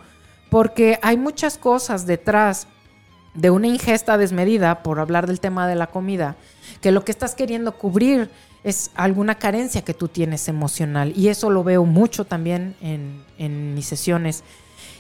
Porque 0.51 1.01
hay 1.03 1.17
muchas 1.17 1.59
cosas 1.59 2.07
detrás 2.07 2.69
de 3.35 3.51
una 3.51 3.67
ingesta 3.67 4.19
desmedida, 4.19 4.85
por 4.85 5.01
hablar 5.01 5.27
del 5.27 5.41
tema 5.41 5.67
de 5.67 5.75
la 5.75 5.89
comida, 5.89 6.37
que 6.81 6.93
lo 6.93 7.05
que 7.05 7.11
estás 7.11 7.35
queriendo 7.35 7.77
cubrir 7.77 8.31
es 8.63 8.91
alguna 8.95 9.37
carencia 9.37 9.83
que 9.83 9.95
tú 9.95 10.09
tienes 10.09 10.49
emocional. 10.49 11.13
Y 11.17 11.29
eso 11.29 11.51
lo 11.51 11.65
veo 11.65 11.85
mucho 11.85 12.25
también 12.25 12.75
en, 12.81 13.75
mis 13.75 13.87
sesiones. 13.87 14.45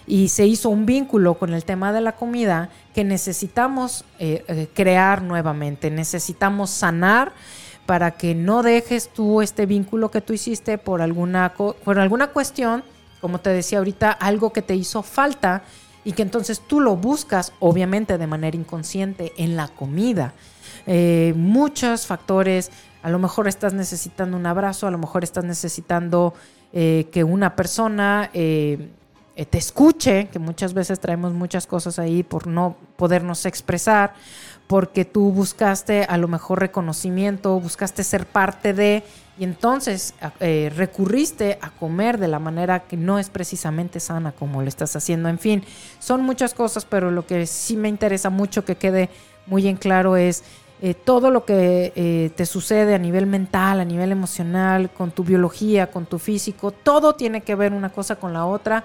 Y 0.07 0.29
se 0.29 0.47
hizo 0.47 0.71
un 0.71 0.87
vínculo 0.87 1.35
con 1.35 1.53
el 1.53 1.65
tema 1.65 1.93
de 1.93 2.01
la 2.01 2.17
comida 2.17 2.71
que 2.95 3.05
necesitamos 3.05 4.05
eh, 4.19 4.45
eh, 4.49 4.69
crear 4.75 5.23
nuevamente, 5.23 5.91
necesitamos 5.91 6.71
sanar 6.71 7.33
para 7.87 8.13
que 8.13 8.35
no 8.35 8.63
dejes 8.63 9.09
tú 9.09 9.43
este 9.43 9.67
vínculo 9.67 10.11
que 10.11 10.21
tú 10.21 10.33
hiciste 10.33 10.79
por 10.79 11.03
alguna, 11.03 11.55
por 11.55 11.99
alguna 11.99 12.29
cuestión, 12.29 12.83
como 13.21 13.41
te 13.41 13.51
decía 13.51 13.79
ahorita, 13.79 14.11
algo 14.11 14.53
que 14.53 14.63
te 14.63 14.75
hizo 14.75 15.03
falta 15.03 15.63
y 16.05 16.13
que 16.13 16.23
entonces 16.23 16.61
tú 16.61 16.81
lo 16.81 16.97
buscas, 16.97 17.53
obviamente 17.59 18.17
de 18.17 18.27
manera 18.27 18.57
inconsciente, 18.57 19.33
en 19.37 19.57
la 19.57 19.69
comida. 19.69 20.33
Eh, 20.87 21.35
muchos 21.37 22.07
factores 22.07 22.71
a 23.03 23.11
lo 23.11 23.19
mejor 23.19 23.49
estás 23.49 23.73
necesitando 23.73 24.37
un 24.37 24.47
abrazo, 24.47 24.87
a 24.87 24.91
lo 24.91 24.99
mejor 24.99 25.25
estás 25.25 25.45
necesitando 25.45 26.35
eh, 26.73 27.09
que 27.11 27.25
una 27.25 27.57
persona 27.57 28.31
eh, 28.33 28.91
eh, 29.37 29.45
te 29.45 29.59
escuche, 29.59 30.29
que 30.29 30.39
muchas 30.39 30.75
veces 30.75 31.01
traemos 31.01 31.33
muchas 31.33 31.67
cosas 31.67 31.99
ahí 31.99 32.23
por 32.23 32.47
no 32.47 32.77
podernos 32.97 33.47
expresar, 33.47 34.15
porque 34.67 35.05
tú 35.05 35.33
buscaste 35.33 36.05
a 36.05 36.17
lo 36.17 36.29
mejor 36.29 36.61
reconocimiento, 36.61 37.59
buscaste 37.59 38.05
ser 38.05 38.27
parte 38.27 38.73
de, 38.73 39.03
y 39.37 39.43
entonces 39.43 40.15
recurriste 40.77 41.59
a 41.61 41.71
comer 41.71 42.19
de 42.19 42.29
la 42.29 42.39
manera 42.39 42.81
que 42.81 42.97
no 42.97 43.19
es 43.19 43.31
precisamente 43.31 43.99
sana 43.99 44.31
como 44.31 44.63
lo 44.63 44.69
estás 44.69 44.95
haciendo. 44.95 45.29
En 45.29 45.41
fin, 45.41 45.65
son 45.99 46.23
muchas 46.23 46.55
cosas, 46.55 46.85
pero 46.85 47.11
lo 47.11 47.27
que 47.27 47.47
sí 47.47 47.77
me 47.77 47.89
interesa 47.89 48.31
mucho 48.31 48.65
que 48.65 48.77
quede 48.77 49.09
muy 49.47 49.67
en 49.67 49.77
claro 49.77 50.17
es 50.17 50.45
eh, 50.83 50.95
todo 50.95 51.31
lo 51.31 51.45
que 51.45 51.93
eh, 51.95 52.31
te 52.35 52.47
sucede 52.47 52.95
a 52.95 52.99
nivel 52.99 53.27
mental, 53.27 53.81
a 53.81 53.85
nivel 53.85 54.13
emocional, 54.13 54.91
con 54.91 55.11
tu 55.11 55.25
biología, 55.25 55.91
con 55.91 56.07
tu 56.07 56.19
físico, 56.19 56.71
todo 56.71 57.15
tiene 57.15 57.43
que 57.43 57.55
ver 57.55 57.75
una 57.75 57.91
cosa 57.91 58.17
con 58.17 58.33
la 58.33 58.47
otra. 58.47 58.85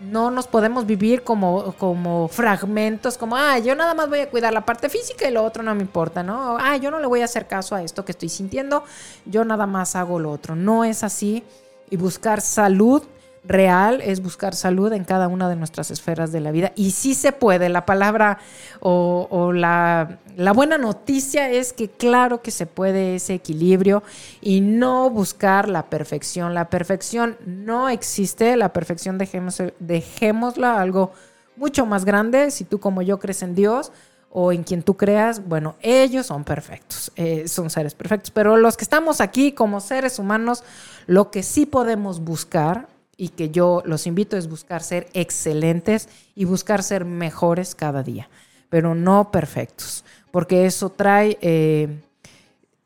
No 0.00 0.30
nos 0.30 0.48
podemos 0.48 0.84
vivir 0.84 1.22
como, 1.22 1.74
como 1.74 2.28
fragmentos, 2.28 3.16
como, 3.16 3.36
ah, 3.36 3.58
yo 3.58 3.74
nada 3.76 3.94
más 3.94 4.08
voy 4.08 4.20
a 4.20 4.30
cuidar 4.30 4.52
la 4.52 4.64
parte 4.64 4.88
física 4.88 5.28
y 5.28 5.32
lo 5.32 5.44
otro 5.44 5.62
no 5.62 5.74
me 5.74 5.82
importa, 5.82 6.22
¿no? 6.22 6.56
Ah, 6.58 6.76
yo 6.76 6.90
no 6.90 6.98
le 6.98 7.06
voy 7.06 7.20
a 7.20 7.24
hacer 7.24 7.46
caso 7.46 7.74
a 7.74 7.82
esto 7.82 8.04
que 8.04 8.12
estoy 8.12 8.28
sintiendo, 8.28 8.84
yo 9.24 9.44
nada 9.44 9.66
más 9.66 9.94
hago 9.94 10.18
lo 10.18 10.32
otro. 10.32 10.56
No 10.56 10.84
es 10.84 11.04
así. 11.04 11.44
Y 11.90 11.96
buscar 11.96 12.40
salud 12.40 13.02
real 13.44 14.00
es 14.02 14.22
buscar 14.22 14.54
salud 14.54 14.92
en 14.92 15.04
cada 15.04 15.28
una 15.28 15.48
de 15.48 15.56
nuestras 15.56 15.90
esferas 15.90 16.32
de 16.32 16.40
la 16.40 16.50
vida. 16.50 16.72
Y 16.76 16.92
sí 16.92 17.14
se 17.14 17.32
puede. 17.32 17.68
La 17.68 17.86
palabra 17.86 18.38
o, 18.80 19.52
la, 19.52 20.18
la, 20.36 20.52
buena 20.52 20.78
noticia 20.78 21.50
es 21.50 21.72
que 21.72 21.88
claro 21.88 22.42
que 22.42 22.50
se 22.50 22.66
puede 22.66 23.16
ese 23.16 23.34
equilibrio 23.34 24.02
y 24.40 24.60
no 24.60 25.10
buscar 25.10 25.68
la 25.68 25.84
perfección. 25.86 26.54
La 26.54 26.70
perfección 26.70 27.36
no 27.46 27.88
existe. 27.88 28.56
La 28.56 28.72
perfección 28.72 29.18
dejemos, 29.18 29.62
dejémosla 29.78 30.80
algo 30.80 31.12
mucho 31.56 31.86
más 31.86 32.04
grande. 32.04 32.50
Si 32.50 32.64
tú 32.64 32.80
como 32.80 33.02
yo 33.02 33.18
crees 33.18 33.42
en 33.42 33.54
Dios 33.54 33.92
o 34.30 34.52
en 34.52 34.62
quien 34.62 34.82
tú 34.82 34.96
creas, 34.96 35.46
bueno, 35.46 35.76
ellos 35.80 36.26
son 36.26 36.44
perfectos, 36.44 37.12
eh, 37.16 37.48
son 37.48 37.70
seres 37.70 37.94
perfectos. 37.94 38.30
Pero 38.30 38.56
los 38.56 38.76
que 38.76 38.84
estamos 38.84 39.20
aquí 39.20 39.52
como 39.52 39.80
seres 39.80 40.18
humanos, 40.18 40.64
lo 41.06 41.30
que 41.30 41.42
sí 41.42 41.66
podemos 41.66 42.20
buscar 42.20 42.88
y 43.18 43.30
que 43.30 43.50
yo 43.50 43.82
los 43.84 44.06
invito 44.06 44.38
es 44.38 44.48
buscar 44.48 44.82
ser 44.82 45.08
excelentes 45.12 46.08
y 46.34 46.46
buscar 46.46 46.82
ser 46.82 47.04
mejores 47.04 47.74
cada 47.74 48.02
día, 48.02 48.30
pero 48.70 48.94
no 48.94 49.30
perfectos, 49.30 50.04
porque 50.30 50.64
eso 50.64 50.88
trae, 50.88 51.36
eh, 51.42 52.00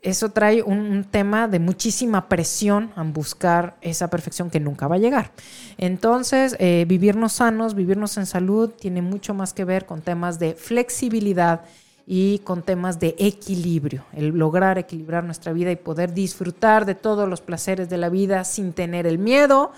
eso 0.01 0.31
trae 0.31 0.63
un, 0.63 1.05
tema 1.05 1.47
de 1.47 1.59
muchísima 1.59 2.29
presión 2.29 2.91
en 2.97 3.13
buscar 3.13 3.77
esa 3.83 4.09
perfección 4.09 4.49
que 4.49 4.59
nunca 4.59 4.89
va 4.89 4.97
a 4.97 4.99
llegar. 4.99 5.33
Entonces, 5.77 6.57
eh, 6.59 6.87
vivirnos 6.89 7.35
sanos, 7.35 7.75
vivirnos 7.75 8.17
en 8.17 8.25
salud, 8.25 8.71
tiene 8.71 9.03
mucho 9.03 9.35
más 9.35 9.53
que 9.53 9.67
ver 9.67 9.85
con 9.85 10.01
temas 10.01 10.39
de 10.39 10.55
flexibilidad 10.55 11.61
y 12.07 12.41
con 12.41 12.63
temas 12.63 12.99
de 12.99 13.15
equilibrio, 13.19 14.05
el 14.13 14.29
lograr 14.29 14.79
equilibrar 14.79 15.25
nuestra 15.25 15.53
vida 15.53 15.71
y 15.71 15.77
poder 15.77 16.13
disfrutar 16.13 16.85
de 16.85 16.95
todos 16.95 17.29
los 17.29 17.41
placeres 17.41 17.89
de 17.89 17.99
la 17.99 18.09
vida 18.09 18.45
sin 18.45 18.73
tener 18.73 19.07
el 19.07 19.19
miedo, 19.19 19.73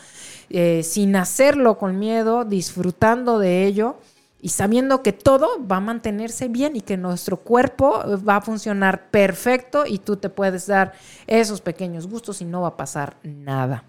eh, 0.51 0.83
sin 0.83 1.16
hacerlo 1.16 1.79
con 1.79 1.99
miedo, 1.99 2.45
disfrutando 2.45 3.39
de 3.39 3.64
ello 3.66 3.97
y 4.45 4.51
sabiendo 4.51 5.03
que 5.03 5.14
todo 5.14 5.66
va 5.66 5.77
a 5.77 5.81
mantenerse 5.81 6.49
bien 6.49 6.77
y 6.77 6.83
que 6.83 6.99
nuestro 6.99 7.39
cuerpo 7.39 8.03
va 8.29 8.37
a 8.37 8.41
funcionar 8.43 9.09
perfecto 9.11 9.85
y 9.87 9.97
tú 9.97 10.16
te 10.16 10.29
puedes 10.29 10.66
dar 10.66 10.93
esos 11.27 11.62
pequeños 11.62 12.07
gustos 12.07 12.43
y 12.43 12.45
no 12.45 12.61
va 12.61 12.68
a 12.68 12.77
pasar 12.77 13.16
nada. 13.22 13.85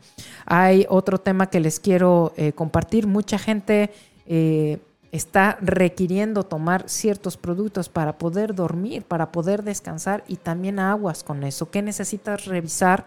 Hay 0.45 0.85
otro 0.87 1.17
tema 1.17 1.49
que 1.49 1.59
les 1.59 1.81
quiero 1.81 2.31
eh, 2.37 2.53
compartir. 2.53 3.05
Mucha 3.05 3.37
gente 3.37 3.91
eh, 4.27 4.79
está 5.11 5.57
requiriendo 5.61 6.43
tomar 6.43 6.89
ciertos 6.89 7.37
productos 7.37 7.89
para 7.89 8.17
poder 8.17 8.53
dormir, 8.55 9.03
para 9.03 9.31
poder 9.31 9.63
descansar 9.63 10.23
y 10.27 10.37
también 10.37 10.79
aguas 10.79 11.23
con 11.23 11.43
eso. 11.43 11.71
¿Qué 11.71 11.81
necesitas 11.81 12.45
revisar 12.45 13.05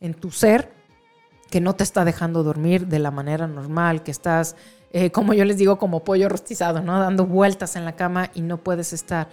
en 0.00 0.14
tu 0.14 0.30
ser 0.30 0.72
que 1.50 1.60
no 1.60 1.74
te 1.74 1.84
está 1.84 2.04
dejando 2.04 2.42
dormir 2.42 2.86
de 2.86 2.98
la 2.98 3.10
manera 3.10 3.46
normal, 3.46 4.02
que 4.02 4.10
estás 4.10 4.56
eh, 4.96 5.10
como 5.10 5.34
yo 5.34 5.44
les 5.44 5.58
digo, 5.58 5.76
como 5.76 6.04
pollo 6.04 6.28
rostizado, 6.28 6.80
¿no? 6.80 7.00
Dando 7.00 7.26
vueltas 7.26 7.74
en 7.74 7.84
la 7.84 7.96
cama 7.96 8.30
y 8.32 8.42
no 8.42 8.58
puedes 8.58 8.92
estar. 8.92 9.26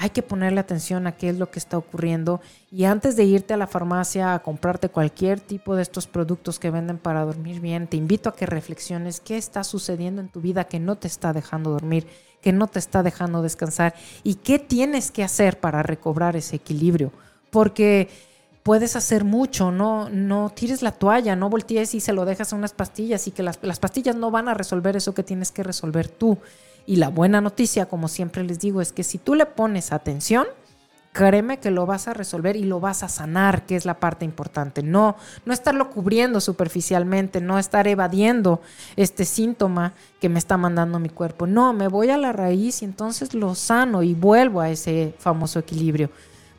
Hay 0.00 0.10
que 0.10 0.22
ponerle 0.22 0.60
atención 0.60 1.08
a 1.08 1.16
qué 1.16 1.28
es 1.28 1.38
lo 1.38 1.50
que 1.50 1.58
está 1.58 1.76
ocurriendo 1.76 2.40
y 2.70 2.84
antes 2.84 3.16
de 3.16 3.24
irte 3.24 3.54
a 3.54 3.56
la 3.56 3.66
farmacia 3.66 4.32
a 4.32 4.38
comprarte 4.38 4.88
cualquier 4.88 5.40
tipo 5.40 5.74
de 5.74 5.82
estos 5.82 6.06
productos 6.06 6.60
que 6.60 6.70
venden 6.70 6.98
para 6.98 7.24
dormir 7.24 7.60
bien, 7.60 7.88
te 7.88 7.96
invito 7.96 8.28
a 8.28 8.36
que 8.36 8.46
reflexiones 8.46 9.18
qué 9.18 9.36
está 9.36 9.64
sucediendo 9.64 10.20
en 10.20 10.28
tu 10.28 10.40
vida 10.40 10.68
que 10.68 10.78
no 10.78 10.94
te 10.94 11.08
está 11.08 11.32
dejando 11.32 11.70
dormir, 11.70 12.06
que 12.40 12.52
no 12.52 12.68
te 12.68 12.78
está 12.78 13.02
dejando 13.02 13.42
descansar 13.42 13.92
y 14.22 14.36
qué 14.36 14.60
tienes 14.60 15.10
que 15.10 15.24
hacer 15.24 15.58
para 15.58 15.82
recobrar 15.82 16.36
ese 16.36 16.54
equilibrio. 16.54 17.10
Porque 17.50 18.08
puedes 18.62 18.94
hacer 18.94 19.24
mucho, 19.24 19.72
no, 19.72 20.10
no 20.10 20.52
tires 20.54 20.80
la 20.80 20.92
toalla, 20.92 21.34
no 21.34 21.50
voltees 21.50 21.94
y 21.94 22.00
se 22.00 22.12
lo 22.12 22.24
dejas 22.24 22.52
a 22.52 22.56
unas 22.56 22.72
pastillas 22.72 23.26
y 23.26 23.32
que 23.32 23.42
las, 23.42 23.58
las, 23.62 23.80
pastillas 23.80 24.14
no 24.14 24.30
van 24.30 24.48
a 24.48 24.54
resolver 24.54 24.94
eso 24.94 25.12
que 25.12 25.24
tienes 25.24 25.50
que 25.50 25.64
resolver 25.64 26.06
tú. 26.06 26.38
Y 26.88 26.96
la 26.96 27.10
buena 27.10 27.42
noticia, 27.42 27.84
como 27.84 28.08
siempre 28.08 28.42
les 28.44 28.60
digo, 28.60 28.80
es 28.80 28.94
que 28.94 29.04
si 29.04 29.18
tú 29.18 29.34
le 29.34 29.44
pones 29.44 29.92
atención, 29.92 30.46
créeme 31.12 31.58
que 31.58 31.70
lo 31.70 31.84
vas 31.84 32.08
a 32.08 32.14
resolver 32.14 32.56
y 32.56 32.62
lo 32.62 32.80
vas 32.80 33.02
a 33.02 33.10
sanar, 33.10 33.66
que 33.66 33.76
es 33.76 33.84
la 33.84 34.00
parte 34.00 34.24
importante. 34.24 34.82
No, 34.82 35.14
no 35.44 35.52
estarlo 35.52 35.90
cubriendo 35.90 36.40
superficialmente, 36.40 37.42
no 37.42 37.58
estar 37.58 37.86
evadiendo 37.88 38.62
este 38.96 39.26
síntoma 39.26 39.92
que 40.18 40.30
me 40.30 40.38
está 40.38 40.56
mandando 40.56 40.98
mi 40.98 41.10
cuerpo. 41.10 41.46
No, 41.46 41.74
me 41.74 41.88
voy 41.88 42.08
a 42.08 42.16
la 42.16 42.32
raíz 42.32 42.80
y 42.80 42.86
entonces 42.86 43.34
lo 43.34 43.54
sano 43.54 44.02
y 44.02 44.14
vuelvo 44.14 44.62
a 44.62 44.70
ese 44.70 45.14
famoso 45.18 45.58
equilibrio. 45.58 46.08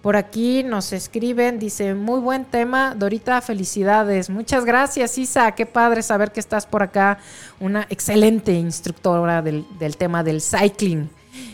Por 0.02 0.16
aquí 0.16 0.64
nos 0.64 0.94
escriben, 0.94 1.60
dice, 1.60 1.94
muy 1.94 2.22
buen 2.22 2.46
tema, 2.46 2.96
Dorita, 2.96 3.42
felicidades. 3.42 4.30
Muchas 4.30 4.64
gracias, 4.64 5.18
Isa, 5.18 5.52
qué 5.52 5.66
padre 5.66 6.04
saber 6.04 6.32
que 6.32 6.40
estás 6.40 6.66
por 6.66 6.84
acá, 6.84 7.18
una 7.60 7.86
excelente 7.90 8.54
instructora 8.54 9.42
del, 9.42 9.66
tema 9.98 10.24
del 10.24 10.40
cycling. 10.42 11.10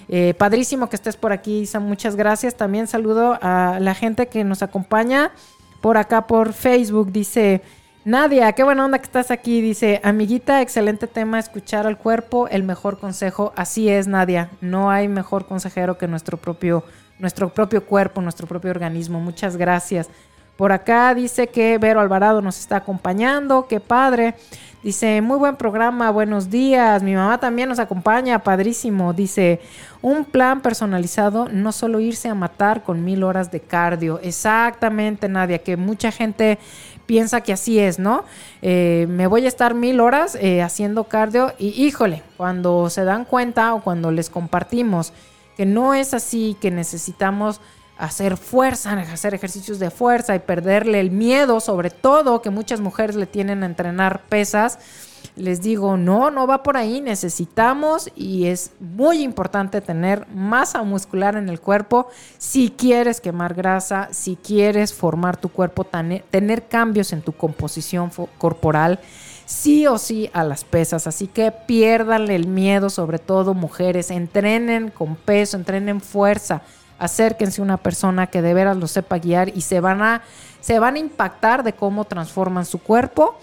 Eh, 0.08 0.36
padrísimo 0.38 0.90
que 0.90 0.96
estés 0.96 1.18
por 1.18 1.32
aquí, 1.32 1.62
Isa, 1.62 1.80
muchas 1.80 2.16
gracias. 2.16 2.56
También 2.56 2.86
saludo 2.86 3.40
a 3.42 3.80
la 3.82 3.96
gente 3.96 4.28
que 4.28 4.44
nos 4.44 4.62
acompaña 4.62 5.32
por 5.82 5.98
acá 5.98 6.28
por 6.28 6.54
Facebook, 6.54 7.12
dice... 7.12 7.64
Nadia, 8.08 8.54
qué 8.54 8.64
buena 8.64 8.86
onda 8.86 9.00
que 9.00 9.06
estás 9.06 9.32
aquí. 9.32 9.62
Dice, 9.62 10.00
amiguita, 10.04 10.62
excelente 10.62 11.08
tema, 11.08 11.40
escuchar 11.40 11.88
al 11.88 11.98
cuerpo, 11.98 12.48
el 12.48 12.62
mejor 12.62 13.00
consejo. 13.00 13.52
Así 13.56 13.90
es, 13.90 14.06
Nadia. 14.06 14.52
No 14.62 14.92
hay 14.92 15.08
mejor 15.08 15.48
consejero 15.48 15.98
que 15.98 16.08
nuestro 16.08 16.38
propio 16.38 16.84
nuestro 17.20 17.50
propio 17.50 17.86
cuerpo, 17.86 18.22
nuestro 18.22 18.48
propio 18.48 18.72
organismo. 18.72 19.20
Muchas 19.20 19.58
gracias. 19.58 20.10
Por 20.58 20.72
acá 20.72 21.14
dice 21.14 21.48
que 21.48 21.78
Vero 21.78 22.00
Alvarado 22.00 22.42
nos 22.42 22.60
está 22.60 22.78
acompañando, 22.78 23.68
qué 23.68 23.80
padre. 23.80 24.36
Dice, 24.84 25.20
muy 25.22 25.38
buen 25.38 25.56
programa, 25.56 26.12
buenos 26.12 26.50
días. 26.50 27.02
Mi 27.04 27.16
mamá 27.16 27.40
también 27.40 27.68
nos 27.68 27.80
acompaña, 27.80 28.40
padrísimo. 28.40 29.14
Dice, 29.14 29.60
un 30.02 30.24
plan 30.24 30.62
personalizado, 30.62 31.50
no 31.52 31.72
solo 31.72 32.00
irse 32.00 32.30
a 32.30 32.36
matar 32.36 32.84
con 32.84 33.04
mil 33.04 33.24
horas 33.24 33.52
de 33.52 33.60
cardio. 33.60 34.20
Exactamente, 34.22 35.28
Nadia, 35.28 35.58
que 35.58 35.76
mucha 35.76 36.12
gente 36.12 36.60
piensa 37.06 37.42
que 37.42 37.52
así 37.52 37.80
es, 37.80 38.00
¿no? 38.00 38.24
Eh, 38.62 39.08
me 39.10 39.28
voy 39.28 39.46
a 39.46 39.48
estar 39.48 39.74
mil 39.74 40.00
horas 40.00 40.38
eh, 40.40 40.62
haciendo 40.62 41.06
cardio 41.06 41.54
y 41.58 41.70
híjole, 41.84 42.24
cuando 42.38 42.90
se 42.90 43.04
dan 43.04 43.26
cuenta 43.26 43.74
o 43.74 43.82
cuando 43.82 44.12
les 44.12 44.30
compartimos 44.30 45.12
que 45.56 45.66
no 45.66 45.94
es 45.94 46.14
así, 46.14 46.58
que 46.60 46.72
necesitamos 46.72 47.62
hacer 47.98 48.38
fuerza, 48.38 48.92
hacer 48.94 49.34
ejercicios 49.34 49.80
de 49.80 49.90
fuerza 49.90 50.36
y 50.36 50.40
perderle 50.40 51.00
el 51.00 51.12
miedo, 51.12 51.60
sobre 51.60 51.90
todo 51.90 52.42
que 52.42 52.50
muchas 52.50 52.82
mujeres 52.82 53.16
le 53.16 53.26
tienen 53.26 53.64
a 53.64 53.66
entrenar 53.66 54.24
pesas. 54.24 54.80
Les 55.36 55.62
digo, 55.62 55.98
no, 55.98 56.32
no 56.32 56.48
va 56.48 56.64
por 56.64 56.78
ahí, 56.78 57.02
necesitamos 57.02 58.10
y 58.16 58.46
es 58.46 58.72
muy 58.80 59.22
importante 59.22 59.82
tener 59.82 60.28
masa 60.30 60.82
muscular 60.84 61.36
en 61.36 61.50
el 61.50 61.60
cuerpo 61.60 62.08
si 62.38 62.70
quieres 62.70 63.20
quemar 63.20 63.54
grasa, 63.54 64.08
si 64.12 64.38
quieres 64.38 64.94
formar 64.94 65.36
tu 65.36 65.50
cuerpo, 65.50 65.84
tener 65.84 66.68
cambios 66.68 67.12
en 67.12 67.22
tu 67.22 67.34
composición 67.34 68.12
corporal 68.38 69.00
sí 69.46 69.88
o 69.88 69.98
sí 69.98 70.30
a 70.34 70.44
las 70.44 70.64
pesas. 70.64 71.08
Así 71.08 71.28
que 71.28 71.52
piérdanle 71.52 72.36
el 72.36 72.48
miedo, 72.48 72.90
sobre 72.90 73.20
todo 73.20 73.54
mujeres. 73.54 74.12
Entrenen 74.12 74.90
con 74.90 75.16
peso, 75.16 75.58
entrenen 75.58 76.02
fuerza. 76.02 76.62
Acérquense 76.98 77.62
a 77.62 77.64
una 77.64 77.78
persona 77.78 78.28
que 78.28 78.42
de 78.42 78.54
veras 78.54 78.78
lo 78.78 78.88
sepa 78.88 79.20
guiar 79.20 79.50
y 79.56 79.62
se 79.62 79.80
van 79.80 80.02
a, 80.02 80.22
se 80.62 80.80
van 80.80 80.96
a 80.96 81.00
impactar 81.00 81.64
de 81.64 81.74
cómo 81.74 82.06
transforman 82.06 82.66
su 82.66 82.80
cuerpo. 82.80 83.38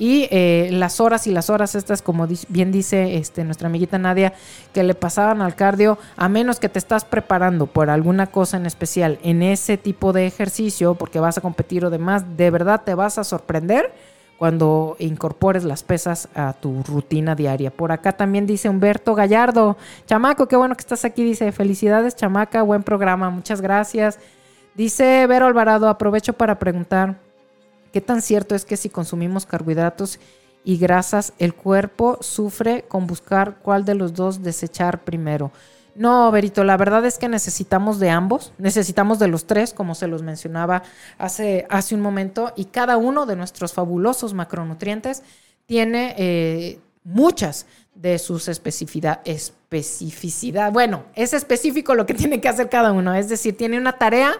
Y 0.00 0.28
eh, 0.30 0.68
las 0.70 1.00
horas 1.00 1.26
y 1.26 1.32
las 1.32 1.50
horas 1.50 1.74
estas, 1.74 2.02
como 2.02 2.28
bien 2.48 2.70
dice 2.70 3.16
este, 3.16 3.42
nuestra 3.42 3.66
amiguita 3.66 3.98
Nadia, 3.98 4.32
que 4.72 4.84
le 4.84 4.94
pasaban 4.94 5.42
al 5.42 5.56
cardio, 5.56 5.98
a 6.16 6.28
menos 6.28 6.60
que 6.60 6.68
te 6.68 6.78
estás 6.78 7.04
preparando 7.04 7.66
por 7.66 7.90
alguna 7.90 8.28
cosa 8.28 8.58
en 8.58 8.66
especial 8.66 9.18
en 9.24 9.42
ese 9.42 9.76
tipo 9.76 10.12
de 10.12 10.28
ejercicio, 10.28 10.94
porque 10.94 11.18
vas 11.18 11.36
a 11.38 11.40
competir 11.40 11.84
o 11.84 11.90
demás, 11.90 12.36
de 12.36 12.48
verdad 12.52 12.82
te 12.84 12.94
vas 12.94 13.18
a 13.18 13.24
sorprender 13.24 13.92
cuando 14.38 14.96
incorpores 15.00 15.64
las 15.64 15.82
pesas 15.82 16.28
a 16.34 16.52
tu 16.52 16.82
rutina 16.84 17.34
diaria. 17.34 17.72
Por 17.72 17.90
acá 17.90 18.12
también 18.12 18.46
dice 18.46 18.68
Humberto 18.68 19.16
Gallardo, 19.16 19.76
chamaco, 20.06 20.46
qué 20.46 20.56
bueno 20.56 20.76
que 20.76 20.82
estás 20.82 21.04
aquí, 21.04 21.24
dice, 21.24 21.50
felicidades 21.50 22.14
chamaca, 22.14 22.62
buen 22.62 22.84
programa, 22.84 23.30
muchas 23.30 23.60
gracias. 23.60 24.18
Dice 24.76 25.26
Vero 25.26 25.46
Alvarado, 25.46 25.88
aprovecho 25.88 26.34
para 26.34 26.60
preguntar, 26.60 27.18
¿qué 27.92 28.00
tan 28.00 28.22
cierto 28.22 28.54
es 28.54 28.64
que 28.64 28.76
si 28.76 28.88
consumimos 28.88 29.44
carbohidratos 29.44 30.20
y 30.62 30.78
grasas, 30.78 31.32
el 31.40 31.54
cuerpo 31.54 32.18
sufre 32.20 32.84
con 32.86 33.08
buscar 33.08 33.56
cuál 33.60 33.84
de 33.84 33.96
los 33.96 34.14
dos 34.14 34.44
desechar 34.44 35.00
primero? 35.00 35.50
No, 35.98 36.30
Berito, 36.30 36.62
la 36.62 36.76
verdad 36.76 37.04
es 37.04 37.18
que 37.18 37.28
necesitamos 37.28 37.98
de 37.98 38.08
ambos, 38.08 38.52
necesitamos 38.56 39.18
de 39.18 39.26
los 39.26 39.48
tres, 39.48 39.74
como 39.74 39.96
se 39.96 40.06
los 40.06 40.22
mencionaba 40.22 40.84
hace, 41.18 41.66
hace 41.70 41.96
un 41.96 42.00
momento, 42.00 42.52
y 42.54 42.66
cada 42.66 42.96
uno 42.96 43.26
de 43.26 43.34
nuestros 43.34 43.72
fabulosos 43.72 44.32
macronutrientes 44.32 45.24
tiene 45.66 46.14
eh, 46.16 46.78
muchas 47.02 47.66
de 47.96 48.20
sus 48.20 48.46
especificidad, 48.46 49.20
especificidad. 49.24 50.70
Bueno, 50.70 51.02
es 51.16 51.32
específico 51.32 51.96
lo 51.96 52.06
que 52.06 52.14
tiene 52.22 52.40
que 52.40 52.48
hacer 52.48 52.68
cada 52.68 52.92
uno, 52.92 53.12
es 53.14 53.28
decir, 53.28 53.56
tiene 53.56 53.76
una 53.76 53.98
tarea 53.98 54.34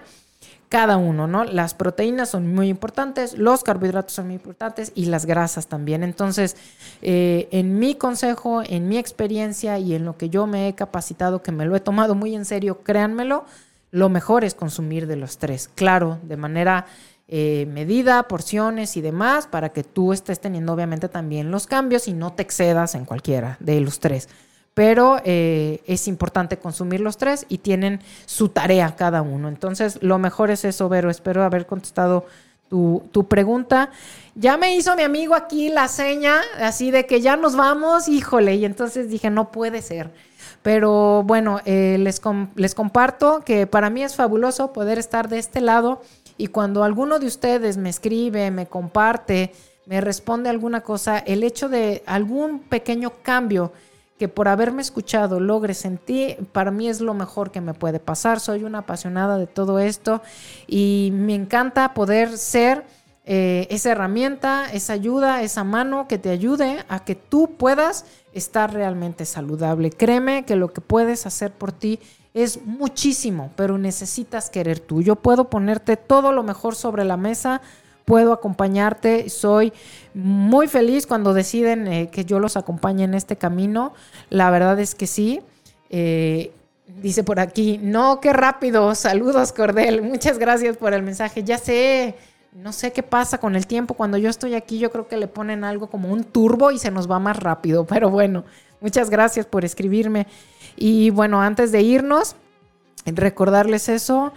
cada 0.68 0.98
uno, 0.98 1.26
¿no? 1.26 1.44
Las 1.44 1.74
proteínas 1.74 2.30
son 2.30 2.54
muy 2.54 2.68
importantes, 2.68 3.38
los 3.38 3.62
carbohidratos 3.62 4.12
son 4.12 4.26
muy 4.26 4.34
importantes 4.34 4.92
y 4.94 5.06
las 5.06 5.24
grasas 5.24 5.66
también. 5.66 6.02
Entonces, 6.02 6.56
eh, 7.00 7.48
en 7.52 7.78
mi 7.78 7.94
consejo, 7.94 8.62
en 8.64 8.88
mi 8.88 8.98
experiencia 8.98 9.78
y 9.78 9.94
en 9.94 10.04
lo 10.04 10.16
que 10.16 10.28
yo 10.28 10.46
me 10.46 10.68
he 10.68 10.74
capacitado, 10.74 11.42
que 11.42 11.52
me 11.52 11.64
lo 11.64 11.74
he 11.74 11.80
tomado 11.80 12.14
muy 12.14 12.34
en 12.34 12.44
serio, 12.44 12.82
créanmelo, 12.82 13.46
lo 13.90 14.10
mejor 14.10 14.44
es 14.44 14.54
consumir 14.54 15.06
de 15.06 15.16
los 15.16 15.38
tres. 15.38 15.70
Claro, 15.74 16.18
de 16.22 16.36
manera 16.36 16.84
eh, 17.28 17.66
medida, 17.72 18.28
porciones 18.28 18.96
y 18.98 19.00
demás, 19.00 19.46
para 19.46 19.70
que 19.70 19.84
tú 19.84 20.12
estés 20.12 20.40
teniendo 20.40 20.74
obviamente 20.74 21.08
también 21.08 21.50
los 21.50 21.66
cambios 21.66 22.08
y 22.08 22.12
no 22.12 22.34
te 22.34 22.42
excedas 22.42 22.94
en 22.94 23.06
cualquiera 23.06 23.56
de 23.60 23.80
los 23.80 24.00
tres 24.00 24.28
pero 24.78 25.20
eh, 25.24 25.82
es 25.88 26.06
importante 26.06 26.56
consumir 26.56 27.00
los 27.00 27.16
tres 27.16 27.46
y 27.48 27.58
tienen 27.58 27.98
su 28.26 28.50
tarea 28.50 28.94
cada 28.94 29.22
uno. 29.22 29.48
Entonces, 29.48 29.98
lo 30.02 30.20
mejor 30.20 30.52
es 30.52 30.64
eso, 30.64 30.88
Vero. 30.88 31.10
Espero 31.10 31.42
haber 31.42 31.66
contestado 31.66 32.26
tu, 32.68 33.26
pregunta. 33.28 33.90
Ya 34.36 34.56
me 34.56 34.76
hizo 34.76 34.94
mi 34.94 35.02
amigo 35.02 35.34
aquí 35.34 35.68
la 35.68 35.88
seña, 35.88 36.36
así 36.60 36.92
de 36.92 37.06
que 37.06 37.20
ya 37.20 37.34
nos 37.34 37.56
vamos, 37.56 38.06
híjole, 38.06 38.54
y 38.54 38.64
entonces 38.64 39.10
dije, 39.10 39.30
no 39.30 39.50
puede 39.50 39.82
ser. 39.82 40.12
Pero 40.62 41.24
bueno, 41.24 41.60
eh, 41.64 41.96
les, 41.98 42.22
les 42.54 42.76
comparto 42.76 43.42
que 43.44 43.66
para 43.66 43.90
mí 43.90 44.04
es 44.04 44.14
fabuloso 44.14 44.72
poder 44.72 44.96
estar 44.96 45.28
de 45.28 45.40
este 45.40 45.60
lado 45.60 46.02
y 46.36 46.46
cuando 46.46 46.84
alguno 46.84 47.18
de 47.18 47.26
ustedes 47.26 47.78
me 47.78 47.88
escribe, 47.88 48.52
me 48.52 48.66
comparte, 48.66 49.52
me 49.86 50.00
responde 50.00 50.50
alguna 50.50 50.82
cosa, 50.82 51.18
el 51.18 51.42
hecho 51.42 51.68
de 51.68 52.04
algún 52.06 52.60
pequeño 52.60 53.14
cambio, 53.24 53.72
que 54.18 54.28
por 54.28 54.48
haberme 54.48 54.82
escuchado 54.82 55.40
logres 55.40 55.84
en 55.84 55.98
ti, 55.98 56.36
para 56.52 56.70
mí 56.70 56.88
es 56.88 57.00
lo 57.00 57.14
mejor 57.14 57.50
que 57.50 57.60
me 57.60 57.74
puede 57.74 58.00
pasar. 58.00 58.40
Soy 58.40 58.64
una 58.64 58.78
apasionada 58.78 59.38
de 59.38 59.46
todo 59.46 59.78
esto 59.78 60.20
y 60.66 61.10
me 61.12 61.34
encanta 61.34 61.94
poder 61.94 62.36
ser 62.36 62.84
eh, 63.24 63.66
esa 63.70 63.92
herramienta, 63.92 64.72
esa 64.72 64.94
ayuda, 64.94 65.42
esa 65.42 65.62
mano 65.62 66.08
que 66.08 66.18
te 66.18 66.30
ayude 66.30 66.84
a 66.88 67.04
que 67.04 67.14
tú 67.14 67.56
puedas 67.58 68.06
estar 68.32 68.72
realmente 68.72 69.24
saludable. 69.24 69.90
Créeme 69.90 70.44
que 70.44 70.56
lo 70.56 70.72
que 70.72 70.80
puedes 70.80 71.26
hacer 71.26 71.52
por 71.52 71.72
ti 71.72 72.00
es 72.34 72.64
muchísimo, 72.64 73.52
pero 73.54 73.78
necesitas 73.78 74.48
querer 74.50 74.80
tú. 74.80 75.02
Yo 75.02 75.16
puedo 75.16 75.50
ponerte 75.50 75.96
todo 75.96 76.32
lo 76.32 76.42
mejor 76.42 76.74
sobre 76.74 77.04
la 77.04 77.16
mesa, 77.16 77.60
puedo 78.08 78.32
acompañarte, 78.32 79.28
soy 79.28 79.70
muy 80.14 80.66
feliz 80.66 81.06
cuando 81.06 81.34
deciden 81.34 81.86
eh, 81.86 82.08
que 82.10 82.24
yo 82.24 82.40
los 82.40 82.56
acompañe 82.56 83.04
en 83.04 83.12
este 83.12 83.36
camino. 83.36 83.92
La 84.30 84.50
verdad 84.50 84.80
es 84.80 84.94
que 84.94 85.06
sí. 85.06 85.42
Eh, 85.90 86.50
dice 87.02 87.22
por 87.22 87.38
aquí, 87.38 87.78
no, 87.82 88.18
qué 88.20 88.32
rápido, 88.32 88.94
saludos 88.94 89.52
Cordel, 89.52 90.00
muchas 90.00 90.38
gracias 90.38 90.78
por 90.78 90.94
el 90.94 91.02
mensaje. 91.02 91.44
Ya 91.44 91.58
sé, 91.58 92.14
no 92.54 92.72
sé 92.72 92.94
qué 92.94 93.02
pasa 93.02 93.36
con 93.36 93.54
el 93.56 93.66
tiempo. 93.66 93.92
Cuando 93.92 94.16
yo 94.16 94.30
estoy 94.30 94.54
aquí, 94.54 94.78
yo 94.78 94.90
creo 94.90 95.06
que 95.06 95.18
le 95.18 95.26
ponen 95.26 95.62
algo 95.62 95.88
como 95.88 96.10
un 96.10 96.24
turbo 96.24 96.70
y 96.70 96.78
se 96.78 96.90
nos 96.90 97.10
va 97.10 97.18
más 97.18 97.38
rápido. 97.38 97.84
Pero 97.86 98.08
bueno, 98.08 98.44
muchas 98.80 99.10
gracias 99.10 99.44
por 99.44 99.66
escribirme. 99.66 100.26
Y 100.76 101.10
bueno, 101.10 101.42
antes 101.42 101.72
de 101.72 101.82
irnos, 101.82 102.36
recordarles 103.04 103.90
eso. 103.90 104.32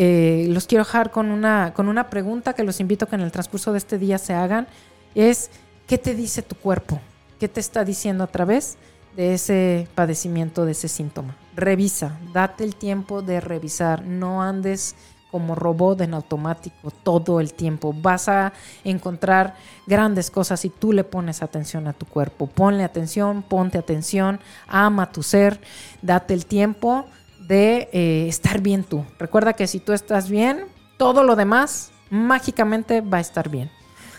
Eh, 0.00 0.46
los 0.50 0.68
quiero 0.68 0.84
dejar 0.84 1.10
con 1.10 1.32
una, 1.32 1.74
con 1.74 1.88
una 1.88 2.08
pregunta 2.08 2.52
que 2.52 2.62
los 2.62 2.78
invito 2.78 3.04
a 3.04 3.08
que 3.08 3.16
en 3.16 3.22
el 3.22 3.32
transcurso 3.32 3.72
de 3.72 3.78
este 3.78 3.98
día 3.98 4.18
se 4.18 4.32
hagan. 4.32 4.68
Es, 5.16 5.50
¿qué 5.88 5.98
te 5.98 6.14
dice 6.14 6.40
tu 6.40 6.54
cuerpo? 6.54 7.00
¿Qué 7.40 7.48
te 7.48 7.58
está 7.58 7.84
diciendo 7.84 8.22
a 8.22 8.28
través 8.28 8.78
de 9.16 9.34
ese 9.34 9.88
padecimiento, 9.96 10.64
de 10.64 10.70
ese 10.70 10.86
síntoma? 10.86 11.36
Revisa, 11.56 12.16
date 12.32 12.62
el 12.62 12.76
tiempo 12.76 13.22
de 13.22 13.40
revisar. 13.40 14.04
No 14.04 14.40
andes 14.40 14.94
como 15.32 15.56
robot 15.56 16.00
en 16.02 16.14
automático 16.14 16.92
todo 17.02 17.40
el 17.40 17.52
tiempo. 17.52 17.92
Vas 17.92 18.28
a 18.28 18.52
encontrar 18.84 19.56
grandes 19.88 20.30
cosas 20.30 20.60
si 20.60 20.70
tú 20.70 20.92
le 20.92 21.02
pones 21.02 21.42
atención 21.42 21.88
a 21.88 21.92
tu 21.92 22.06
cuerpo. 22.06 22.46
Ponle 22.46 22.84
atención, 22.84 23.42
ponte 23.42 23.78
atención, 23.78 24.38
ama 24.68 25.10
tu 25.10 25.24
ser, 25.24 25.60
date 26.02 26.34
el 26.34 26.46
tiempo 26.46 27.06
de 27.48 27.88
eh, 27.92 28.26
estar 28.28 28.60
bien 28.60 28.84
tú. 28.84 29.04
Recuerda 29.18 29.54
que 29.54 29.66
si 29.66 29.80
tú 29.80 29.92
estás 29.92 30.28
bien, 30.28 30.66
todo 30.98 31.24
lo 31.24 31.34
demás 31.34 31.90
mágicamente 32.10 33.00
va 33.00 33.18
a 33.18 33.20
estar 33.20 33.48
bien. 33.48 33.70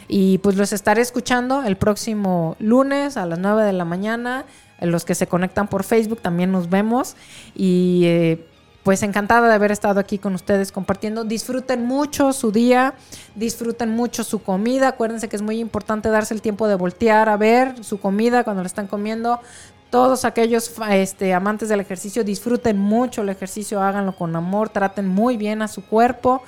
Y 0.07 0.39
pues 0.39 0.55
los 0.55 0.73
estaré 0.73 1.01
escuchando 1.01 1.63
el 1.63 1.77
próximo 1.77 2.55
lunes 2.59 3.15
a 3.15 3.27
las 3.27 3.37
9 3.37 3.63
de 3.63 3.73
la 3.73 3.85
mañana. 3.85 4.45
Los 4.81 5.05
que 5.05 5.13
se 5.13 5.27
conectan 5.27 5.67
por 5.67 5.83
Facebook 5.83 6.21
también 6.21 6.51
nos 6.51 6.69
vemos. 6.69 7.15
Y 7.55 8.01
eh, 8.05 8.47
pues 8.81 9.03
encantada 9.03 9.47
de 9.47 9.53
haber 9.53 9.71
estado 9.71 9.99
aquí 9.99 10.17
con 10.17 10.33
ustedes 10.33 10.71
compartiendo. 10.71 11.25
Disfruten 11.25 11.85
mucho 11.85 12.33
su 12.33 12.51
día, 12.51 12.95
disfruten 13.35 13.91
mucho 13.91 14.23
su 14.23 14.41
comida. 14.41 14.87
Acuérdense 14.87 15.29
que 15.29 15.35
es 15.35 15.43
muy 15.43 15.59
importante 15.59 16.09
darse 16.09 16.33
el 16.33 16.41
tiempo 16.41 16.67
de 16.67 16.73
voltear 16.73 17.29
a 17.29 17.37
ver 17.37 17.83
su 17.83 17.99
comida 17.99 18.43
cuando 18.43 18.63
la 18.63 18.67
están 18.67 18.87
comiendo. 18.87 19.41
Todos 19.89 20.23
aquellos 20.23 20.71
este, 20.91 21.33
amantes 21.33 21.69
del 21.69 21.79
ejercicio 21.79 22.23
disfruten 22.23 22.77
mucho 22.77 23.23
el 23.23 23.29
ejercicio, 23.29 23.81
háganlo 23.81 24.15
con 24.15 24.35
amor, 24.35 24.69
traten 24.69 25.07
muy 25.07 25.35
bien 25.35 25.63
a 25.63 25.67
su 25.67 25.83
cuerpo 25.83 26.43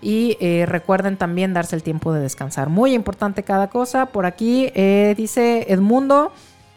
y 0.00 0.38
eh, 0.40 0.64
recuerden 0.66 1.16
también 1.16 1.52
darse 1.52 1.76
el 1.76 1.82
tiempo 1.82 2.12
de 2.12 2.20
descansar. 2.20 2.70
Muy 2.70 2.94
importante 2.94 3.42
cada 3.42 3.68
cosa. 3.68 4.06
Por 4.06 4.24
aquí 4.24 4.70
eh, 4.74 5.14
dice 5.16 5.66
Edmundo. 5.68 6.32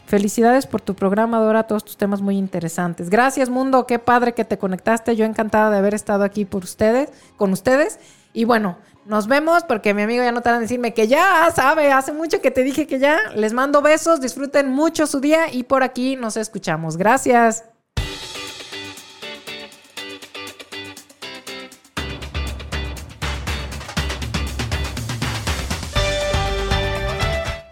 Felicidades 0.08 0.66
por 0.66 0.82
tu 0.82 0.96
programa, 0.96 1.40
Dora, 1.40 1.68
todos 1.68 1.86
tus 1.86 1.96
temas 1.96 2.20
muy 2.20 2.36
interesantes. 2.36 3.12
Gracias, 3.12 3.48
mundo, 3.52 3.86
qué 3.86 4.00
padre 4.00 4.34
que 4.34 4.44
te 4.44 4.58
conectaste. 4.58 5.16
Yo 5.16 5.24
encantada 5.24 5.70
de 5.70 5.78
haber 5.78 5.94
estado 5.94 6.24
aquí 6.24 6.46
por 6.46 6.64
ustedes, 6.64 7.12
con 7.38 7.52
ustedes. 7.54 8.00
Y 8.34 8.46
bueno, 8.46 8.80
nos 9.10 9.28
vemos 9.28 9.64
porque 9.64 9.94
mi 9.94 10.04
amigo 10.04 10.24
ya 10.24 10.32
no 10.32 10.42
tarda 10.42 10.60
decirme 10.60 10.94
que 10.94 11.08
ya 11.08 11.52
sabe, 11.54 11.92
hace 11.92 12.14
mucho 12.14 12.40
que 12.42 12.52
te 12.52 12.64
dije 12.64 12.88
que 12.88 13.00
ya. 13.00 13.18
Les 13.36 13.54
mando 13.54 13.82
besos, 13.82 14.22
disfruten 14.22 14.70
mucho 14.70 15.08
su 15.08 15.20
día 15.20 15.52
y 15.52 15.64
por 15.64 15.84
aquí 15.84 16.16
nos 16.16 16.38
escuchamos. 16.38 16.96
Gracias. 16.96 17.66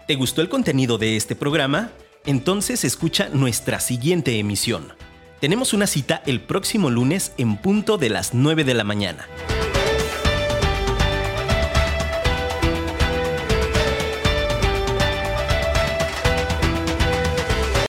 ¿Te 0.06 0.14
gustó 0.16 0.42
el 0.42 0.48
contenido 0.48 0.98
de 0.98 1.16
este 1.16 1.36
programa? 1.36 1.92
entonces 2.28 2.84
escucha 2.84 3.30
nuestra 3.30 3.80
siguiente 3.80 4.38
emisión. 4.38 4.92
Tenemos 5.40 5.72
una 5.72 5.86
cita 5.86 6.22
el 6.26 6.42
próximo 6.42 6.90
lunes 6.90 7.32
en 7.38 7.56
punto 7.56 7.96
de 7.96 8.10
las 8.10 8.34
9 8.34 8.64
de 8.64 8.74
la 8.74 8.84
mañana. 8.84 9.26